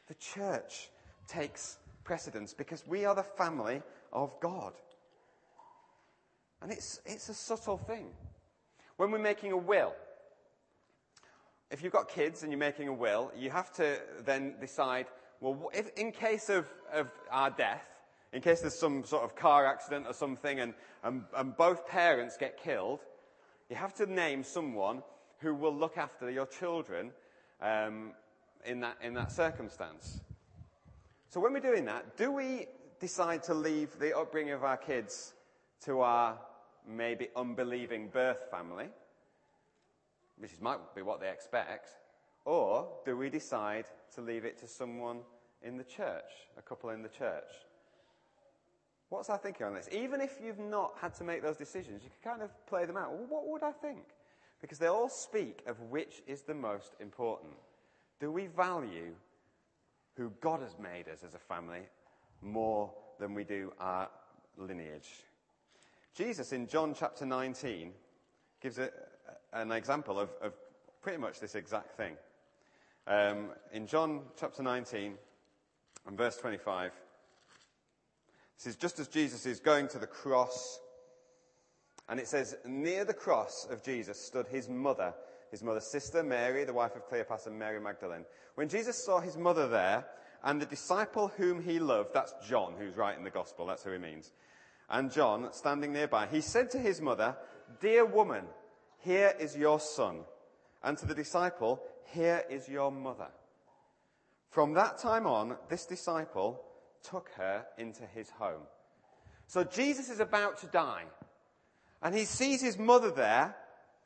The 0.08 0.14
church 0.16 0.90
takes 1.28 1.78
precedence 2.04 2.54
because 2.54 2.86
we 2.86 3.06
are 3.06 3.16
the 3.16 3.24
family 3.24 3.82
of 4.14 4.40
God. 4.40 4.74
And 6.62 6.72
it's, 6.72 7.02
it's 7.06 7.30
a 7.30 7.34
subtle 7.34 7.78
thing. 7.78 8.08
When 8.98 9.10
we're 9.10 9.18
making 9.18 9.52
a 9.52 9.58
will, 9.58 9.96
if 11.72 11.82
you've 11.82 11.94
got 11.94 12.10
kids 12.10 12.44
and 12.44 12.52
you're 12.52 12.60
making 12.60 12.90
a 12.90 12.94
will, 12.94 13.32
you 13.36 13.50
have 13.50 13.72
to 13.74 14.00
then 14.26 14.56
decide, 14.60 15.08
well, 15.40 15.72
if, 15.74 15.90
in 15.98 16.12
case 16.12 16.50
of, 16.50 16.68
of 16.94 17.08
our 17.32 17.50
death, 17.50 17.86
in 18.34 18.42
case 18.42 18.62
there's 18.62 18.78
some 18.78 19.06
sort 19.06 19.24
of 19.24 19.36
car 19.36 19.66
accident 19.66 20.06
or 20.08 20.14
something 20.14 20.60
and, 20.60 20.74
and, 21.04 21.24
and 21.36 21.56
both 21.56 21.88
parents 21.88 22.38
get 22.38 22.62
killed, 22.62 23.00
you 23.70 23.76
have 23.76 23.94
to 23.96 24.06
name 24.06 24.44
someone 24.44 25.02
who 25.40 25.56
will 25.56 25.74
look 25.74 25.98
after 25.98 26.30
your 26.30 26.46
children 26.46 27.12
um, 27.62 28.12
in, 28.66 28.82
that, 28.82 28.98
in 29.02 29.14
that 29.14 29.32
circumstance. 29.32 30.20
So 31.30 31.40
when 31.40 31.54
we're 31.54 31.60
doing 31.62 31.86
that, 31.86 32.18
do 32.18 32.32
we 32.32 32.68
decide 33.00 33.44
to 33.44 33.54
leave 33.54 33.98
the 33.98 34.16
upbringing 34.16 34.54
of 34.54 34.64
our 34.64 34.78
kids 34.78 35.34
to 35.86 36.02
our 36.02 36.38
maybe 36.88 37.30
unbelieving 37.36 38.10
birth 38.10 38.50
family, 38.52 38.88
which 40.42 40.60
might 40.60 40.80
be 40.96 41.04
what 41.04 41.20
they 41.20 41.30
expect, 41.30 41.90
or 42.46 42.88
do 43.06 43.16
we 43.16 43.30
decide 43.30 43.86
to 44.16 44.22
leave 44.22 44.44
it 44.44 44.58
to 44.60 44.68
someone 44.68 45.20
in 45.62 45.78
the 45.78 45.84
church, 45.84 46.32
a 46.58 46.62
couple 46.62 46.90
in 46.90 47.04
the 47.04 47.10
church? 47.10 47.52
What's 49.10 49.30
our 49.30 49.38
thinking 49.38 49.66
on 49.68 49.76
this? 49.76 49.90
Even 49.92 50.22
if 50.22 50.40
you've 50.44 50.58
not 50.58 50.94
had 51.00 51.14
to 51.16 51.24
make 51.24 51.44
those 51.44 51.58
decisions, 51.58 52.02
you 52.04 52.10
can 52.10 52.32
kind 52.32 52.42
of 52.42 52.50
play 52.66 52.86
them 52.86 52.98
out. 52.98 53.12
Well, 53.12 53.28
what 53.28 53.48
would 53.48 53.64
I 53.64 53.72
think? 53.72 54.00
Because 54.62 54.80
they 54.80 54.88
all 54.88 55.10
speak 55.10 55.64
of 55.68 55.80
which 55.90 56.24
is 56.28 56.42
the 56.42 56.54
most 56.54 56.96
important. 57.00 57.52
Do 58.20 58.32
we 58.32 58.48
value 58.48 59.14
who 60.16 60.32
God 60.42 60.62
has 60.62 60.78
made 60.82 61.08
us 61.08 61.24
as 61.26 61.36
a 61.36 61.40
family 61.40 61.82
more 62.42 62.92
than 63.20 63.34
we 63.34 63.44
do 63.44 63.74
our 63.80 64.10
lineage? 64.58 65.10
Jesus 66.16 66.52
in 66.52 66.68
John 66.68 66.94
chapter 66.98 67.26
19 67.26 67.92
gives 68.62 68.80
a, 68.80 68.90
an 69.54 69.72
example 69.72 70.20
of, 70.20 70.30
of, 70.42 70.54
pretty 71.02 71.18
much 71.18 71.40
this 71.40 71.56
exact 71.56 71.98
thing. 71.98 72.16
Um, 73.08 73.50
in 73.74 73.88
John 73.88 74.22
chapter 74.40 74.62
19 74.62 75.16
and 76.08 76.18
verse 76.18 76.38
25, 76.38 76.92
this 78.58 78.68
is 78.68 78.76
just 78.76 79.00
as 79.00 79.08
Jesus 79.08 79.46
is 79.46 79.60
going 79.60 79.88
to 79.90 80.00
the 80.00 80.08
cross, 80.08 80.80
and 82.08 82.20
it 82.20 82.28
says, 82.28 82.56
Near 82.66 83.06
the 83.06 83.14
cross 83.14 83.68
of 83.70 83.84
Jesus 83.84 84.20
stood 84.20 84.48
his 84.48 84.70
mother, 84.70 85.14
his 85.50 85.64
mother's 85.64 85.88
sister, 85.88 86.24
Mary, 86.24 86.64
the 86.64 86.74
wife 86.74 86.96
of 86.96 87.10
Cleopas, 87.10 87.48
and 87.48 87.58
Mary 87.58 87.80
Magdalene. 87.80 88.26
When 88.56 88.70
Jesus 88.70 89.04
saw 89.04 89.20
his 89.20 89.38
mother 89.38 89.68
there, 89.68 90.06
and 90.44 90.62
the 90.62 90.66
disciple 90.66 91.32
whom 91.38 91.62
he 91.64 91.80
loved, 91.80 92.14
that's 92.14 92.34
John 92.48 92.74
who's 92.78 92.98
writing 92.98 93.24
the 93.24 93.30
gospel, 93.30 93.66
that's 93.66 93.84
who 93.84 93.92
he 93.92 93.98
means 93.98 94.32
and 94.92 95.12
John 95.12 95.48
standing 95.54 95.94
nearby, 95.94 96.28
he 96.28 96.42
said 96.42 96.70
to 96.72 96.78
his 96.78 97.02
mother, 97.02 97.36
Dear 97.80 98.06
woman, 98.06 98.44
here 99.02 99.34
is 99.40 99.56
your 99.56 99.80
son. 99.80 100.22
And 100.84 100.98
to 100.98 101.06
the 101.06 101.16
disciple, 101.16 101.82
Here 102.06 102.44
is 102.50 102.68
your 102.68 102.92
mother. 102.92 103.28
From 104.50 104.74
that 104.74 104.98
time 104.98 105.28
on, 105.28 105.58
this 105.70 105.86
disciple 105.86 106.62
took 107.04 107.30
her 107.38 107.66
into 107.78 108.06
his 108.06 108.30
home. 108.32 108.64
So 109.48 109.64
Jesus 109.64 110.10
is 110.10 110.20
about 110.20 110.60
to 110.60 110.68
die. 110.68 111.04
And 112.02 112.16
he 112.16 112.26
sees 112.26 112.62
his 112.62 112.78
mother 112.78 113.12
there. 113.12 113.56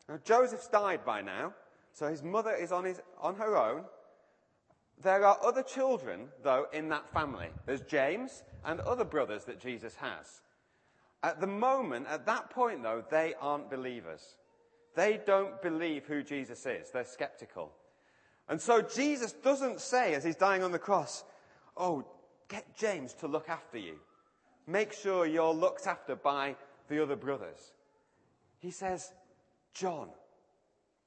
Now, 0.08 0.20
Joseph's 0.24 0.68
died 0.68 1.06
by 1.06 1.22
now. 1.22 1.54
So 1.94 2.08
his 2.08 2.22
mother 2.22 2.54
is 2.54 2.72
on, 2.72 2.84
his, 2.84 3.02
on 3.20 3.36
her 3.36 3.56
own. 3.56 3.86
There 5.02 5.26
are 5.26 5.38
other 5.44 5.64
children, 5.64 6.28
though, 6.44 6.68
in 6.74 6.90
that 6.90 7.12
family. 7.12 7.48
There's 7.66 7.82
James 7.82 8.44
and 8.64 8.80
other 8.82 9.06
brothers 9.06 9.46
that 9.46 9.60
Jesus 9.60 9.96
has. 9.96 10.42
At 11.24 11.42
the 11.42 11.48
moment, 11.48 12.06
at 12.08 12.28
that 12.28 12.52
point 12.52 12.84
though, 12.84 13.04
they 13.10 13.34
aren't 13.42 13.72
believers. 13.72 14.36
They 14.96 15.20
don't 15.26 15.62
believe 15.62 16.06
who 16.06 16.24
Jesus 16.24 16.66
is. 16.66 16.90
They're 16.92 17.04
skeptical. 17.04 17.72
And 18.48 18.62
so 18.62 18.82
Jesus 18.82 19.34
doesn't 19.34 19.82
say 19.82 20.14
as 20.14 20.24
he's 20.24 20.36
dying 20.36 20.64
on 20.64 20.72
the 20.72 20.80
cross, 20.80 21.24
oh, 21.76 22.06
get 22.48 22.78
James 22.78 23.14
to 23.16 23.28
look 23.28 23.50
after 23.50 23.78
you. 23.78 23.96
Make 24.68 24.94
sure 24.94 25.26
you're 25.26 25.54
looked 25.54 25.88
after 25.88 26.16
by 26.16 26.56
the 26.88 27.02
other 27.02 27.16
brothers. 27.16 27.74
He 28.60 28.72
says, 28.72 29.12
John, 29.74 30.10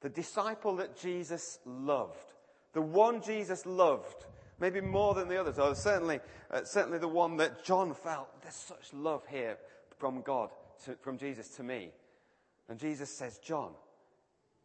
the 0.00 0.08
disciple 0.08 0.76
that 0.76 0.96
Jesus 0.96 1.58
loved, 1.64 2.32
the 2.72 2.82
one 2.82 3.22
Jesus 3.22 3.66
loved, 3.66 4.26
maybe 4.60 4.80
more 4.80 5.14
than 5.14 5.28
the 5.28 5.40
others, 5.40 5.58
or 5.58 5.74
certainly, 5.74 6.20
uh, 6.50 6.64
certainly 6.64 6.98
the 6.98 7.08
one 7.08 7.36
that 7.38 7.64
John 7.64 7.94
felt, 7.94 8.28
there's 8.42 8.54
such 8.54 8.92
love 8.92 9.22
here 9.28 9.56
from 9.98 10.22
God, 10.22 10.50
to, 10.84 10.94
from 11.00 11.18
Jesus 11.18 11.48
to 11.56 11.62
me. 11.62 11.90
And 12.68 12.78
Jesus 12.78 13.10
says, 13.10 13.38
John, 13.38 13.72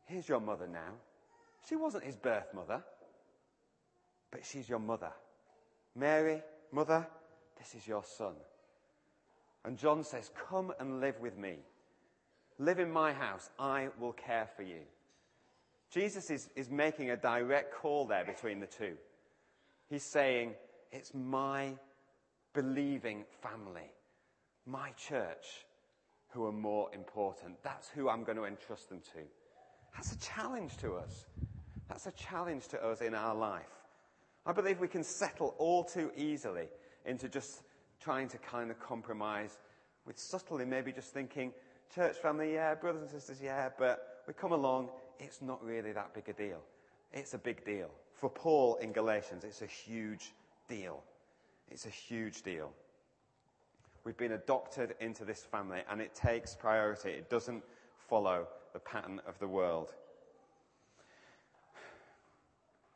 here's 0.06 0.28
your 0.28 0.40
mother 0.40 0.68
now. 0.68 0.94
She 1.68 1.76
wasn't 1.76 2.04
his 2.04 2.18
birth 2.18 2.54
mother, 2.54 2.84
but 4.32 4.46
she's 4.46 4.68
your 4.68 4.80
mother. 4.80 5.12
Mary, 5.96 6.42
mother, 6.72 7.08
this 7.58 7.76
is 7.76 7.88
your 7.88 8.04
son. 8.04 8.34
And 9.64 9.78
John 9.78 10.04
says, 10.04 10.30
Come 10.50 10.74
and 10.80 11.00
live 11.00 11.20
with 11.22 11.38
me. 11.38 11.60
Live 12.60 12.80
in 12.80 12.92
my 12.92 13.14
house. 13.14 13.50
I 13.58 13.90
will 14.00 14.12
care 14.12 14.50
for 14.56 14.64
you. 14.64 14.82
Jesus 15.90 16.30
is, 16.30 16.50
is 16.56 16.70
making 16.70 17.12
a 17.12 17.18
direct 17.18 17.74
call 17.74 18.06
there 18.06 18.26
between 18.26 18.60
the 18.60 18.68
two. 18.68 18.96
He's 19.90 20.04
saying, 20.04 20.56
It's 20.92 21.14
my 21.14 21.74
believing 22.54 23.24
family 23.42 23.90
my 24.66 24.92
church 24.92 25.66
who 26.34 26.46
are 26.46 26.52
more 26.52 26.90
important. 26.94 27.62
That's 27.64 27.90
who 27.90 28.10
I'm 28.10 28.24
going 28.24 28.38
to 28.38 28.46
entrust 28.46 28.90
them 28.90 29.00
to. 29.14 29.20
That's 29.96 30.14
a 30.14 30.20
challenge 30.20 30.78
to 30.78 30.96
us. 30.96 31.26
That's 31.88 32.08
a 32.08 32.12
challenge 32.12 32.68
to 32.70 32.84
us 32.84 33.02
in 33.02 33.14
our 33.14 33.36
life. 33.36 33.70
I 34.46 34.52
believe 34.52 34.80
we 34.80 34.88
can 34.88 35.04
settle 35.04 35.56
all 35.58 35.84
too 35.84 36.12
easily 36.18 36.68
into 37.06 37.30
just 37.30 37.62
trying 38.02 38.28
to 38.30 38.38
kind 38.40 38.72
of 38.72 38.80
compromise 38.80 39.58
with 40.06 40.18
subtly 40.18 40.66
maybe 40.66 40.92
just 40.92 41.14
thinking, 41.14 41.54
church 41.94 42.18
family, 42.18 42.54
yeah, 42.54 42.76
brothers 42.76 43.02
and 43.02 43.12
sisters, 43.12 43.40
yeah, 43.42 43.70
but 43.78 44.24
we 44.28 44.34
come 44.34 44.52
along, 44.52 44.90
it's 45.20 45.42
not 45.42 45.64
really 45.64 45.94
that 45.94 46.14
big 46.14 46.28
a 46.28 46.34
deal. 46.34 46.62
It's 47.14 47.34
a 47.34 47.38
big 47.38 47.64
deal. 47.64 47.90
For 48.16 48.30
Paul 48.30 48.76
in 48.76 48.92
Galatians, 48.92 49.44
it's 49.44 49.62
a 49.62 49.68
huge 49.68 50.34
deal. 50.68 51.04
It's 51.70 51.86
a 51.86 51.90
huge 51.90 52.42
deal. 52.42 52.72
We've 54.04 54.18
been 54.18 54.34
adopted 54.34 54.96
into 55.00 55.24
this 55.24 55.44
family, 55.44 55.80
and 55.90 56.02
it 56.02 56.14
takes 56.14 56.56
priority. 56.56 57.12
It 57.12 57.30
doesn't 57.30 57.64
follow 58.10 58.48
the 58.74 58.80
pattern 58.80 59.22
of 59.28 59.40
the 59.40 59.48
world. 59.48 59.94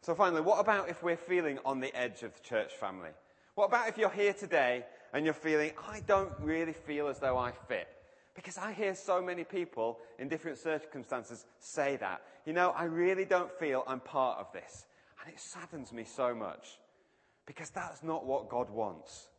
So 0.02 0.16
finally, 0.16 0.42
what 0.42 0.60
about 0.60 0.90
if 0.90 1.04
we're 1.04 1.18
feeling 1.18 1.60
on 1.66 1.80
the 1.80 1.96
edge 1.98 2.24
of 2.24 2.34
the 2.34 2.42
church 2.42 2.74
family? 2.74 3.10
What 3.56 3.66
about 3.66 3.90
if 3.90 3.98
you're 3.98 4.10
here 4.10 4.34
today 4.34 4.86
and 5.14 5.26
you're 5.26 5.34
feeling, 5.34 5.72
I 5.88 6.02
don't 6.08 6.32
really 6.40 6.74
feel 6.74 7.08
as 7.08 7.20
though 7.20 7.38
I 7.38 7.52
fit? 7.68 7.88
Because 8.36 8.58
I 8.58 8.72
hear 8.72 8.94
so 8.94 9.22
many 9.22 9.44
people 9.44 9.98
in 10.20 10.28
different 10.28 10.60
circumstances 10.60 11.46
say 11.60 11.96
that. 11.98 12.22
You 12.46 12.54
know, 12.54 12.70
I 12.70 12.84
really 12.84 13.26
don't 13.26 13.52
feel 13.52 13.84
I'm 13.88 14.00
part 14.00 14.40
of 14.40 14.52
this. 14.54 14.86
And 15.24 15.34
it 15.34 15.40
saddens 15.40 15.92
me 15.92 16.04
so 16.04 16.36
much. 16.36 16.78
Because 17.46 17.70
that's 17.70 18.04
not 18.04 18.26
what 18.26 18.48
God 18.48 18.70
wants. 18.70 19.30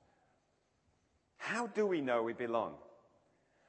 How 1.39 1.67
do 1.67 1.87
we 1.87 2.01
know 2.01 2.23
we 2.23 2.35
belong? 2.35 2.75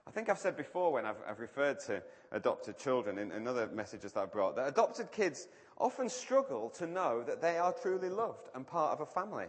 I 0.05 0.11
think 0.11 0.27
I've 0.27 0.39
said 0.39 0.57
before 0.57 0.91
when 0.91 1.05
I've, 1.05 1.17
I've 1.27 1.39
referred 1.39 1.79
to 1.81 2.01
adopted 2.31 2.77
children 2.77 3.17
in, 3.19 3.31
in 3.31 3.47
other 3.47 3.67
messages 3.67 4.11
that 4.13 4.21
I've 4.21 4.31
brought 4.31 4.55
that 4.55 4.67
adopted 4.67 5.11
kids 5.11 5.47
often 5.77 6.09
struggle 6.09 6.69
to 6.71 6.87
know 6.87 7.23
that 7.23 7.41
they 7.41 7.57
are 7.57 7.73
truly 7.73 8.09
loved 8.09 8.49
and 8.53 8.65
part 8.65 8.93
of 8.93 9.01
a 9.01 9.05
family. 9.05 9.45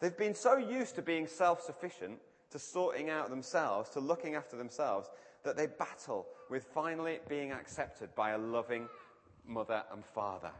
They've 0.00 0.16
been 0.16 0.34
so 0.34 0.56
used 0.56 0.94
to 0.96 1.02
being 1.02 1.26
self-sufficient, 1.26 2.18
to 2.50 2.58
sorting 2.58 3.10
out 3.10 3.30
themselves, 3.30 3.90
to 3.90 4.00
looking 4.00 4.34
after 4.34 4.56
themselves, 4.56 5.08
that 5.44 5.56
they 5.56 5.66
battle 5.66 6.26
with 6.50 6.64
finally 6.64 7.18
being 7.28 7.52
accepted 7.52 8.14
by 8.14 8.30
a 8.30 8.38
loving 8.38 8.88
mother 9.46 9.82
and 9.92 10.04
father. 10.04 10.50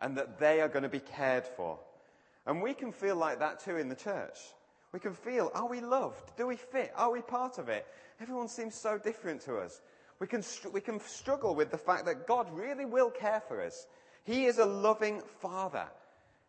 And 0.00 0.16
that 0.16 0.38
they 0.38 0.60
are 0.60 0.68
going 0.68 0.82
to 0.82 0.88
be 0.88 1.00
cared 1.00 1.44
for. 1.44 1.78
And 2.46 2.62
we 2.62 2.74
can 2.74 2.92
feel 2.92 3.16
like 3.16 3.38
that 3.38 3.60
too 3.60 3.76
in 3.76 3.88
the 3.88 3.94
church. 3.94 4.38
We 4.94 5.00
can 5.00 5.12
feel, 5.12 5.50
are 5.56 5.66
we 5.66 5.80
loved? 5.80 6.36
Do 6.36 6.46
we 6.46 6.54
fit? 6.54 6.92
Are 6.94 7.10
we 7.10 7.20
part 7.20 7.58
of 7.58 7.68
it? 7.68 7.84
Everyone 8.20 8.46
seems 8.46 8.76
so 8.76 8.96
different 8.96 9.40
to 9.40 9.56
us. 9.56 9.80
We 10.20 10.28
can, 10.28 10.44
we 10.72 10.80
can 10.80 11.00
struggle 11.00 11.56
with 11.56 11.72
the 11.72 11.76
fact 11.76 12.06
that 12.06 12.28
God 12.28 12.46
really 12.56 12.84
will 12.84 13.10
care 13.10 13.42
for 13.48 13.60
us. 13.60 13.88
He 14.22 14.44
is 14.44 14.58
a 14.58 14.64
loving 14.64 15.20
father. 15.40 15.86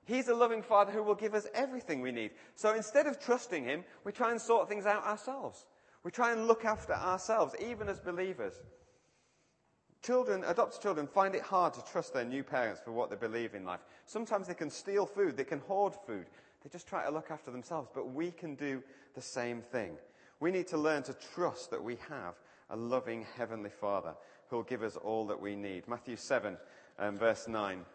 He's 0.06 0.28
a 0.28 0.36
loving 0.36 0.62
father 0.62 0.92
who 0.92 1.02
will 1.02 1.16
give 1.16 1.34
us 1.34 1.48
everything 1.56 2.02
we 2.02 2.12
need. 2.12 2.34
So 2.54 2.76
instead 2.76 3.08
of 3.08 3.20
trusting 3.20 3.64
him, 3.64 3.84
we 4.04 4.12
try 4.12 4.30
and 4.30 4.40
sort 4.40 4.70
things 4.70 4.86
out 4.86 5.04
ourselves. 5.06 5.66
We 6.04 6.12
try 6.12 6.32
and 6.32 6.46
look 6.46 6.66
after 6.66 6.94
ourselves, 6.94 7.56
even 7.60 7.90
as 7.90 8.00
believers. 8.00 8.54
Children, 10.04 10.44
adopted 10.46 10.84
children, 10.84 11.08
find 11.08 11.34
it 11.34 11.42
hard 11.42 11.74
to 11.74 11.84
trust 11.92 12.14
their 12.14 12.26
new 12.26 12.44
parents 12.44 12.80
for 12.86 12.92
what 12.92 13.10
they 13.10 13.16
believe 13.16 13.56
in 13.56 13.66
life. 13.66 13.80
Sometimes 14.06 14.46
they 14.46 14.54
can 14.54 14.70
steal 14.70 15.08
food, 15.08 15.36
they 15.36 15.44
can 15.44 15.62
hoard 15.62 15.96
food. 16.06 16.28
They 16.66 16.72
just 16.72 16.88
try 16.88 17.06
to 17.06 17.12
look 17.12 17.30
after 17.30 17.52
themselves, 17.52 17.90
but 17.94 18.12
we 18.12 18.32
can 18.32 18.56
do 18.56 18.82
the 19.14 19.22
same 19.22 19.62
thing. 19.62 19.98
We 20.40 20.50
need 20.50 20.66
to 20.70 20.80
learn 20.80 21.04
to 21.04 21.14
trust 21.14 21.70
that 21.70 21.84
we 21.84 22.00
have 22.10 22.34
a 22.72 22.76
loving 22.76 23.28
Heavenly 23.38 23.70
Father 23.70 24.16
who 24.50 24.56
will 24.56 24.64
give 24.64 24.82
us 24.82 24.96
all 24.96 25.28
that 25.28 25.40
we 25.40 25.56
need. 25.56 25.88
Matthew 25.88 26.16
7, 26.16 26.58
um, 26.98 27.20
verse 27.20 27.48
9 27.48 27.86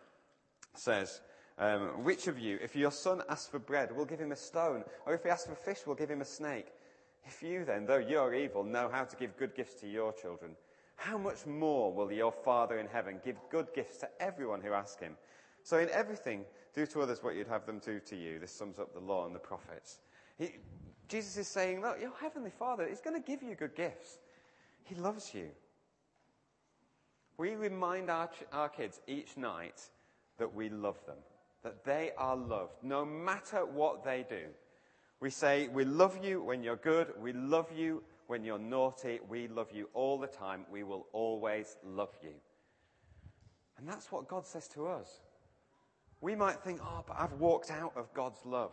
says, 0.76 1.20
um, 1.58 2.04
Which 2.04 2.28
of 2.28 2.38
you, 2.38 2.60
if 2.62 2.76
your 2.76 2.92
son 2.92 3.22
asks 3.28 3.48
for 3.48 3.58
bread, 3.58 3.94
will 3.94 4.04
give 4.04 4.20
him 4.20 4.30
a 4.30 4.36
stone? 4.36 4.84
Or 5.04 5.14
if 5.14 5.24
he 5.24 5.30
asks 5.30 5.48
for 5.48 5.56
fish, 5.56 5.84
will 5.84 5.96
give 5.96 6.10
him 6.10 6.20
a 6.20 6.24
snake? 6.24 6.68
If 7.26 7.42
you 7.42 7.64
then, 7.64 7.86
though 7.86 7.98
you're 7.98 8.34
evil, 8.34 8.62
know 8.62 8.88
how 8.88 9.02
to 9.02 9.16
give 9.16 9.36
good 9.36 9.56
gifts 9.56 9.80
to 9.80 9.88
your 9.88 10.12
children, 10.12 10.52
how 10.94 11.18
much 11.18 11.44
more 11.44 11.92
will 11.92 12.12
your 12.12 12.30
Father 12.30 12.78
in 12.78 12.86
heaven 12.86 13.20
give 13.24 13.36
good 13.50 13.66
gifts 13.74 13.96
to 13.98 14.08
everyone 14.20 14.60
who 14.60 14.74
asks 14.74 15.02
him? 15.02 15.16
So 15.62 15.78
in 15.78 15.88
everything, 15.90 16.44
do 16.74 16.86
to 16.86 17.02
others 17.02 17.22
what 17.22 17.34
you'd 17.34 17.48
have 17.48 17.66
them 17.66 17.80
do 17.84 18.00
to 18.00 18.16
you. 18.16 18.38
This 18.38 18.52
sums 18.52 18.78
up 18.78 18.92
the 18.94 19.00
law 19.00 19.26
and 19.26 19.34
the 19.34 19.40
prophets. 19.40 19.98
He, 20.38 20.56
Jesus 21.08 21.36
is 21.36 21.48
saying, 21.48 21.82
look, 21.82 22.00
your 22.00 22.12
heavenly 22.20 22.50
Father 22.50 22.84
is 22.84 23.00
going 23.00 23.20
to 23.20 23.26
give 23.26 23.42
you 23.42 23.54
good 23.54 23.74
gifts. 23.74 24.18
He 24.84 24.94
loves 24.94 25.34
you. 25.34 25.48
We 27.36 27.54
remind 27.54 28.10
our, 28.10 28.30
our 28.52 28.68
kids 28.68 29.00
each 29.06 29.36
night 29.36 29.80
that 30.38 30.54
we 30.54 30.68
love 30.68 31.04
them, 31.06 31.16
that 31.62 31.84
they 31.84 32.12
are 32.16 32.36
loved, 32.36 32.82
no 32.82 33.04
matter 33.04 33.64
what 33.66 34.04
they 34.04 34.24
do. 34.28 34.46
We 35.20 35.30
say, 35.30 35.68
we 35.68 35.84
love 35.84 36.24
you 36.24 36.42
when 36.42 36.62
you're 36.62 36.76
good, 36.76 37.12
we 37.20 37.32
love 37.32 37.70
you 37.74 38.02
when 38.26 38.44
you're 38.44 38.58
naughty, 38.58 39.20
we 39.28 39.48
love 39.48 39.72
you 39.72 39.88
all 39.92 40.18
the 40.18 40.26
time, 40.26 40.64
we 40.70 40.82
will 40.82 41.06
always 41.12 41.76
love 41.84 42.16
you. 42.22 42.34
And 43.76 43.88
that's 43.88 44.12
what 44.12 44.28
God 44.28 44.46
says 44.46 44.68
to 44.68 44.86
us. 44.86 45.20
We 46.20 46.34
might 46.34 46.60
think, 46.60 46.80
oh, 46.82 47.04
but 47.06 47.16
I've 47.18 47.32
walked 47.34 47.70
out 47.70 47.92
of 47.96 48.12
God's 48.12 48.44
love. 48.44 48.72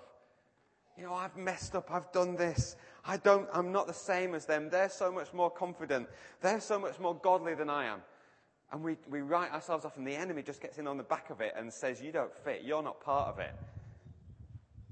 You 0.98 1.04
know, 1.04 1.14
I've 1.14 1.38
messed 1.38 1.76
up, 1.76 1.92
I've 1.92 2.12
done 2.12 2.36
this. 2.36 2.76
I 3.06 3.18
don't, 3.18 3.48
I'm 3.54 3.72
not 3.72 3.88
the 3.88 3.94
same 3.94 4.34
as 4.34 4.46
them. 4.46 4.70
They're 4.70 4.90
so 4.90 5.12
much 5.12 5.34
more 5.34 5.50
confident. 5.50 6.08
They're 6.42 6.60
so 6.60 6.80
much 6.80 7.00
more 7.00 7.16
godly 7.16 7.54
than 7.54 7.70
I 7.70 7.86
am. 7.86 8.02
And 8.72 8.84
we, 8.84 8.98
we 9.10 9.22
write 9.22 9.54
ourselves 9.54 9.86
off, 9.86 9.96
and 9.96 10.06
the 10.06 10.16
enemy 10.16 10.42
just 10.42 10.62
gets 10.62 10.78
in 10.78 10.88
on 10.88 10.98
the 10.98 11.04
back 11.04 11.30
of 11.30 11.40
it 11.40 11.54
and 11.56 11.72
says, 11.72 12.02
You 12.02 12.12
don't 12.12 12.36
fit. 12.44 12.64
You're 12.66 12.84
not 12.84 13.00
part 13.00 13.30
of 13.30 13.40
it. 13.40 13.54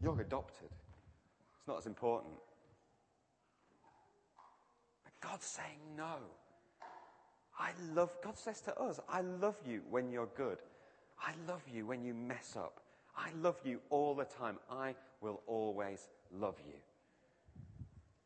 You're 0.01 0.21
adopted. 0.21 0.69
It's 0.69 1.67
not 1.67 1.79
as 1.79 1.87
important. 1.87 2.35
But 5.03 5.29
God's 5.29 5.45
saying 5.45 5.79
no. 5.97 6.17
I 7.59 7.71
love, 7.93 8.11
God 8.23 8.37
says 8.37 8.61
to 8.61 8.77
us, 8.79 8.99
I 9.09 9.21
love 9.21 9.55
you 9.65 9.81
when 9.89 10.11
you're 10.11 10.29
good. 10.37 10.59
I 11.21 11.33
love 11.47 11.61
you 11.71 11.85
when 11.85 12.03
you 12.03 12.13
mess 12.13 12.55
up. 12.57 12.81
I 13.17 13.29
love 13.41 13.57
you 13.63 13.79
all 13.89 14.15
the 14.15 14.25
time. 14.25 14.57
I 14.69 14.95
will 15.21 15.41
always 15.47 16.07
love 16.31 16.55
you. 16.67 16.73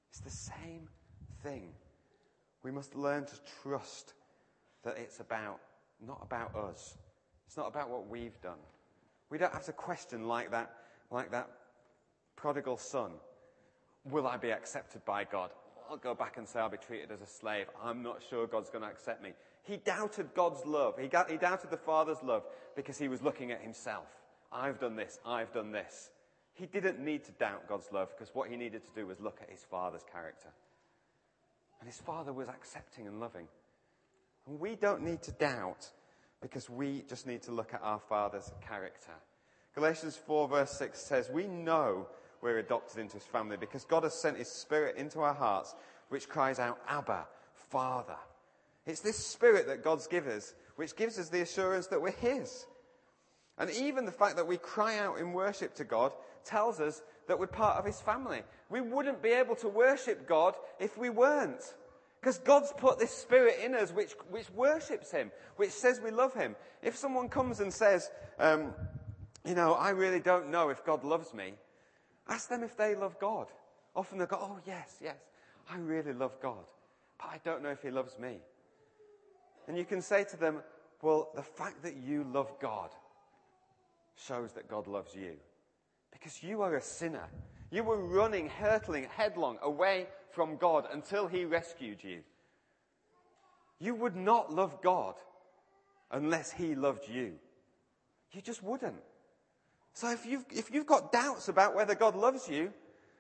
It's 0.10 0.20
the 0.20 0.30
same 0.30 0.88
thing. 1.44 1.70
We 2.64 2.72
must 2.72 2.96
learn 2.96 3.26
to 3.26 3.36
trust 3.62 4.14
that 4.84 4.98
it's 4.98 5.20
about, 5.20 5.60
not 6.06 6.20
about 6.22 6.56
us. 6.56 6.98
It's 7.48 7.58
not 7.58 7.68
about 7.68 7.90
what 7.90 8.08
we've 8.08 8.40
done. 8.42 8.60
We 9.30 9.38
don't 9.38 9.54
have 9.54 9.66
to 9.66 9.74
question 9.74 10.28
like 10.28 10.52
that, 10.52 10.72
like 11.12 11.32
that 11.32 11.50
prodigal 12.36 12.78
son. 12.78 13.12
Will 14.06 14.28
I 14.28 14.38
be 14.38 14.52
accepted 14.52 15.04
by 15.06 15.24
God? 15.24 15.52
I'll 15.90 15.98
go 15.98 16.14
back 16.14 16.38
and 16.38 16.48
say 16.48 16.60
I'll 16.60 16.70
be 16.70 16.78
treated 16.78 17.12
as 17.12 17.22
a 17.22 17.26
slave. 17.26 17.68
I'm 17.84 18.02
not 18.02 18.22
sure 18.30 18.48
God's 18.48 18.70
going 18.70 18.84
to 18.84 18.90
accept 18.90 19.24
me. 19.24 19.34
He 19.70 19.78
doubted 19.78 20.34
God's 20.34 20.66
love. 20.66 20.96
He, 21.00 21.08
got, 21.08 21.30
he 21.30 21.38
doubted 21.38 21.70
the 21.70 21.78
Father's 21.78 22.24
love 22.24 22.42
because 22.76 22.98
he 22.98 23.08
was 23.08 23.22
looking 23.22 23.52
at 23.52 23.62
himself. 23.62 24.08
I've 24.52 24.80
done 24.80 24.96
this. 24.96 25.20
I've 25.24 25.54
done 25.54 25.72
this. 25.72 26.10
He 26.54 26.66
didn't 26.66 27.00
need 27.00 27.24
to 27.26 27.32
doubt 27.34 27.70
God's 27.70 27.88
love 27.92 28.10
because 28.10 28.34
what 28.34 28.50
he 28.50 28.58
needed 28.58 28.84
to 28.84 28.92
do 28.96 29.06
was 29.06 29.20
look 29.20 29.38
at 29.44 29.50
his 29.52 29.64
Father's 29.70 30.04
character. 30.12 30.50
And 31.80 31.88
his 31.88 32.00
Father 32.00 32.34
was 32.34 32.50
accepting 32.50 33.06
and 33.06 33.20
loving. 33.20 33.48
And 34.48 34.60
we 34.60 34.76
don't 34.76 35.04
need 35.04 35.22
to 35.24 35.32
doubt 35.34 35.88
because 36.42 36.68
we 36.68 37.04
just 37.08 37.28
need 37.28 37.44
to 37.44 37.52
look 37.52 37.76
at 37.76 37.84
our 37.84 38.00
Father's 38.00 38.52
character. 38.68 39.14
Galatians 39.76 40.18
4 40.18 40.48
verse 40.48 40.72
6 40.72 41.00
says, 41.00 41.30
We 41.30 41.46
know 41.46 42.08
we're 42.42 42.58
adopted 42.58 42.98
into 42.98 43.18
his 43.18 43.24
family 43.24 43.58
because 43.58 43.86
God 43.86 44.02
has 44.02 44.20
sent 44.20 44.38
his 44.38 44.50
spirit 44.50 44.96
into 44.98 45.20
our 45.20 45.36
hearts, 45.36 45.76
which 46.10 46.28
cries 46.28 46.58
out, 46.58 46.80
Abba, 46.88 47.28
Father. 47.70 48.18
It's 48.86 49.02
this 49.02 49.18
spirit 49.18 49.68
that 49.68 49.84
God's 49.84 50.08
given 50.08 50.34
us, 50.34 50.54
which 50.76 50.96
gives 50.96 51.20
us 51.20 51.30
the 51.30 51.42
assurance 51.42 51.88
that 51.88 52.02
we're 52.02 52.12
his. 52.12 52.66
And 53.58 53.70
even 53.72 54.06
the 54.06 54.12
fact 54.12 54.38
that 54.38 54.48
we 54.48 54.58
cry 54.58 54.98
out 54.98 55.20
in 55.20 55.34
worship 55.34 55.76
to 55.76 55.84
God 55.84 56.14
tells 56.46 56.80
us 56.80 57.02
that 57.28 57.38
we're 57.38 57.48
part 57.48 57.78
of 57.78 57.86
his 57.86 58.00
family. 58.00 58.42
We 58.70 58.82
wouldn't 58.82 59.22
be 59.22 59.30
able 59.30 59.56
to 59.58 59.68
worship 59.68 60.28
God 60.28 60.56
if 60.80 60.98
we 60.98 61.10
weren't. 61.10 61.62
Because 62.20 62.38
God's 62.40 62.74
put 62.78 63.00
this 63.00 63.12
spirit 63.12 63.60
in 63.64 63.74
us 63.76 63.92
which, 63.92 64.12
which 64.30 64.50
worships 64.52 65.12
Him, 65.12 65.32
which 65.56 65.72
says 65.72 66.02
we 66.04 66.12
love 66.12 66.34
Him. 66.34 66.56
If 66.82 66.98
someone 66.98 67.30
comes 67.30 67.62
and 67.62 67.74
says, 67.74 68.12
um, 68.40 68.74
you 69.46 69.56
know, 69.56 69.74
I 69.74 69.92
really 69.92 70.20
don't 70.20 70.50
know 70.50 70.70
if 70.70 70.84
God 70.84 71.04
loves 71.04 71.34
me, 71.34 71.54
ask 72.28 72.50
them 72.50 72.64
if 72.64 72.76
they 72.76 72.96
love 72.96 73.18
God. 73.20 73.48
Often 73.96 74.20
they 74.20 74.26
go, 74.26 74.38
oh, 74.40 74.60
yes, 74.66 74.98
yes, 75.02 75.16
I 75.70 75.78
really 75.78 76.14
love 76.14 76.34
God, 76.42 76.66
but 77.18 77.28
I 77.28 77.40
don't 77.46 77.64
know 77.64 77.70
if 77.70 77.82
He 77.82 77.90
loves 77.90 78.20
me. 78.20 78.40
And 79.70 79.78
you 79.78 79.86
can 79.86 80.02
say 80.02 80.24
to 80.24 80.36
them, 80.36 80.64
well, 81.04 81.30
the 81.36 81.44
fact 81.44 81.84
that 81.84 81.96
you 81.96 82.26
love 82.34 82.52
God 82.60 82.90
shows 84.16 84.52
that 84.54 84.68
God 84.68 84.88
loves 84.88 85.14
you. 85.14 85.34
Because 86.12 86.42
you 86.42 86.64
are 86.64 86.76
a 86.76 86.82
sinner. 86.82 87.28
You 87.70 87.84
were 87.84 88.04
running, 88.04 88.50
hurtling, 88.50 89.08
headlong 89.16 89.60
away 89.62 90.08
from 90.32 90.58
God 90.58 90.88
until 90.92 91.28
He 91.28 91.46
rescued 91.46 92.04
you. 92.04 92.22
You 93.80 93.94
would 93.94 94.16
not 94.16 94.52
love 94.52 94.82
God 94.82 95.14
unless 96.12 96.52
He 96.52 96.74
loved 96.74 97.08
you. 97.08 97.34
You 98.32 98.42
just 98.42 98.64
wouldn't. 98.64 99.04
So 99.94 100.10
if 100.10 100.26
you've, 100.26 100.46
if 100.50 100.72
you've 100.72 100.88
got 100.88 101.12
doubts 101.12 101.48
about 101.48 101.76
whether 101.76 101.94
God 101.94 102.16
loves 102.16 102.50
you, 102.50 102.74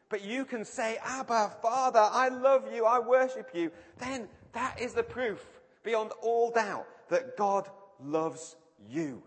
but 0.10 0.24
you 0.24 0.46
can 0.46 0.66
say, 0.66 0.98
Abba, 1.04 1.52
Father, 1.62 2.10
I 2.12 2.30
love 2.30 2.74
you, 2.74 2.86
I 2.86 2.98
worship 2.98 3.52
you, 3.54 3.70
then 4.00 4.28
that 4.54 4.82
is 4.82 4.96
the 4.96 5.04
proof 5.04 5.59
beyond 5.84 6.12
all 6.22 6.52
doubt 6.52 6.88
that 7.10 7.38
God 7.38 7.70
loves 8.04 8.56
you 8.90 9.22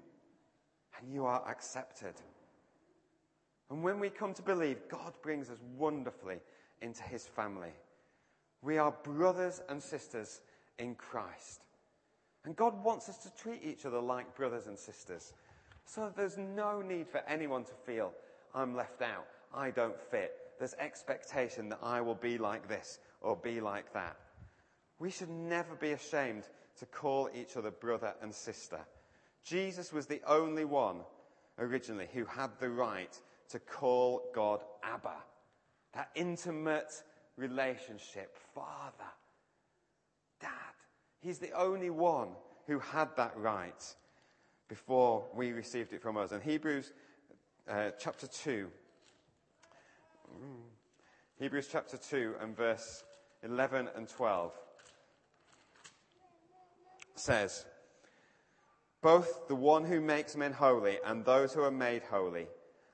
and 0.98 1.12
you 1.12 1.24
are 1.24 1.42
accepted. 1.48 2.14
And 3.70 3.82
when 3.82 3.98
we 3.98 4.10
come 4.10 4.34
to 4.34 4.42
believe, 4.42 4.78
God 4.88 5.14
brings 5.22 5.50
us 5.50 5.58
wonderfully 5.76 6.40
into 6.82 7.02
his 7.04 7.26
family. 7.26 7.72
We 8.60 8.78
are 8.78 8.94
brothers 9.02 9.62
and 9.68 9.82
sisters 9.82 10.40
in 10.78 10.94
Christ. 10.94 11.62
And 12.44 12.56
God 12.56 12.82
wants 12.84 13.08
us 13.08 13.18
to 13.18 13.30
treat 13.42 13.62
each 13.64 13.86
other 13.86 14.00
like 14.00 14.36
brothers 14.36 14.66
and 14.66 14.78
sisters. 14.78 15.32
So 15.84 16.12
there's 16.14 16.38
no 16.38 16.82
need 16.82 17.08
for 17.08 17.22
anyone 17.28 17.64
to 17.64 17.72
feel 17.86 18.12
I'm 18.54 18.76
left 18.76 19.00
out, 19.02 19.26
I 19.54 19.70
don't 19.70 19.98
fit. 19.98 20.32
There's 20.58 20.74
expectation 20.74 21.68
that 21.70 21.80
I 21.82 22.00
will 22.00 22.14
be 22.14 22.38
like 22.38 22.68
this 22.68 22.98
or 23.20 23.36
be 23.36 23.60
like 23.60 23.92
that. 23.94 24.16
We 24.98 25.10
should 25.10 25.30
never 25.30 25.74
be 25.74 25.92
ashamed 25.92 26.44
to 26.78 26.86
call 26.86 27.28
each 27.34 27.56
other 27.56 27.70
brother 27.70 28.14
and 28.22 28.34
sister. 28.34 28.80
Jesus 29.44 29.92
was 29.92 30.06
the 30.06 30.20
only 30.26 30.64
one 30.64 31.00
originally 31.58 32.08
who 32.12 32.24
had 32.24 32.50
the 32.58 32.70
right 32.70 33.18
to 33.50 33.58
call 33.58 34.22
God 34.34 34.62
Abba. 34.82 35.16
That 35.94 36.10
intimate 36.14 36.92
relationship, 37.36 38.36
Father, 38.54 39.10
Dad. 40.40 40.50
He's 41.20 41.38
the 41.38 41.52
only 41.52 41.90
one 41.90 42.28
who 42.66 42.78
had 42.78 43.08
that 43.16 43.36
right 43.36 43.94
before 44.68 45.24
we 45.34 45.52
received 45.52 45.92
it 45.92 46.00
from 46.00 46.16
us. 46.16 46.32
And 46.32 46.42
Hebrews 46.42 46.92
uh, 47.68 47.90
chapter 47.98 48.26
2, 48.26 48.68
Hebrews 51.38 51.68
chapter 51.70 51.96
2 51.96 52.36
and 52.40 52.56
verse 52.56 53.04
11 53.42 53.88
and 53.96 54.08
12 54.08 54.52
says, 57.14 57.64
Both 59.02 59.48
the 59.48 59.54
one 59.54 59.84
who 59.84 60.00
makes 60.00 60.36
men 60.36 60.52
holy 60.52 60.98
and 61.04 61.24
those 61.24 61.52
who 61.52 61.62
are 61.62 61.70
made 61.70 62.02
holy 62.02 62.46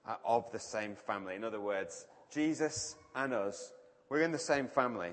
are 0.05 0.19
of 0.25 0.51
the 0.53 0.59
same 0.59 0.95
family. 0.95 1.35
In 1.35 1.45
other 1.45 1.61
words, 1.61 2.07
Jesus 2.33 2.97
and 3.15 3.33
us, 3.33 3.73
we're 4.09 4.23
in 4.23 4.33
the 4.33 4.39
same 4.39 4.69
family. 4.69 5.11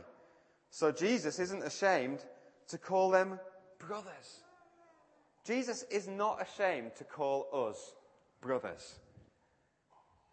So 0.69 0.91
Jesus 0.91 1.39
isn't 1.39 1.63
ashamed 1.63 2.25
to 2.69 2.77
call 2.77 3.09
them 3.09 3.39
brothers. 3.79 4.43
Jesus 5.45 5.83
is 5.91 6.07
not 6.07 6.41
ashamed 6.41 6.95
to 6.97 7.03
call 7.03 7.47
us 7.69 7.93
brothers 8.41 8.95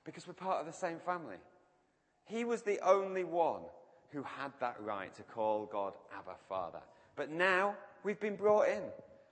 because 0.05 0.27
we're 0.27 0.33
part 0.33 0.61
of 0.61 0.67
the 0.67 0.73
same 0.73 0.99
family. 0.99 1.37
He 2.25 2.45
was 2.45 2.63
the 2.63 2.81
only 2.81 3.25
one 3.25 3.63
who 4.11 4.23
had 4.23 4.53
that 4.61 4.77
right 4.81 5.15
to 5.15 5.23
call 5.23 5.67
God 5.67 5.95
Abba 6.17 6.37
Father. 6.49 6.81
But 7.17 7.31
now 7.31 7.75
we've 8.05 8.21
been 8.21 8.37
brought 8.37 8.69
in 8.69 8.83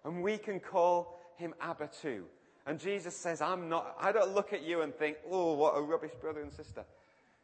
and 0.04 0.22
we 0.22 0.38
can 0.38 0.60
call 0.60 1.18
him 1.36 1.54
Abba 1.60 1.90
too. 2.00 2.24
And 2.66 2.78
Jesus 2.78 3.16
says, 3.16 3.40
I'm 3.40 3.68
not, 3.68 3.96
I 4.00 4.12
don't 4.12 4.34
look 4.34 4.52
at 4.52 4.62
you 4.62 4.82
and 4.82 4.94
think, 4.94 5.16
oh, 5.30 5.54
what 5.54 5.76
a 5.76 5.80
rubbish 5.80 6.12
brother 6.20 6.40
and 6.40 6.52
sister. 6.52 6.84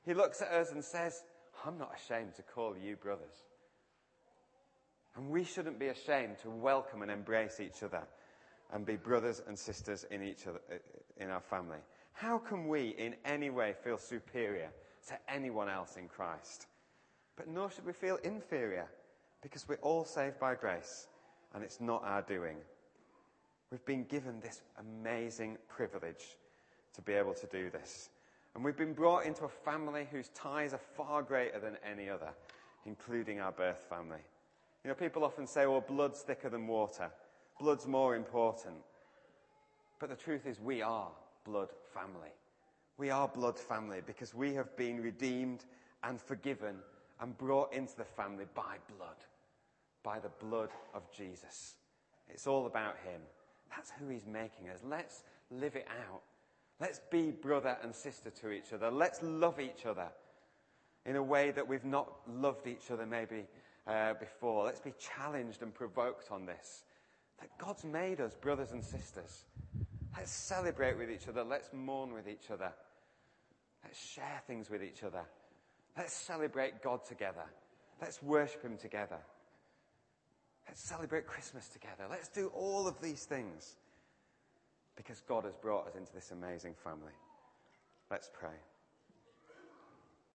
He 0.05 0.15
looks 0.15 0.43
at 0.43 0.49
us 0.49 0.73
and 0.73 0.85
says, 0.85 1.23
I'm 1.65 1.79
not 1.79 1.93
ashamed 1.97 2.35
to 2.37 2.43
call 2.43 2.77
you 2.77 2.97
brothers. 2.97 3.45
And 5.17 5.31
we 5.31 5.45
shouldn't 5.45 5.79
be 5.79 5.89
ashamed 5.89 6.39
to 6.43 6.51
welcome 6.51 7.03
and 7.03 7.11
embrace 7.11 7.59
each 7.59 7.83
other 7.83 8.03
and 8.73 8.85
be 8.85 8.97
brothers 8.97 9.43
and 9.47 9.59
sisters 9.59 10.05
in 10.11 10.23
each 10.23 10.47
other, 10.47 10.61
in 11.17 11.31
our 11.31 11.41
family. 11.41 11.79
How 12.13 12.39
can 12.39 12.69
we 12.69 12.91
in 12.99 13.15
any 13.25 13.51
way 13.51 13.75
feel 13.83 13.99
superior 13.99 14.71
to 15.09 15.15
anyone 15.29 15.69
else 15.69 15.97
in 15.97 16.09
Christ? 16.09 16.67
But 17.37 17.49
nor 17.49 17.71
should 17.71 17.87
we 17.87 17.93
feel 17.93 18.17
inferior 18.17 18.89
because 19.43 19.67
we're 19.69 19.77
all 19.77 20.05
saved 20.05 20.39
by 20.39 20.55
grace 20.55 21.07
and 21.57 21.65
it's 21.65 21.81
not 21.81 22.05
our 22.05 22.21
doing. 22.21 22.59
We've 23.73 23.85
been 23.87 24.05
given 24.05 24.41
this 24.41 24.61
amazing 24.79 25.57
privilege 25.69 26.37
to 26.95 27.01
be 27.01 27.15
able 27.15 27.33
to 27.33 27.47
do 27.47 27.71
this. 27.71 28.11
And 28.55 28.63
we've 28.63 28.77
been 28.77 28.93
brought 28.93 29.25
into 29.25 29.45
a 29.45 29.49
family 29.49 30.07
whose 30.13 30.29
ties 30.29 30.75
are 30.75 30.81
far 30.97 31.23
greater 31.23 31.59
than 31.59 31.79
any 31.83 32.11
other, 32.11 32.29
including 32.85 33.41
our 33.41 33.53
birth 33.53 33.87
family. 33.89 34.21
You 34.85 34.91
know, 34.91 34.95
people 34.95 35.25
often 35.25 35.47
say, 35.47 35.67
well, 35.67 35.81
blood's 35.81 36.21
thicker 36.21 36.51
than 36.51 36.67
water. 36.67 37.11
Blood's 37.59 37.87
more 37.87 38.15
important. 38.15 38.77
But 39.99 40.11
the 40.11 40.15
truth 40.15 40.47
is, 40.47 40.61
we 40.61 40.83
are 40.83 41.09
blood 41.45 41.71
family. 41.95 42.35
We 42.99 43.09
are 43.09 43.29
blood 43.29 43.59
family 43.59 44.03
because 44.07 44.35
we 44.35 44.53
have 44.55 44.77
been 44.77 45.01
redeemed 45.01 45.65
and 46.05 46.21
forgiven 46.21 46.77
and 47.19 47.37
brought 47.39 47.73
into 47.73 47.97
the 47.97 48.05
family 48.05 48.45
by 48.55 48.77
blood, 48.97 49.17
by 50.07 50.21
the 50.21 50.31
blood 50.47 50.71
of 50.95 51.03
Jesus. 51.11 51.75
It's 52.29 52.47
all 52.47 52.67
about 52.67 52.95
Him. 53.05 53.21
That's 53.75 53.91
who 53.99 54.09
He's 54.09 54.25
making 54.25 54.69
us. 54.69 54.79
Let's 54.89 55.25
live 55.51 55.75
it 55.75 55.89
out. 56.09 56.23
Let's 56.81 57.01
be 57.11 57.33
brother 57.33 57.77
and 57.83 57.93
sister 57.93 58.31
to 58.31 58.51
each 58.53 58.73
other. 58.73 58.89
Let's 58.89 59.21
love 59.21 59.59
each 59.59 59.85
other 59.85 60.07
in 61.07 61.17
a 61.17 61.23
way 61.23 61.51
that 61.51 61.67
we've 61.67 61.85
not 61.85 62.13
loved 62.29 62.69
each 62.69 62.93
other 62.93 63.05
maybe 63.05 63.47
uh, 63.89 64.15
before. 64.15 64.65
Let's 64.65 64.81
be 64.81 64.93
challenged 64.97 65.63
and 65.63 65.75
provoked 65.75 66.31
on 66.31 66.47
this. 66.47 66.85
That 67.41 67.51
God's 67.59 67.85
made 67.85 68.21
us 68.21 68.35
brothers 68.35 68.71
and 68.71 68.85
sisters. 68.85 69.45
Let's 70.17 70.31
celebrate 70.31 70.97
with 70.97 71.11
each 71.11 71.27
other. 71.27 71.43
Let's 71.43 71.71
mourn 71.73 72.13
with 72.13 72.29
each 72.29 72.53
other. 72.53 72.73
Let's 73.83 74.01
share 74.01 74.41
things 74.47 74.71
with 74.71 74.85
each 74.85 75.03
other. 75.03 75.25
Let's 75.99 76.13
celebrate 76.13 76.81
God 76.81 77.05
together. 77.05 77.45
Let's 78.01 78.23
worship 78.23 78.63
Him 78.63 78.77
together. 78.77 79.19
Let's 80.67 80.83
celebrate 80.83 81.27
Christmas 81.27 81.69
together. 81.69 82.05
Let's 82.11 82.29
do 82.29 82.49
all 82.55 82.87
of 82.89 83.01
these 83.01 83.25
things 83.25 83.77
because 84.97 85.21
God 85.29 85.45
has 85.45 85.55
brought 85.55 85.87
us 85.87 85.95
into 85.97 86.13
this 86.13 86.33
amazing 86.33 86.75
family. 86.83 87.13
Let's 88.11 88.31
pray. 88.33 88.57